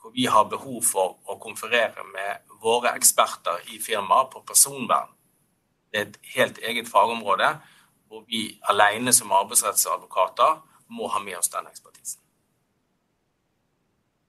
hvor 0.00 0.14
vi 0.14 0.24
har 0.24 0.48
behov 0.48 0.80
for 0.88 1.18
å 1.28 1.36
konferere 1.42 2.06
med 2.14 2.48
våre 2.62 2.94
eksperter 2.96 3.68
i 3.74 3.76
firmaet 3.82 4.32
på 4.32 4.40
personvern 4.48 5.12
det 5.90 6.00
er 6.00 6.06
et 6.06 6.18
helt 6.34 6.58
eget 6.58 6.88
fagområde 6.88 7.48
hvor 8.08 8.24
vi 8.28 8.58
alene 8.68 9.12
som 9.12 9.32
arbeidsrettsadvokater 9.32 10.60
må 10.88 11.08
ha 11.12 11.20
med 11.20 11.38
oss 11.38 11.48
den 11.52 11.68
ekspertisen. 11.68 12.20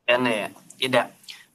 Enig 0.09 0.37
i 0.79 0.87
det. 0.87 1.05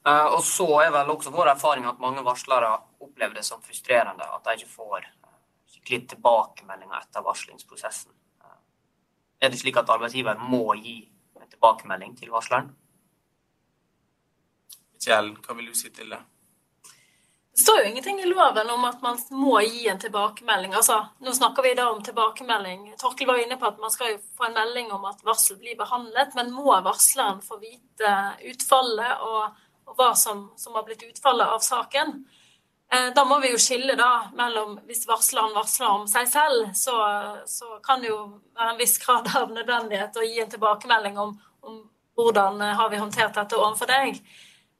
Eh, 0.07 0.25
og 0.35 0.43
så 0.45 0.67
er 0.83 0.91
vel 0.93 1.09
også 1.11 1.33
vår 1.33 1.49
erfaring 1.55 1.87
at 1.89 1.99
mange 1.99 2.23
varslere 2.23 2.69
opplever 3.01 3.35
det 3.35 3.43
som 3.47 3.63
frustrerende 3.65 4.27
at 4.35 4.45
de 4.45 4.53
ikke 4.59 4.71
får 4.75 5.07
eh, 5.07 5.33
skikkelig 5.73 5.99
tilbakemeldinger 6.13 7.01
etter 7.01 7.25
varslingsprosessen. 7.25 8.13
Eh, 8.45 8.59
er 9.41 9.51
det 9.51 9.59
slik 9.59 9.81
at 9.81 9.89
arbeidsgiver 9.89 10.39
må 10.39 10.77
gi 10.77 10.99
en 11.35 11.49
tilbakemelding 11.49 12.15
til 12.21 12.31
varsleren? 12.31 12.71
Kjell, 15.01 15.33
hva 15.43 15.57
vil 15.57 15.73
du 15.73 15.75
si 15.77 15.91
til 15.93 16.15
det? 16.15 16.21
Det 17.55 17.61
står 17.61 17.77
jo 17.79 17.85
ingenting 17.85 18.19
i 18.19 18.25
loven 18.25 18.69
om 18.69 18.85
at 18.85 19.01
man 19.01 19.19
må 19.31 19.61
gi 19.63 19.85
en 19.87 19.99
tilbakemelding. 19.99 20.73
Altså, 20.75 20.97
nå 21.23 21.31
snakker 21.33 21.63
vi 21.63 21.69
da 21.73 21.85
om 21.87 22.01
tilbakemelding. 22.03 22.89
Torkel 22.99 23.29
var 23.29 23.39
inne 23.39 23.55
på 23.55 23.69
at 23.69 23.77
man 23.79 23.93
skal 23.93 24.17
få 24.37 24.49
en 24.49 24.57
melding 24.57 24.89
om 24.91 25.05
at 25.07 25.21
varsel 25.23 25.55
blir 25.61 25.77
behandlet, 25.79 26.33
men 26.35 26.51
må 26.51 26.73
varsleren 26.83 27.39
få 27.41 27.55
vite 27.61 28.11
utfallet 28.51 29.23
og, 29.23 29.61
og 29.87 29.95
hva 29.95 30.09
som, 30.19 30.49
som, 30.59 30.75
har 30.75 30.83
blitt 30.83 31.05
utfallet 31.07 31.53
av 31.53 31.63
saken? 31.63 32.11
Eh, 32.91 33.07
da 33.15 33.23
må 33.23 33.37
vi 33.39 33.53
jo 33.53 33.61
skille 33.63 33.95
da 33.95 34.09
mellom 34.35 34.75
Hvis 34.89 35.07
varsleren 35.07 35.55
varsler 35.55 35.93
om 35.93 36.03
seg 36.11 36.27
selv, 36.33 36.73
så, 36.75 36.97
så 37.47 37.77
kan 37.87 38.03
det 38.03 38.11
jo 38.11 38.19
være 38.51 38.73
en 38.73 38.81
viss 38.83 38.97
grad 39.05 39.31
av 39.31 39.55
nødvendighet 39.55 40.19
å 40.19 40.27
gi 40.27 40.43
en 40.43 40.51
tilbakemelding 40.51 41.23
om, 41.23 41.31
om 41.63 41.79
hvordan 42.19 42.59
har 42.81 42.91
vi 42.91 42.99
håndtert 42.99 43.39
dette 43.39 43.63
overfor 43.63 43.95
deg. 43.95 44.19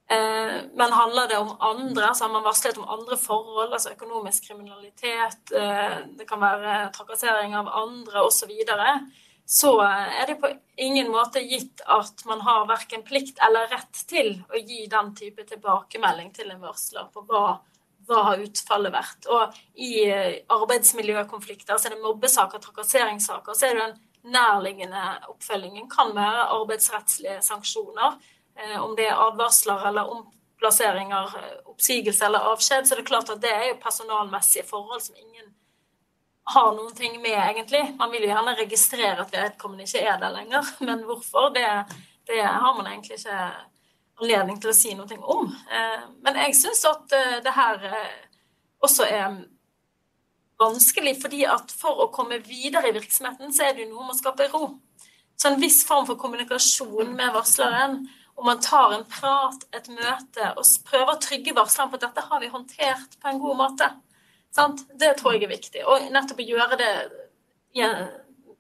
Eh, 0.08 0.62
men 0.74 0.92
handler 0.92 1.28
det 1.28 1.38
om 1.38 1.56
andre, 1.60 2.16
så 2.16 2.24
har 2.24 2.32
man 2.32 2.44
varslet 2.44 2.78
om 2.78 2.90
andre 2.90 3.18
forhold, 3.18 3.74
altså 3.74 3.90
økonomisk 3.96 4.48
kriminalitet, 4.48 5.52
eh, 5.58 5.96
det 6.18 6.28
kan 6.30 6.42
være 6.42 6.92
trakassering 6.94 7.56
av 7.58 7.72
andre 7.74 8.22
osv., 8.22 8.44
så, 8.46 8.50
videre, 8.52 9.00
så 9.46 9.72
er 9.82 10.28
det 10.28 10.36
på 10.42 10.52
ingen 10.78 11.10
måte 11.14 11.42
gitt 11.42 11.82
at 11.90 12.22
man 12.30 12.44
har 12.46 12.68
verken 12.70 13.02
plikt 13.06 13.42
eller 13.48 13.66
rett 13.74 14.04
til 14.10 14.36
å 14.50 14.62
gi 14.62 14.86
den 14.92 15.10
type 15.18 15.46
tilbakemelding 15.50 16.30
til 16.38 16.54
en 16.54 16.62
varsler 16.62 17.10
på 17.14 17.26
hva, 17.26 17.58
hva 18.06 18.24
har 18.30 18.46
utfallet 18.46 18.94
vært. 18.94 19.26
Og 19.26 19.58
i 19.82 20.06
eh, 20.06 20.44
arbeidsmiljøkonflikter, 20.54 21.80
så 21.80 21.90
er 21.90 21.98
det 21.98 22.06
mobbesaker, 22.06 22.62
trakasseringssaker, 22.62 23.58
så 23.58 23.72
er 23.72 23.74
det 23.74 23.88
den 23.88 23.98
nærliggende 24.38 25.02
oppfølgingen 25.34 25.90
kan 25.90 26.14
være 26.14 26.48
arbeidsrettslige 26.60 27.42
sanksjoner 27.46 28.18
Eh, 28.18 28.35
om 28.80 28.96
det 28.96 29.08
er 29.10 29.20
advarsler 29.20 29.88
eller 29.90 30.12
omplasseringer, 30.12 31.36
eh, 31.38 31.58
oppsigelse 31.66 32.26
eller 32.26 32.40
avskjed, 32.52 32.88
så 32.88 32.96
det 32.96 33.04
er 33.04 33.12
klart 33.12 33.30
at 33.30 33.42
det 33.44 33.52
er 33.52 33.68
jo 33.70 33.82
personalmessige 33.84 34.66
forhold 34.68 35.02
som 35.02 35.16
ingen 35.16 35.54
har 36.56 36.74
noen 36.76 36.94
ting 36.96 37.22
med, 37.22 37.36
egentlig. 37.36 37.84
Man 37.98 38.12
vil 38.12 38.28
jo 38.28 38.32
gjerne 38.32 38.58
registrere 38.58 39.24
at 39.24 39.34
vedkommende 39.34 39.88
ikke 39.88 40.04
er 40.06 40.20
der 40.22 40.36
lenger, 40.36 40.76
men 40.88 41.04
hvorfor, 41.08 41.50
det, 41.56 41.66
det 42.28 42.44
har 42.44 42.76
man 42.78 42.88
egentlig 42.92 43.20
ikke 43.20 43.40
anledning 44.22 44.62
til 44.62 44.72
å 44.72 44.78
si 44.78 44.94
noe 44.96 45.20
om. 45.20 45.52
Eh, 45.72 46.08
men 46.24 46.40
jeg 46.46 46.56
syns 46.62 46.86
at 46.88 47.20
det 47.44 47.54
her 47.56 47.84
også 48.86 49.08
er 49.10 49.42
vanskelig, 50.62 51.18
fordi 51.22 51.44
at 51.50 51.74
for 51.76 52.06
å 52.06 52.12
komme 52.14 52.40
videre 52.46 52.90
i 52.90 52.96
virksomheten, 52.96 53.52
så 53.54 53.66
er 53.66 53.76
det 53.76 53.86
jo 53.86 53.96
noe 53.96 54.06
med 54.06 54.16
å 54.16 54.20
skape 54.22 54.48
ro. 54.54 54.68
Så 55.36 55.50
en 55.50 55.60
viss 55.60 55.82
form 55.88 56.06
for 56.08 56.20
kommunikasjon 56.20 57.12
med 57.16 57.34
varsleren 57.36 58.06
og 58.36 58.46
man 58.46 58.60
tar 58.62 58.94
en 58.94 59.06
prat, 59.08 59.64
et 59.76 59.88
møte, 59.90 60.50
og 60.58 60.66
prøver 60.88 61.14
å 61.14 61.22
trygge 61.24 61.56
varslerne 61.56 61.92
på 61.92 62.00
at 62.00 62.08
dette 62.10 62.26
har 62.30 62.42
vi 62.44 62.52
håndtert 62.52 63.16
på 63.22 63.32
en 63.32 63.40
god 63.40 63.60
måte. 63.62 63.90
Det 65.00 65.14
tror 65.20 65.36
jeg 65.36 65.46
er 65.46 65.52
viktig. 65.52 65.84
Og 65.88 66.10
nettopp 66.12 66.42
å 66.44 66.48
gjøre 66.48 66.80
det 66.80 66.92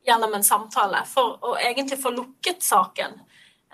gjennom 0.05 0.35
en 0.35 0.43
samtale 0.43 1.03
for 1.07 1.39
å 1.43 1.55
egentlig 1.59 1.99
få 2.01 2.11
lukket 2.15 2.63
saken. 2.63 3.19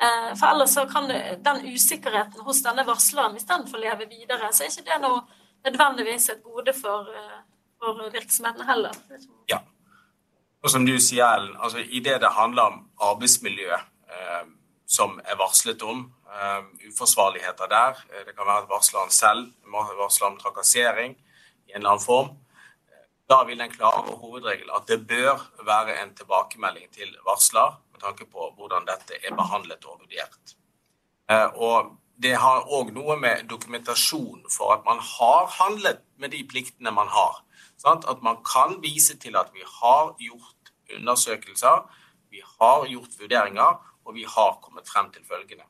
Eh, 0.01 0.31
for 0.37 0.47
ellers 0.49 0.73
så 0.73 0.87
kan 0.89 1.09
den 1.09 1.65
usikkerheten 1.65 2.45
hos 2.45 2.63
denne 2.65 2.85
varsleren, 2.87 3.35
hvis 3.37 3.49
den 3.49 3.67
får 3.69 3.83
leve 3.83 4.07
videre, 4.09 4.49
så 4.53 4.65
er 4.65 4.71
ikke 4.73 4.87
det 4.89 5.01
noe 5.03 5.21
nødvendigvis 5.65 6.29
et 6.33 6.43
gode 6.43 6.73
for, 6.73 7.09
eh, 7.13 7.41
for 7.81 8.09
virksomheten 8.13 8.65
heller. 8.65 8.97
Ja. 9.49 9.61
Og 10.63 10.69
som 10.69 10.85
du 10.85 10.97
sier, 10.99 11.25
Ellen, 11.25 11.55
altså 11.57 11.81
i 11.81 11.99
det 11.99 12.21
handler 12.23 12.63
om 12.63 12.89
arbeidsmiljø 13.01 13.73
eh, 13.73 14.43
som 14.91 15.19
er 15.23 15.39
varslet 15.39 15.81
om, 15.87 16.05
eh, 16.27 16.63
uforsvarligheter 16.89 17.67
der, 17.71 18.01
eh, 18.11 18.25
det 18.25 18.35
kan 18.35 18.47
være 18.47 18.63
at 18.63 18.69
varsleren 18.69 19.11
selv 19.11 19.53
varsler 19.97 20.27
om 20.27 20.37
trakassering 20.37 21.15
i 21.67 21.71
en 21.71 21.81
eller 21.81 21.89
annen 21.89 22.05
form, 22.05 22.37
da 23.29 23.43
vil 23.47 23.59
den 23.59 23.71
klare 23.71 24.11
hovedregelen 24.19 24.75
at 24.75 24.87
det 24.87 25.07
bør 25.07 25.39
være 25.63 26.01
en 26.01 26.15
tilbakemelding 26.15 26.91
til 26.91 27.15
varsler 27.25 27.77
med 27.91 28.01
tanke 28.03 28.25
på 28.25 28.49
hvordan 28.57 28.87
dette 28.89 29.19
er 29.23 29.35
behandlet 29.35 29.85
og 29.85 30.01
vurdert. 30.03 30.55
Eh, 31.31 31.49
og 31.55 31.97
det 32.21 32.35
har 32.37 32.67
òg 32.67 32.91
noe 32.93 33.15
med 33.17 33.47
dokumentasjon 33.49 34.43
for 34.51 34.73
at 34.75 34.83
man 34.85 34.99
har 34.99 35.47
handlet 35.59 36.03
med 36.17 36.35
de 36.35 36.43
pliktene 36.49 36.91
man 36.91 37.07
har. 37.07 37.39
Sant? 37.77 38.05
At 38.09 38.21
man 38.21 38.43
kan 38.45 38.81
vise 38.83 39.17
til 39.17 39.37
at 39.39 39.49
vi 39.53 39.63
har 39.65 40.11
gjort 40.19 40.73
undersøkelser, 40.97 41.87
vi 42.29 42.43
har 42.59 42.85
gjort 42.87 43.15
vurderinger, 43.19 43.79
og 44.05 44.15
vi 44.15 44.25
har 44.27 44.57
kommet 44.61 44.89
frem 44.89 45.11
til 45.11 45.25
følgende. 45.27 45.67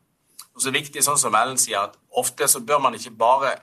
Og 0.56 0.62
så 0.62 0.70
er 0.70 0.80
viktig, 0.80 1.04
sånn 1.04 1.20
som 1.20 1.36
Ellen 1.38 1.60
sier, 1.60 1.88
at 1.88 1.98
ofte 2.20 2.48
så 2.52 2.60
bør 2.64 2.82
man 2.84 2.98
ikke 2.98 3.14
bare 3.16 3.56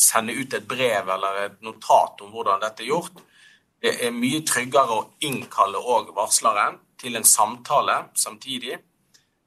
sende 0.00 0.34
ut 0.34 0.54
et 0.56 0.66
brev 0.68 1.10
eller 1.16 1.40
et 1.44 1.60
notat 1.62 2.22
om 2.24 2.32
hvordan 2.34 2.62
dette 2.62 2.84
er 2.84 2.90
gjort. 2.90 3.20
Det 3.84 3.92
er 4.06 4.16
mye 4.16 4.40
tryggere 4.48 4.96
å 4.96 5.04
innkalle 5.28 5.78
òg 5.78 6.14
varsleren 6.16 6.80
til 7.00 7.18
en 7.18 7.28
samtale 7.28 7.98
samtidig, 8.16 8.78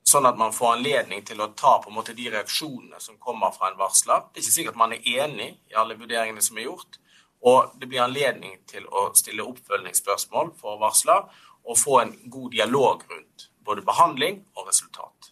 sånn 0.08 0.28
at 0.30 0.38
man 0.40 0.54
får 0.56 0.78
anledning 0.78 1.26
til 1.26 1.42
å 1.44 1.50
ta 1.58 1.78
på 1.82 1.90
en 1.90 1.98
måte 1.98 2.16
de 2.16 2.30
reaksjonene 2.32 3.02
som 3.04 3.18
kommer 3.20 3.52
fra 3.56 3.72
en 3.72 3.80
varsler. 3.80 4.30
Det 4.30 4.40
er 4.40 4.46
ikke 4.46 4.58
sikkert 4.60 4.80
man 4.80 4.94
er 4.96 5.10
enig 5.24 5.50
i 5.72 5.76
alle 5.76 5.98
vurderingene 6.00 6.44
som 6.46 6.60
er 6.60 6.70
gjort, 6.70 7.00
og 7.48 7.74
det 7.82 7.90
blir 7.90 8.06
anledning 8.06 8.56
til 8.70 8.88
å 8.88 9.10
stille 9.18 9.46
oppfølgingsspørsmål 9.46 10.54
for 10.62 10.80
varsler 10.82 11.28
og 11.68 11.78
få 11.78 12.00
en 12.02 12.16
god 12.32 12.54
dialog 12.56 13.04
rundt 13.10 13.47
både 13.68 13.84
behandling 13.86 14.40
og 14.56 14.70
resultat. 14.70 15.32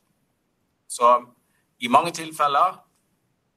Så 0.87 1.15
i 1.79 1.89
mange 1.91 2.11
tilfeller 2.15 2.77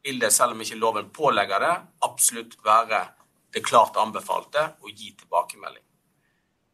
vil 0.06 0.20
det, 0.22 0.32
selv 0.32 0.54
om 0.54 0.62
ikke 0.62 0.78
loven 0.78 1.10
pålegger 1.14 1.62
det, 1.62 1.74
absolutt 2.06 2.56
være 2.64 3.02
det 3.54 3.64
klart 3.66 3.98
anbefalte 4.00 4.64
å 4.82 4.90
gi 4.90 5.12
tilbakemelding. 5.18 5.84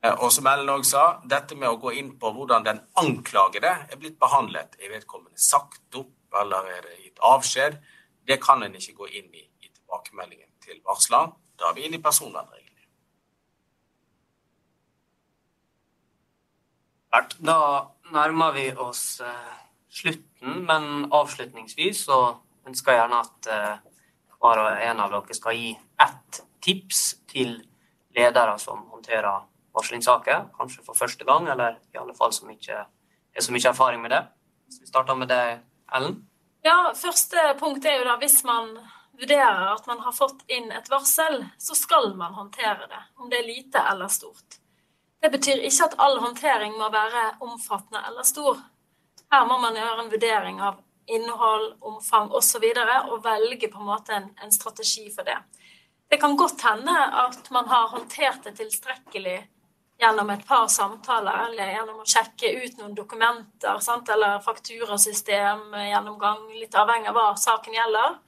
Eh, 0.04 0.14
og 0.14 0.32
som 0.32 0.48
Ellen 0.50 0.72
òg 0.74 0.84
sa, 0.88 1.04
dette 1.24 1.56
med 1.56 1.70
å 1.70 1.80
gå 1.80 1.94
inn 2.00 2.12
på 2.20 2.32
hvordan 2.34 2.66
den 2.66 2.82
anklagede 3.00 3.72
er 3.88 4.00
blitt 4.00 4.18
behandlet, 4.20 4.76
er 4.80 4.92
vedkommende 4.92 5.40
sagt 5.40 6.00
opp 6.00 6.40
eller 6.40 6.68
er 6.68 6.84
det 6.84 6.98
gitt 7.04 7.24
avskjed, 7.24 7.78
det 8.28 8.40
kan 8.42 8.62
en 8.64 8.76
ikke 8.76 8.96
gå 9.00 9.10
inn 9.20 9.32
i 9.32 9.44
i 9.64 9.70
tilbakemeldingen 9.70 10.50
til 10.64 10.80
varsleren. 10.84 11.32
Da 11.58 11.70
er 11.70 11.76
vi 11.76 11.86
inne 11.86 12.00
i 12.00 12.02
personvernreglene. 12.02 12.70
Da 17.38 17.58
nærmer 18.12 18.52
vi 18.52 18.68
oss 18.76 19.20
eh, 19.20 19.54
slutten, 19.90 20.64
men 20.68 21.06
avslutningsvis 21.12 22.04
så 22.08 22.20
ønsker 22.66 22.92
jeg 22.92 23.02
gjerne 23.02 23.20
at 23.24 23.50
eh, 23.52 23.76
hver 24.40 24.60
og 24.60 24.82
en 24.88 25.00
av 25.00 25.12
dere 25.14 25.36
skal 25.36 25.56
gi 25.56 25.72
ett 26.04 26.40
tips 26.64 27.02
til 27.30 27.56
ledere 28.16 28.58
som 28.60 28.84
håndterer 28.92 29.46
varslingssaker, 29.74 30.50
kanskje 30.56 30.84
for 30.86 30.96
første 30.98 31.26
gang, 31.26 31.48
eller 31.50 31.78
i 31.94 31.98
alle 31.98 32.14
fall 32.16 32.32
som 32.32 32.50
ikke 32.52 32.84
er 32.84 33.42
så 33.42 33.54
mye 33.54 33.70
erfaring 33.70 34.02
med 34.02 34.14
det. 34.14 34.22
Så 34.70 34.84
vi 34.84 34.90
starter 34.90 35.18
med 35.18 35.30
deg, 35.32 35.64
Ellen? 35.94 36.20
Ja, 36.64 36.92
første 36.96 37.48
punkt 37.60 37.84
er 37.84 37.98
jo 37.98 38.06
da 38.06 38.14
hvis 38.20 38.38
man 38.46 38.70
vurderer 39.18 39.74
at 39.74 39.86
man 39.86 40.00
har 40.04 40.14
fått 40.16 40.44
inn 40.50 40.70
et 40.72 40.88
varsel, 40.90 41.42
så 41.58 41.76
skal 41.76 42.14
man 42.18 42.36
håndtere 42.38 42.88
det, 42.90 43.02
om 43.20 43.30
det 43.30 43.42
er 43.42 43.50
lite 43.50 43.82
eller 43.90 44.08
stort. 44.12 44.60
Det 45.24 45.30
betyr 45.32 45.62
ikke 45.64 45.86
at 45.88 45.94
all 46.04 46.18
håndtering 46.20 46.74
må 46.76 46.90
være 46.92 47.20
omfattende 47.40 48.02
eller 48.10 48.26
stor. 48.28 48.58
Her 49.32 49.46
må 49.48 49.56
man 49.62 49.78
gjøre 49.78 50.02
en 50.02 50.10
vurdering 50.12 50.58
av 50.60 50.82
innhold, 51.08 51.70
omfang 51.80 52.28
osv. 52.28 52.66
Og, 52.68 52.76
så 52.76 52.98
og 53.08 53.24
velge 53.24 53.70
på 53.72 53.80
en 53.80 53.88
måte 53.88 54.18
en, 54.18 54.52
strategi 54.52 55.06
for 55.14 55.24
det. 55.24 55.38
Det 56.12 56.20
kan 56.20 56.36
godt 56.36 56.60
hende 56.68 56.92
at 57.24 57.48
man 57.56 57.72
har 57.72 57.88
håndtert 57.94 58.44
det 58.44 58.58
tilstrekkelig 58.60 59.38
gjennom 60.02 60.30
et 60.30 60.44
par 60.44 60.68
samtaler, 60.68 61.48
eller 61.48 61.72
gjennom 61.72 62.04
å 62.04 62.08
sjekke 62.08 62.52
ut 62.60 62.78
noen 62.82 62.94
dokumenter, 62.98 63.80
sant? 63.80 64.12
eller 64.12 64.44
fakturasystem, 64.44 65.70
gjennomgang, 65.88 66.50
litt 66.52 66.76
avhengig 66.76 67.08
av 67.08 67.16
hva 67.16 67.28
saken 67.40 67.80
gjelder. 67.80 68.18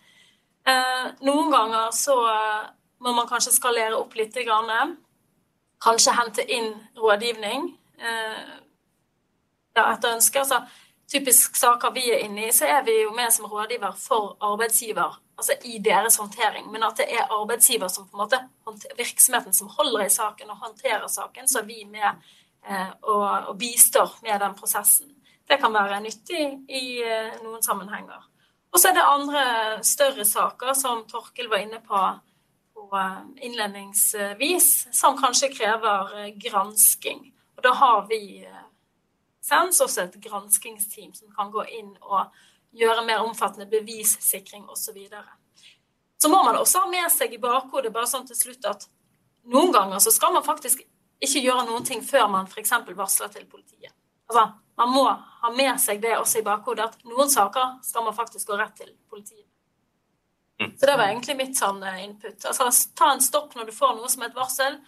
Eh, 0.64 1.08
noen 1.28 1.52
ganger 1.52 1.92
så 1.92 2.16
må 3.04 3.12
man 3.12 3.28
kanskje 3.28 3.52
skalere 3.52 4.00
opp 4.00 4.16
litt. 4.16 4.32
Grann. 4.46 4.96
Kanskje 5.82 6.14
hente 6.16 6.44
inn 6.50 6.72
rådgivning 6.96 7.68
eh, 7.98 8.56
ja, 9.76 9.84
etter 9.92 10.16
ønske. 10.16 10.40
Altså, 10.40 10.62
typisk 11.10 11.56
saker 11.56 11.92
vi 11.94 12.08
er 12.10 12.24
inne 12.24 12.48
i, 12.48 12.52
så 12.52 12.66
er 12.66 12.82
vi 12.86 13.00
jo 13.02 13.12
med 13.14 13.32
som 13.34 13.46
rådgiver 13.50 13.94
for 14.00 14.36
arbeidsgiver 14.40 15.20
altså 15.36 15.52
i 15.64 15.78
deres 15.84 16.16
håndtering. 16.16 16.70
Men 16.72 16.82
at 16.82 16.96
det 17.00 17.06
er 17.12 17.32
arbeidsgiver 17.40 17.88
som 17.88 18.08
på 18.08 18.16
en 18.16 18.22
måte, 18.24 18.40
virksomheten 18.96 19.54
som 19.54 19.68
holder 19.68 20.06
i 20.06 20.10
saken 20.10 20.50
og 20.50 20.62
håndterer 20.64 21.06
saken, 21.08 21.48
så 21.48 21.60
er 21.60 21.68
vi 21.68 21.84
med 21.90 22.08
eh, 22.68 22.92
og, 23.02 23.48
og, 23.48 23.58
bistår 23.58 24.18
med 24.22 24.40
den 24.40 24.54
prosessen. 24.54 25.12
Det 25.48 25.60
kan 25.60 25.74
være 25.74 26.00
nyttig 26.00 26.46
i 26.68 27.02
eh, 27.04 27.36
noen 27.44 27.62
sammenhenger. 27.62 28.24
Og 28.72 28.80
så 28.80 28.88
er 28.88 28.96
det 28.96 29.08
andre 29.08 29.42
større 29.84 30.24
saker, 30.24 30.72
som 30.74 31.04
Torkel 31.08 31.48
var 31.48 31.62
inne 31.62 31.80
på, 31.84 32.00
innledningsvis, 33.36 34.88
som 34.92 35.18
kanskje 35.18 35.52
krever 35.54 36.18
eh, 36.20 36.32
gransking. 36.40 37.32
Og 37.56 37.62
da 37.62 37.72
har 37.80 38.06
vi 38.10 38.44
eh, 38.44 38.66
sens 39.44 39.80
også 39.80 40.06
et 40.06 40.18
granskingsteam 40.22 41.14
som 41.14 41.30
kan 41.36 41.50
gå 41.54 41.64
inn 41.78 41.92
og 42.00 42.34
gjøre 42.76 43.04
mer 43.06 43.24
omfattende 43.24 43.68
bevissikring 43.70 44.66
osv. 44.68 44.98
Så, 45.08 45.22
så 46.22 46.28
må 46.32 46.42
man 46.44 46.58
også 46.60 46.84
ha 46.84 46.90
med 46.90 47.08
seg 47.12 47.34
i 47.34 47.40
bakhodet 47.40 47.94
bare 47.94 48.10
sånn 48.10 48.26
til 48.28 48.38
slutt 48.38 48.68
at 48.68 48.88
noen 49.46 49.72
ganger 49.72 50.02
så 50.02 50.12
skal 50.14 50.34
man 50.34 50.44
faktisk 50.44 50.82
ikke 51.22 51.40
gjøre 51.40 51.64
noen 51.68 51.84
ting 51.86 52.02
før 52.04 52.28
man 52.28 52.48
f.eks. 52.50 52.74
varsler 52.96 53.32
til 53.32 53.46
politiet. 53.48 53.94
Altså, 54.28 54.50
Man 54.76 54.90
må 54.92 55.04
ha 55.08 55.50
med 55.56 55.78
seg 55.80 56.02
det 56.02 56.18
også 56.18 56.42
i 56.42 56.44
bakhodet 56.44 56.84
at 56.84 57.04
noen 57.08 57.30
saker 57.32 57.78
skal 57.86 58.04
man 58.04 58.12
faktisk 58.16 58.50
gå 58.50 58.58
rett 58.60 58.74
til 58.76 58.90
politiet. 59.08 59.45
Mm. 60.60 60.72
Så 60.78 60.86
det 60.86 60.96
var 60.96 61.10
egentlig 61.10 61.36
mitt 61.36 61.58
sånn 61.58 61.82
eh, 61.84 62.04
input. 62.04 62.44
Altså, 62.48 62.70
Ta 62.96 63.10
en 63.12 63.24
stopp 63.24 63.56
når 63.56 63.68
du 63.68 63.74
får 63.76 63.96
noe 63.98 64.08
som 64.12 64.24
et 64.26 64.36
varsel, 64.36 64.78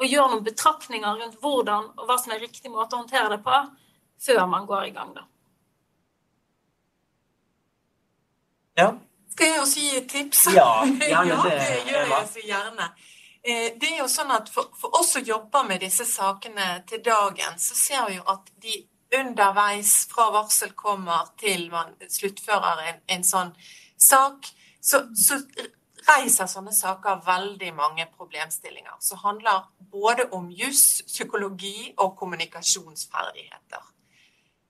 og 0.00 0.08
gjør 0.08 0.32
noen 0.32 0.46
betraktninger 0.46 1.20
rundt 1.20 1.36
hvordan 1.42 1.90
og 1.98 2.06
hva 2.08 2.16
som 2.20 2.32
er 2.32 2.40
riktig 2.40 2.72
måte 2.72 2.96
å 2.96 3.02
håndtere 3.02 3.34
det 3.34 3.42
på 3.44 3.58
før 4.20 4.46
man 4.48 4.66
går 4.68 4.88
i 4.88 4.94
gang, 4.96 5.12
da. 5.16 5.26
Ja. 8.80 8.90
Skal 9.30 9.52
jeg 9.52 9.60
også 9.60 9.80
gi 9.80 9.96
et 9.98 10.08
tips? 10.10 10.44
Ja, 10.56 10.68
det. 11.00 11.08
ja, 11.12 11.24
det 11.24 11.82
gjør 11.88 12.14
jeg 12.14 12.28
så 12.32 12.44
gjerne. 12.44 12.88
Eh, 13.42 13.66
det 13.80 13.90
er 13.92 14.00
jo 14.02 14.08
sånn 14.12 14.32
at 14.34 14.48
for, 14.52 14.72
for, 14.76 14.92
oss 15.00 15.14
som 15.16 15.24
jobber 15.24 15.64
med 15.68 15.84
disse 15.84 16.04
sakene 16.08 16.82
til 16.88 17.02
dagen, 17.04 17.60
så 17.60 17.76
ser 17.76 18.08
vi 18.08 18.18
jo 18.18 18.24
at 18.28 18.50
de 18.60 18.82
underveis 19.20 19.94
fra 20.10 20.28
varsel 20.34 20.72
kommer 20.78 21.32
til 21.40 21.68
man 21.72 21.96
sluttfører 22.04 22.84
en, 22.86 23.00
en 23.16 23.24
sånn 23.26 23.54
sak, 24.00 24.52
så, 24.80 25.04
så, 25.14 25.40
reiser 26.00 26.48
sånne 26.48 26.72
saker 26.72 27.20
veldig 27.26 27.74
mange 27.76 28.06
problemstillinger 28.16 28.96
som 29.04 29.20
handler 29.20 29.66
både 29.92 30.24
om 30.32 30.46
juss, 30.50 31.02
psykologi 31.06 31.92
og 32.00 32.14
kommunikasjonsferdigheter. 32.16 33.84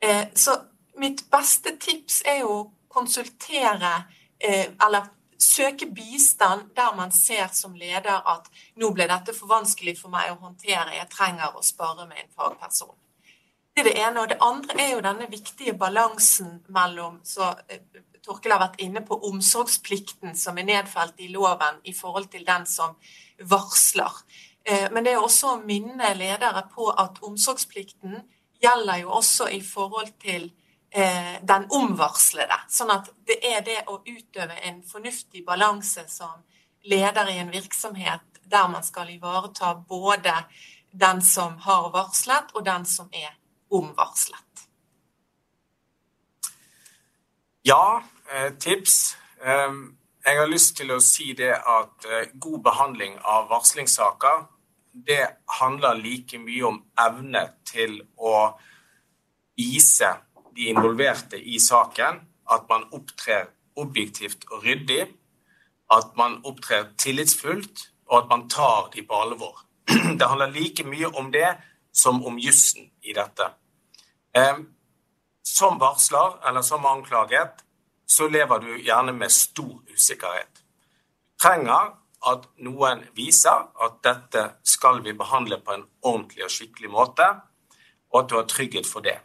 Eh, 0.02 0.26
så 0.34 0.56
mitt 0.98 1.22
beste 1.30 1.76
tips 1.80 2.22
er 2.26 2.42
jo 2.42 2.50
å 2.56 2.66
konsultere 2.90 3.92
eh, 4.42 4.74
eller 4.74 5.06
søke 5.40 5.86
bistand 5.86 6.74
der 6.76 6.96
man 6.96 7.12
ser 7.12 7.48
som 7.54 7.74
leder 7.78 8.20
at 8.28 8.50
nå 8.76 8.90
ble 8.92 9.06
dette 9.08 9.32
for 9.36 9.48
vanskelig 9.54 9.96
for 10.00 10.12
meg 10.12 10.32
å 10.32 10.40
håndtere, 10.42 10.98
jeg 10.98 11.12
trenger 11.14 11.56
å 11.56 11.64
spare 11.64 12.08
med 12.10 12.24
en 12.24 12.34
fagperson. 12.36 12.96
Det 13.70 13.84
er 13.84 13.88
det 13.88 13.98
ene. 14.02 14.20
Og 14.20 14.28
det 14.28 14.38
andre 14.42 14.82
er 14.82 14.90
jo 14.92 15.02
denne 15.04 15.30
viktige 15.30 15.76
balansen 15.78 16.58
mellom 16.68 17.20
så 17.24 17.54
eh, 17.68 17.80
Torkel 18.24 18.54
har 18.54 18.62
vært 18.62 18.80
inne 18.84 19.02
på 19.06 19.18
omsorgsplikten 19.30 20.36
som 20.38 20.58
er 20.58 20.68
nedfelt 20.68 21.20
i 21.20 21.30
loven 21.32 21.80
i 21.84 21.94
forhold 21.96 22.30
til 22.32 22.44
den 22.46 22.66
som 22.68 22.96
varsler. 23.50 24.12
Men 24.92 25.06
det 25.06 25.14
er 25.14 25.22
også 25.24 25.54
å 25.54 25.60
minne 25.64 26.10
ledere 26.14 26.60
på 26.74 26.90
at 26.92 27.22
omsorgsplikten 27.24 28.18
gjelder 28.60 28.96
jo 29.02 29.10
også 29.20 29.48
i 29.48 29.60
forhold 29.64 30.12
til 30.20 30.50
eh, 30.90 31.38
den 31.42 31.66
omvarslede. 31.70 32.58
Sånn 32.68 32.92
at 32.94 33.10
det 33.28 33.40
er 33.46 33.64
det 33.66 33.78
å 33.88 34.00
utøve 34.04 34.58
en 34.68 34.82
fornuftig 34.86 35.44
balanse 35.46 36.04
som 36.08 36.42
leder 36.90 37.32
i 37.32 37.38
en 37.42 37.52
virksomhet 37.52 38.42
der 38.50 38.68
man 38.68 38.84
skal 38.84 39.10
ivareta 39.12 39.74
både 39.88 40.34
den 40.90 41.22
som 41.22 41.56
har 41.62 41.90
varslet, 41.94 42.50
og 42.54 42.64
den 42.66 42.86
som 42.86 43.06
er 43.14 43.30
omvarslet? 43.70 44.49
Ja, 47.62 48.02
eh, 48.32 48.52
tips. 48.52 49.16
Jeg 50.24 50.38
har 50.38 50.48
lyst 50.48 50.76
til 50.76 50.92
å 50.94 51.00
si 51.04 51.34
det 51.36 51.52
at 51.52 52.06
eh, 52.08 52.30
god 52.40 52.62
behandling 52.64 53.18
av 53.20 53.50
varslingssaker 53.50 54.46
det 54.92 55.26
handler 55.60 56.00
like 56.00 56.38
mye 56.40 56.64
om 56.64 56.78
evne 56.98 57.42
til 57.68 57.98
å 58.16 58.56
vise 59.60 60.08
de 60.56 60.70
involverte 60.72 61.36
i 61.36 61.60
saken 61.60 62.22
at 62.50 62.64
man 62.72 62.88
opptrer 62.96 63.52
objektivt 63.76 64.48
og 64.50 64.64
ryddig, 64.64 65.04
at 65.92 66.16
man 66.16 66.40
opptrer 66.48 66.88
tillitsfullt, 66.96 67.86
og 68.08 68.22
at 68.22 68.32
man 68.32 68.48
tar 68.48 68.88
de 68.96 69.04
på 69.04 69.20
alvor. 69.20 69.60
Det 70.18 70.26
handler 70.26 70.56
like 70.56 70.88
mye 70.88 71.12
om 71.12 71.28
det 71.32 71.52
som 71.92 72.24
om 72.24 72.40
jussen 72.40 72.88
i 73.04 73.12
dette. 73.12 73.52
Som 75.42 75.78
varsler 75.80 76.38
eller 76.48 76.62
som 76.62 76.86
anklaget 76.86 77.64
så 78.10 78.28
lever 78.28 78.58
du 78.58 78.70
gjerne 78.82 79.12
med 79.12 79.30
stor 79.30 79.78
usikkerhet. 79.94 80.64
Trenger 81.42 81.92
at 82.26 82.46
noen 82.66 83.04
viser 83.16 83.68
at 83.80 84.00
dette 84.04 84.42
skal 84.66 85.00
vi 85.04 85.14
behandle 85.16 85.60
på 85.64 85.76
en 85.76 85.86
ordentlig 86.02 86.44
og 86.44 86.52
skikkelig 86.52 86.90
måte, 86.92 87.28
og 88.10 88.22
at 88.22 88.30
du 88.30 88.34
har 88.36 88.48
trygghet 88.50 88.88
for 88.88 89.04
det. 89.06 89.16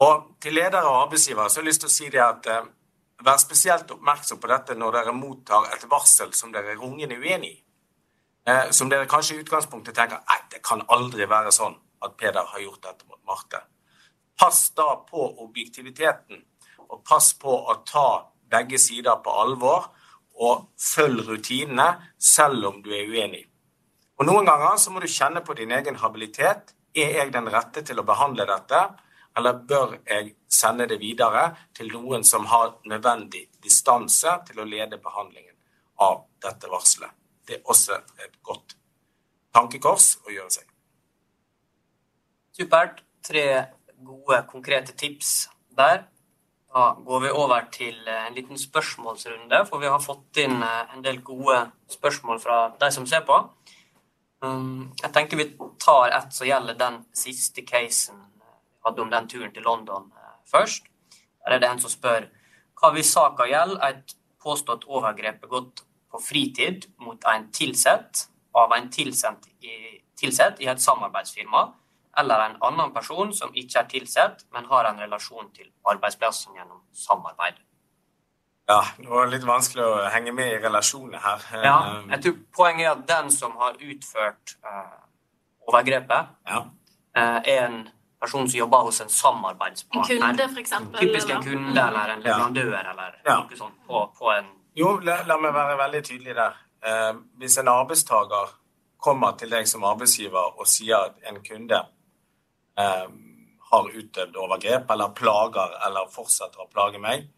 Og 0.00 0.36
Til 0.40 0.54
ledere 0.54 0.88
og 0.88 1.02
arbeidsgivere 1.02 1.50
så 1.50 1.60
har 1.60 1.66
jeg 1.66 1.68
lyst 1.68 1.82
til 1.84 1.90
å 1.90 1.96
si 1.96 2.06
det 2.14 2.22
at 2.24 2.46
eh, 2.48 2.68
vær 3.26 3.42
spesielt 3.42 3.90
oppmerksom 3.92 4.38
på 4.40 4.48
dette 4.48 4.76
når 4.78 4.96
dere 4.96 5.12
mottar 5.12 5.66
et 5.74 5.84
varsel 5.90 6.32
som 6.32 6.54
dere 6.54 6.72
er 6.72 6.80
rungende 6.80 7.18
uenig 7.20 7.50
i. 7.50 7.58
Eh, 8.48 8.70
som 8.70 8.88
dere 8.88 9.10
kanskje 9.10 9.36
i 9.36 9.42
utgangspunktet 9.42 9.98
tenker 9.98 10.22
nei, 10.24 10.38
det 10.54 10.62
kan 10.64 10.86
aldri 10.88 11.28
være 11.28 11.52
sånn 11.52 11.76
at 12.00 12.16
Peder 12.16 12.48
har 12.54 12.64
gjort 12.64 12.86
dette 12.86 13.10
mot 13.10 13.20
Marte. 13.28 13.60
Pass 14.40 14.70
da 14.74 14.96
på 15.10 15.26
objektiviteten, 15.44 16.40
og 16.88 17.02
pass 17.04 17.34
på 17.38 17.52
å 17.52 17.74
ta 17.84 18.08
begge 18.50 18.78
sider 18.80 19.20
på 19.24 19.34
alvor 19.42 19.90
og 20.40 20.70
følg 20.80 21.26
rutinene 21.28 21.90
selv 22.16 22.70
om 22.70 22.80
du 22.82 22.90
er 22.96 23.10
uenig. 23.10 23.44
Og 24.20 24.26
Noen 24.28 24.48
ganger 24.48 24.76
så 24.80 24.92
må 24.92 25.00
du 25.00 25.08
kjenne 25.08 25.42
på 25.44 25.56
din 25.56 25.72
egen 25.76 25.96
habilitet. 26.00 26.74
Er 26.96 27.14
jeg 27.18 27.32
den 27.32 27.48
rette 27.52 27.84
til 27.86 28.00
å 28.00 28.04
behandle 28.04 28.44
dette, 28.48 28.80
eller 29.36 29.60
bør 29.68 29.94
jeg 30.08 30.34
sende 30.50 30.88
det 30.90 30.98
videre 31.00 31.44
til 31.76 31.92
noen 31.92 32.24
som 32.26 32.48
har 32.50 32.74
nødvendig 32.90 33.46
distanse 33.62 34.34
til 34.48 34.60
å 34.60 34.66
lede 34.68 34.98
behandlingen 35.00 35.54
av 36.04 36.24
dette 36.42 36.68
varselet? 36.72 37.12
Det 37.46 37.60
er 37.60 37.72
også 37.72 38.00
et 38.24 38.40
godt 38.42 38.74
tankekors 39.54 40.14
å 40.26 40.32
gjøre 40.32 40.56
seg. 40.58 40.66
Supert. 42.56 43.04
Tre 43.20 43.44
gode, 44.04 44.42
konkrete 44.50 44.92
tips 44.96 45.48
der. 45.76 46.04
Da 46.70 46.94
går 47.04 47.20
vi 47.20 47.30
over 47.34 47.64
til 47.72 47.96
eh, 48.08 48.26
en 48.28 48.34
liten 48.34 48.58
spørsmålsrunde, 48.58 49.64
for 49.66 49.82
vi 49.82 49.90
har 49.90 50.02
fått 50.02 50.38
inn 50.38 50.62
eh, 50.62 50.94
en 50.94 51.02
del 51.02 51.18
gode 51.26 51.64
spørsmål 51.90 52.38
fra 52.42 52.58
de 52.80 52.90
som 52.94 53.06
ser 53.10 53.24
på. 53.26 53.38
Um, 54.40 54.92
jeg 55.02 55.12
tenker 55.12 55.36
vi 55.36 55.50
tar 55.82 56.14
et 56.16 56.30
som 56.32 56.48
gjelder 56.48 56.78
den 56.78 57.02
siste 57.12 57.60
casen 57.60 58.22
vi 58.40 58.86
hadde 58.86 59.02
om 59.02 59.10
den 59.12 59.26
turen 59.28 59.50
til 59.52 59.66
London 59.66 60.06
eh, 60.14 60.36
først. 60.48 60.86
Der 61.44 61.56
er 61.56 61.60
det 61.60 61.68
en 61.68 61.82
som 61.82 61.92
spør 61.92 62.30
hva 62.80 62.92
hvis 62.94 63.10
saka 63.12 63.48
gjelder 63.50 63.82
et 63.90 64.14
påstått 64.40 64.86
overgrep 64.88 65.42
begått 65.42 65.82
på 66.10 66.22
fritid 66.22 66.86
mot 67.02 67.26
en 67.34 67.50
tilsett 67.52 68.28
av 68.56 68.72
en 68.72 68.88
tilsett 68.90 69.50
i, 69.60 70.00
tilsett 70.16 70.62
i 70.62 70.70
et 70.70 70.80
samarbeidsfirma 70.80 71.66
eller 72.20 72.44
en 72.46 72.56
annen 72.68 72.92
person 72.94 73.32
som 73.36 73.52
ikke 73.54 73.82
er 73.82 73.90
tilsatt, 73.90 74.46
men 74.54 74.68
har 74.70 74.88
en 74.90 75.02
relasjon 75.02 75.50
til 75.56 75.68
arbeidsplassen 75.88 76.56
gjennom 76.58 76.82
samarbeid. 76.92 77.58
Ja, 78.70 78.84
det 78.98 79.08
var 79.10 79.30
litt 79.30 79.46
vanskelig 79.46 79.82
å 79.82 79.94
henge 80.14 80.32
med 80.36 80.52
i 80.54 80.58
relasjoner 80.62 81.22
her. 81.24 81.46
Ja, 81.64 81.78
jeg 82.12 82.22
tror 82.22 82.36
Poenget 82.54 82.86
er 82.86 82.92
at 82.92 83.06
den 83.08 83.32
som 83.34 83.56
har 83.58 83.78
utført 83.82 84.54
uh, 84.62 85.00
overgrepet, 85.66 86.30
ja. 86.46 86.60
uh, 87.18 87.40
er 87.40 87.64
en 87.64 87.80
person 88.20 88.46
som 88.46 88.58
jobber 88.58 88.86
hos 88.86 89.00
en 89.02 89.10
samarbeidspartner. 89.10 90.14
En 90.14 90.22
kunde, 90.22 90.48
f.eks.? 90.54 90.74
Typisk 91.00 91.34
en 91.34 91.42
kunde 91.42 91.82
eller 91.88 92.14
en 92.14 92.22
leverandør 92.22 92.72
ja. 92.76 92.82
eller 92.92 93.20
ja. 93.24 93.38
noe 93.40 93.58
sånt 93.58 93.78
på, 93.88 94.06
på, 94.18 94.32
en 94.36 94.50
Jo, 94.78 94.98
la, 95.02 95.22
la, 95.26 95.38
meg 95.42 95.54
være 95.56 95.78
veldig 95.80 96.02
tydelig 96.06 96.36
der. 96.38 96.58
Uh, 96.86 97.22
hvis 97.40 97.58
en 97.58 97.72
arbeidstaker 97.72 98.54
kommer 99.00 99.34
til 99.40 99.50
deg 99.50 99.66
som 99.68 99.84
arbeidsgiver 99.88 100.60
og 100.60 100.68
sier 100.68 101.08
at 101.08 101.30
en 101.30 101.40
kunde 101.44 101.78
eh, 101.80 101.88
har 103.70 103.90
utøvd 103.94 104.36
overgrep 104.36 104.90
eller 104.90 105.14
plager 105.16 105.76
eller 105.86 106.10
fortsetter 106.12 106.62
å 106.62 106.70
plage 106.70 107.00
meg. 107.02 107.28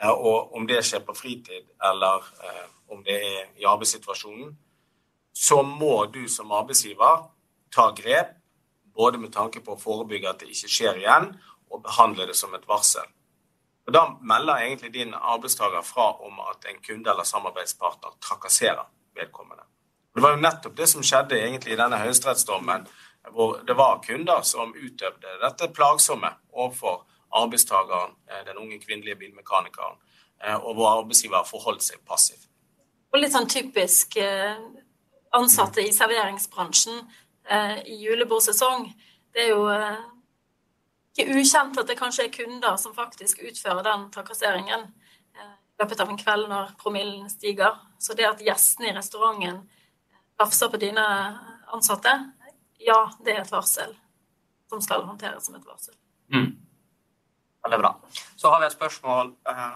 Eh, 0.00 0.10
og 0.10 0.56
om 0.56 0.66
det 0.68 0.82
skjer 0.86 1.04
på 1.06 1.16
fritid 1.16 1.68
eller 1.90 2.28
eh, 2.44 2.68
om 2.92 3.02
det 3.04 3.16
er 3.16 3.48
i 3.60 3.68
arbeidssituasjonen, 3.68 4.52
så 5.32 5.62
må 5.64 6.04
du 6.12 6.26
som 6.28 6.52
arbeidsgiver 6.52 7.26
ta 7.72 7.90
grep 7.96 8.36
både 8.94 9.18
med 9.18 9.32
tanke 9.32 9.62
på 9.64 9.74
å 9.74 9.80
forebygge 9.80 10.28
at 10.28 10.42
det 10.42 10.52
ikke 10.52 10.68
skjer 10.68 11.00
igjen, 11.00 11.30
og 11.72 11.80
behandle 11.86 12.26
det 12.28 12.36
som 12.36 12.52
et 12.52 12.66
varsel. 12.68 13.06
Og 13.86 13.92
Da 13.96 14.02
melder 14.20 14.60
egentlig 14.60 14.92
din 14.94 15.14
arbeidstaker 15.14 15.82
fra 15.82 16.10
om 16.26 16.40
at 16.50 16.66
en 16.68 16.82
kunde 16.84 17.10
eller 17.10 17.24
samarbeidspartner 17.24 18.18
trakasserer 18.20 18.84
vedkommende. 19.16 19.64
Det 20.14 20.22
var 20.22 20.34
jo 20.36 20.42
nettopp 20.44 20.76
det 20.76 20.88
som 20.88 21.02
skjedde 21.02 21.40
egentlig 21.40 21.72
i 21.72 21.80
denne 21.80 21.98
høyesterettsdommen 21.98 22.84
hvor 23.30 23.62
det 23.66 23.74
var 23.76 24.02
kunder 24.02 24.42
som 24.42 24.74
utøvde 24.74 25.38
dette 25.42 25.68
plagsomme 25.74 26.30
overfor 26.52 27.04
arbeidstakeren, 27.32 28.14
eh, 28.30 28.46
den 28.46 28.58
unge 28.58 28.78
kvinnelige 28.78 29.16
bilmekanikeren, 29.16 29.96
eh, 30.44 30.64
og 30.64 30.74
hvor 30.74 30.88
arbeidsgiver 30.88 31.44
forholdt 31.44 31.82
seg 31.82 32.00
passiv. 32.08 32.36
Og 33.12 33.20
litt 33.20 33.32
sånn 33.32 33.48
typisk 33.48 34.16
eh, 34.16 34.58
ansatte 35.32 35.84
i 35.84 35.92
serveringsbransjen 35.92 37.04
i 37.84 37.96
julebordsesong. 37.98 38.84
Det 39.34 39.42
er 39.42 39.48
jo 39.48 39.64
ikke 41.10 41.40
ukjent 41.40 41.80
at 41.80 41.88
det 41.88 41.96
kanskje 41.98 42.28
er 42.28 42.34
kunder 42.36 42.76
som 42.78 42.94
faktisk 42.94 43.40
utfører 43.42 43.82
den 43.82 44.04
trakasseringen 44.14 44.84
i 45.34 45.82
løpet 45.82 46.04
av 46.04 46.12
en 46.12 46.20
kveld 46.20 46.46
når 46.52 46.70
promillen 46.78 47.26
stiger. 47.32 47.80
Så 47.98 48.14
det 48.14 48.28
at 48.28 48.44
gjestene 48.46 48.92
i 48.92 48.94
restauranten 48.94 49.58
tafser 50.38 50.70
på 50.70 50.78
dine 50.84 51.02
ansatte, 51.74 52.14
ja, 52.86 53.00
det 53.24 53.36
er 53.36 53.42
et 53.42 53.52
varsel 53.52 53.94
som 54.72 54.82
skal 54.82 55.04
håndteres 55.06 55.46
som 55.46 55.56
et 55.58 55.66
varsel. 55.66 55.94
Mm. 56.32 56.52
Veldig 57.62 57.78
bra. 57.78 57.92
Så 58.36 58.50
har 58.50 58.62
vi 58.62 58.66
et 58.66 58.74
spørsmål 58.74 59.34
uh, 59.48 59.74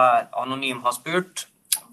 her 0.00 0.28
Anonym 0.42 0.80
har 0.86 0.96
spurt. 0.96 1.46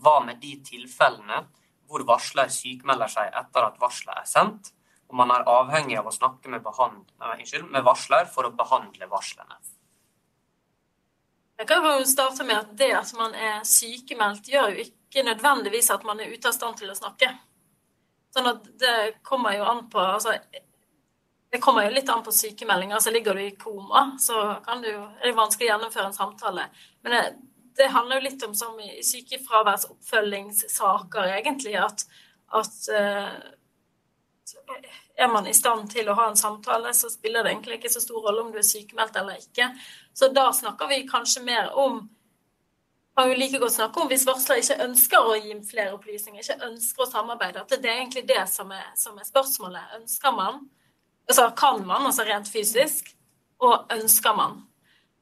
Hva 0.04 0.20
med 0.26 0.40
de 0.44 0.56
tilfellene 0.66 1.44
hvor 1.88 2.06
varsler 2.08 2.50
sykemelder 2.50 3.12
seg 3.12 3.36
etter 3.38 3.68
at 3.68 3.78
varselet 3.82 4.24
er 4.24 4.26
sendt, 4.28 4.72
og 5.12 5.20
man 5.20 5.30
er 5.36 5.46
avhengig 5.46 6.00
av 6.00 6.08
å 6.10 6.16
snakke 6.16 6.50
med, 6.50 6.64
behand, 6.66 7.04
nei, 7.22 7.36
unnskyld, 7.44 7.68
med 7.70 7.86
varsler 7.86 8.26
for 8.34 8.48
å 8.48 8.56
behandle 8.58 9.08
varslene? 9.12 9.60
Jeg 11.60 11.70
kan 11.70 11.86
jo 11.86 12.00
starte 12.10 12.48
med 12.48 12.58
at 12.58 12.72
Det 12.78 12.90
at 12.98 13.12
man 13.16 13.36
er 13.38 13.62
sykemeldt, 13.68 14.50
gjør 14.50 14.74
jo 14.74 14.88
ikke 14.88 15.24
nødvendigvis 15.28 15.92
at 15.94 16.04
man 16.08 16.20
er 16.20 16.34
ute 16.34 16.50
av 16.50 16.56
stand 16.56 16.80
til 16.82 16.90
å 16.90 16.98
snakke. 16.98 17.30
Sånn 18.34 18.50
at 18.50 18.66
det 18.82 18.98
kommer 19.26 19.54
jo 19.58 19.64
an 19.70 19.82
på 19.94 20.00
altså, 20.02 20.32
Det 21.54 21.60
kommer 21.62 21.86
jo 21.86 21.94
litt 21.94 22.10
an 22.10 22.26
på 22.26 22.34
sykemeldinger. 22.34 22.96
Altså, 22.98 23.12
ligger 23.14 23.34
du 23.38 23.42
i 23.46 23.58
koma, 23.60 24.18
så 24.20 24.34
du, 24.82 24.90
er 24.90 25.26
det 25.28 25.38
vanskelig 25.38 25.68
å 25.68 25.72
gjennomføre 25.74 26.08
en 26.10 26.18
samtale. 26.18 26.64
Men 27.06 27.12
det, 27.14 27.24
det 27.78 27.94
handler 27.94 28.16
jo 28.18 28.28
litt 28.28 28.46
om 28.48 28.54
som 28.58 28.74
i 28.82 29.06
sykefraværsoppfølgingssaker, 29.06 31.26
egentlig, 31.38 31.76
at, 31.78 32.00
at 32.58 32.74
uh, 32.90 33.38
er 35.16 35.28
man 35.30 35.48
i 35.48 35.54
stand 35.54 35.92
til 35.94 36.10
å 36.10 36.18
ha 36.18 36.28
en 36.32 36.40
samtale, 36.40 36.94
så 36.98 37.10
spiller 37.14 37.44
det 37.44 37.52
egentlig 37.54 37.76
ikke 37.80 37.94
så 37.94 38.02
stor 38.02 38.22
rolle 38.26 38.42
om 38.48 38.52
du 38.54 38.58
er 38.58 38.66
sykemeldt 38.66 39.16
eller 39.22 39.36
ikke. 39.42 39.70
Så 40.14 40.28
da 40.34 40.54
snakker 40.54 40.88
vi 40.90 41.10
kanskje 41.10 41.44
mer 41.46 41.70
om 41.80 42.10
kan 43.18 43.30
jo 43.30 43.38
like 43.38 43.60
godt 43.62 43.76
snakke 43.76 44.02
om 44.02 44.10
hvis 44.10 44.26
varsler 44.26 44.62
ikke 44.62 44.80
ønsker 44.88 45.28
å 45.30 45.36
gi 45.38 45.56
flere 45.70 45.94
opplysninger, 45.94 46.42
ikke 46.42 46.70
ønsker 46.70 47.06
å 47.06 47.10
samarbeide. 47.12 47.62
At 47.62 47.76
det 47.84 47.90
er 47.90 48.02
egentlig 48.02 48.26
det 48.30 48.44
som 48.50 48.72
er, 48.74 48.88
som 48.98 49.18
er 49.22 49.28
spørsmålet. 49.28 49.98
Ønsker 50.00 50.36
man? 50.36 50.64
Altså 51.30 51.50
kan 51.58 51.86
man, 51.86 52.08
altså 52.10 52.26
rent 52.28 52.50
fysisk? 52.50 53.14
Og 53.64 53.92
ønsker 53.94 54.36
man? 54.36 54.64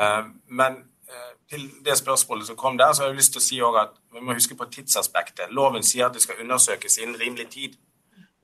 Eh, 0.00 0.24
men 0.46 0.72
eh, 1.08 1.32
til 1.50 1.70
det 1.84 1.96
spørsmålet 1.98 2.46
som 2.46 2.56
kom 2.56 2.78
der, 2.78 2.92
så 2.92 3.02
har 3.02 3.08
jeg 3.10 3.16
lyst 3.20 3.32
til 3.36 3.42
å 3.42 3.48
si 3.48 3.60
at 3.82 3.92
vi 4.12 4.20
må 4.20 4.32
huske 4.36 4.58
på 4.58 4.70
tidsaspektet. 4.72 5.50
Loven 5.50 5.82
sier 5.84 6.06
at 6.08 6.14
det 6.16 6.22
skal 6.24 6.40
undersøkes 6.44 6.98
innen 7.02 7.20
rimelig 7.20 7.48
tid. 7.52 7.72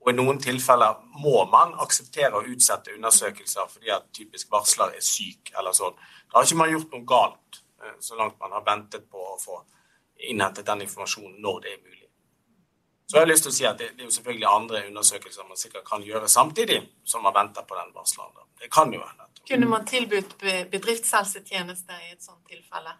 Og 0.03 0.07
i 0.11 0.17
noen 0.17 0.39
tilfeller 0.43 0.93
må 1.23 1.37
man 1.47 1.69
akseptere 1.79 2.35
å 2.35 2.47
utsette 2.51 2.95
undersøkelser 2.97 3.65
fordi 3.71 3.89
at 3.95 4.11
typisk 4.11 4.45
varsler 4.51 4.89
er 4.97 5.03
syk 5.05 5.43
eller 5.55 5.71
sånn. 5.77 5.95
Da 6.27 6.33
har 6.37 6.43
ikke 6.43 6.59
man 6.59 6.73
gjort 6.73 6.91
noe 6.91 7.07
galt 7.07 7.63
så 7.99 8.15
langt 8.15 8.39
man 8.39 8.51
har 8.51 8.65
ventet 8.65 9.09
på 9.11 9.17
å 9.17 9.37
få 9.39 9.59
innhentet 10.29 10.65
den 10.65 10.85
informasjonen 10.85 11.41
når 11.41 11.59
det 11.63 11.73
er 11.73 11.83
mulig. 11.83 12.02
Så 13.13 13.17
jeg 13.19 13.27
har 13.27 13.29
lyst 13.29 13.43
til 13.45 13.51
å 13.51 13.53
si 13.53 13.65
at 13.69 13.77
det, 13.77 13.87
det 13.93 14.01
er 14.01 14.07
jo 14.07 14.11
selvfølgelig 14.15 14.47
andre 14.49 14.79
undersøkelser 14.87 15.45
man 15.45 15.57
sikkert 15.61 15.83
kan 15.85 16.01
gjøre 16.01 16.25
samtidig 16.33 16.79
som 17.05 17.21
man 17.21 17.35
venter 17.35 17.61
på 17.69 17.75
den 17.77 17.91
varsleren. 17.93 18.47
Det 18.57 18.71
kan 18.73 18.89
jo 18.89 19.03
hende. 19.05 19.27
Kunne 19.45 19.67
man 19.69 19.83
tilbudt 19.85 20.31
bedriftshelsetjeneste 20.41 21.93
i 22.07 22.09
et 22.15 22.23
sånt 22.25 22.41
tilfelle? 22.49 22.95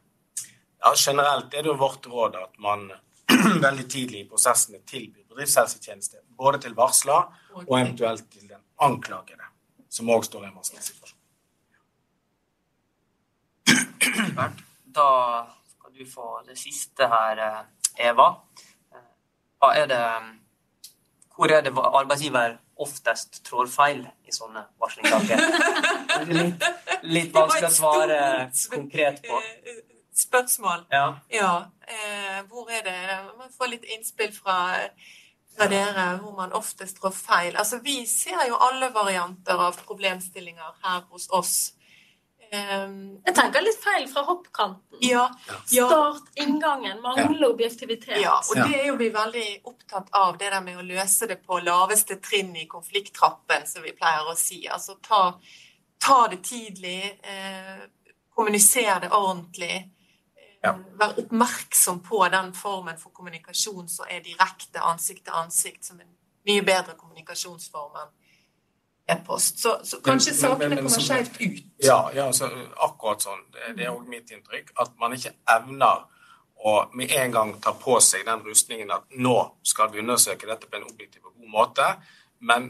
Ja, 0.86 0.91
Generelt 0.93 1.57
er 1.57 1.66
det 1.66 1.72
jo 1.72 1.74
vårt 1.82 2.05
råd 2.05 2.38
at 2.38 2.59
man 2.61 2.91
veldig 3.66 3.86
tidlig 3.89 4.20
i 4.22 4.28
prosessene 4.30 4.84
tilbyr 4.86 5.24
bedriftshelsetjeneste. 5.32 6.22
Både 6.38 6.59
til 6.68 6.76
varsler 6.78 7.34
og 7.55 7.74
eventuelt 7.80 8.30
til 8.36 8.45
den 8.51 8.61
anklagede, 8.86 9.49
som 9.89 10.11
òg 10.14 10.28
står 10.28 10.45
i 10.45 10.49
en 10.51 10.59
vanskelig 10.59 10.84
situasjon. 10.91 11.18
Da 14.93 15.09
skal 15.74 15.97
du 15.97 16.05
få 16.05 16.30
det 16.45 16.59
siste 16.61 17.09
her, 17.09 17.43
eh, 17.47 17.66
Eva. 18.11 18.30
Eh, 19.72 19.82
er 19.82 19.88
det 19.88 20.03
Hvor 21.36 21.51
er 21.51 21.61
det 21.61 21.74
arbeidsgiver 21.78 22.59
oftest 22.78 23.43
trår 23.45 23.68
feil 23.68 24.03
i 24.28 24.32
sånne 24.34 24.68
varslingssaker? 24.82 25.41
Litt, 26.30 26.64
litt 27.01 27.34
vanskelig 27.34 27.72
å 27.72 27.74
svare 27.74 28.18
konkret 28.70 29.24
på. 29.26 29.39
Eh, 29.41 29.80
spørsmål. 30.14 30.86
Ja. 30.93 31.07
ja. 31.34 31.53
hvor 32.49 32.70
er 32.70 32.84
det 32.86 32.99
Man 33.39 33.49
får 33.57 33.72
litt 33.72 33.88
innspill 33.95 34.30
fra, 34.36 34.57
fra 35.55 35.68
dere 35.72 36.05
hvor 36.22 36.36
man 36.38 36.53
oftest 36.53 37.01
trår 37.01 37.16
feil. 37.18 37.57
Altså, 37.57 37.82
vi 37.82 38.03
ser 38.05 38.45
jo 38.47 38.59
alle 38.61 38.91
varianter 38.93 39.57
av 39.57 39.82
problemstillinger 39.88 40.78
her 40.86 41.01
hos 41.09 41.28
oss. 41.32 41.55
Um, 42.54 42.97
jeg 43.26 43.34
tenker 43.34 43.64
litt 43.66 43.80
feil 43.82 44.04
fra 44.06 44.22
hoppkanten. 44.28 44.99
Ja, 45.01 45.24
ja. 45.74 45.88
Start 45.89 46.36
inngangen, 46.38 46.99
mangle 47.01 47.47
objektivitet. 47.49 48.20
Ja, 48.22 48.36
og 48.38 48.60
det 48.60 48.78
er 48.78 48.91
jo 48.91 48.97
vi 48.99 49.08
veldig 49.14 49.45
opptatt 49.72 50.12
av, 50.14 50.36
det 50.38 50.51
der 50.54 50.62
med 50.62 50.78
å 50.78 50.86
løse 50.86 51.26
det 51.32 51.39
på 51.41 51.58
laveste 51.66 52.20
trinn 52.22 52.54
i 52.62 52.68
konflikttrappen, 52.70 53.66
som 53.66 53.82
vi 53.82 53.95
pleier 53.97 54.30
å 54.30 54.38
si. 54.38 54.62
Altså 54.70 54.99
ta, 55.01 55.24
ta 55.97 56.20
det 56.30 56.43
tidlig, 56.45 56.99
eh, 57.26 57.88
kommunisere 58.38 58.99
det 59.08 59.10
ordentlig. 59.18 59.80
Ja. 60.62 60.76
Vær 60.99 61.18
oppmerksom 61.24 62.04
på 62.06 62.22
den 62.32 62.54
formen 62.54 63.01
for 63.01 63.18
kommunikasjon 63.18 63.89
som 63.89 64.06
er 64.06 64.22
direkte 64.22 64.86
ansikt 64.93 65.26
til 65.26 65.41
ansikt, 65.41 65.89
som 65.89 65.97
en 65.99 66.14
mye 66.45 66.62
bedre 66.62 66.93
kommunikasjonsform 67.01 67.97
enn 68.04 68.14
e-post. 69.08 69.60
Så, 69.60 69.78
så, 69.84 69.99
kanskje 70.06 70.34
sakene 70.38 70.80
kommer 70.80 71.04
skjevt 71.04 71.39
ut. 71.41 71.62
Ja, 71.84 71.99
ja 72.16 72.30
så, 72.36 72.49
akkurat 72.88 73.26
sånn. 73.26 73.43
Det, 73.51 73.76
det 73.78 73.88
er 73.88 73.93
òg 73.93 74.08
mitt 74.10 74.32
inntrykk. 74.32 74.74
At 74.80 74.95
man 75.01 75.16
ikke 75.18 75.36
evner 75.56 76.06
å 76.64 76.76
med 76.95 77.12
en 77.20 77.34
gang 77.34 77.56
ta 77.64 77.74
på 77.76 77.97
seg 78.04 78.24
den 78.28 78.43
rustningen 78.45 78.91
at 78.95 79.18
nå 79.20 79.36
skal 79.68 79.91
vi 79.91 79.99
undersøke 79.99 80.47
dette 80.47 80.70
på 80.70 80.80
en 80.80 80.88
objektiv 80.88 81.26
og 81.28 81.34
god 81.36 81.51
måte, 81.51 81.88
men 82.47 82.70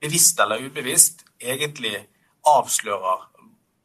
bevisst 0.00 0.40
eller 0.40 0.62
ubevisst 0.64 1.26
egentlig 1.38 1.98
avslører 2.48 3.26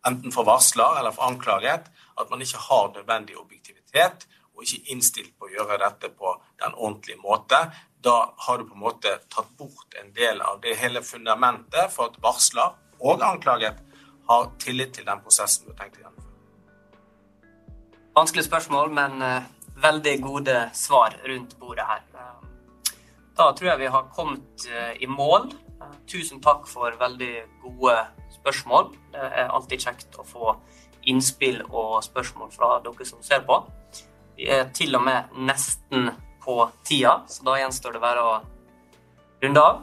enten 0.07 0.31
for 0.31 0.47
varsler 0.47 0.99
eller 0.99 1.15
for 1.15 1.27
anklaget 1.27 1.89
at 2.19 2.29
man 2.31 2.43
ikke 2.45 2.61
har 2.69 2.91
nødvendig 2.95 3.35
objektivitet 3.39 4.27
og 4.53 4.63
ikke 4.63 4.93
innstilt 4.93 5.33
på 5.35 5.49
å 5.49 5.53
gjøre 5.53 5.79
dette 5.81 6.11
på 6.13 6.35
den 6.61 6.75
ordentlige 6.75 7.19
måte 7.23 7.59
da 8.03 8.33
har 8.37 8.57
du 8.57 8.65
på 8.67 8.75
en 8.75 8.83
måte 8.83 9.15
tatt 9.31 9.49
bort 9.57 9.95
en 10.01 10.11
del 10.13 10.41
av 10.41 10.59
det 10.61 10.75
hele 10.79 11.01
fundamentet 11.05 11.91
for 11.93 12.11
at 12.11 12.19
varsler 12.23 12.75
og 12.99 13.23
anklaget 13.23 13.79
har 14.27 14.49
tillit 14.59 14.93
til 14.97 15.07
den 15.07 15.21
prosessen 15.23 15.67
du 15.67 15.71
har 15.71 15.79
tenkt 15.79 15.99
å 15.99 16.03
gjennomføre. 16.03 16.31
Vanskelig 18.13 18.45
spørsmål, 18.45 18.91
men 18.93 19.23
uh, 19.23 19.45
veldig 19.83 20.15
gode 20.23 20.57
svar 20.77 21.15
rundt 21.27 21.55
bordet 21.59 21.85
her. 21.87 22.03
Uh, 22.13 22.91
da 23.39 23.49
tror 23.55 23.71
jeg 23.71 23.81
vi 23.85 23.93
har 23.95 24.11
kommet 24.15 24.67
uh, 24.69 24.93
i 24.99 25.07
mål. 25.07 25.51
tusen 26.07 26.41
takk 26.41 26.67
for 26.67 26.95
veldig 26.99 27.33
gode 27.63 27.95
spørsmål. 28.31 28.91
Det 29.13 29.31
er 29.41 29.51
alltid 29.51 29.87
kjekt 29.87 30.19
å 30.19 30.23
få 30.27 30.53
innspill 31.03 31.61
og 31.69 32.03
spørsmål 32.03 32.51
fra 32.51 32.77
dere 32.83 33.05
som 33.05 33.23
ser 33.23 33.43
på. 33.47 33.59
Vi 34.37 34.47
er 34.47 34.69
til 34.73 34.95
og 34.95 35.03
med 35.03 35.35
nesten 35.35 36.09
på 36.43 36.57
tida, 36.83 37.21
så 37.27 37.45
da 37.47 37.57
gjenstår 37.61 37.95
det 37.95 38.03
bare 38.03 38.23
å 38.23 38.33
runde 39.43 39.63
av. 39.63 39.81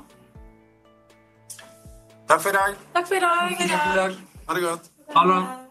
Takk 2.30 2.44
for 2.44 2.52
i 2.52 2.58
dag. 2.58 2.76
Takk 2.94 3.08
for 3.08 3.16
i 3.16 3.24
dag. 3.24 4.20
Ha 4.46 4.54
det 4.54 4.62
godt. 4.68 4.92
Ha 5.16 5.26
det. 5.32 5.69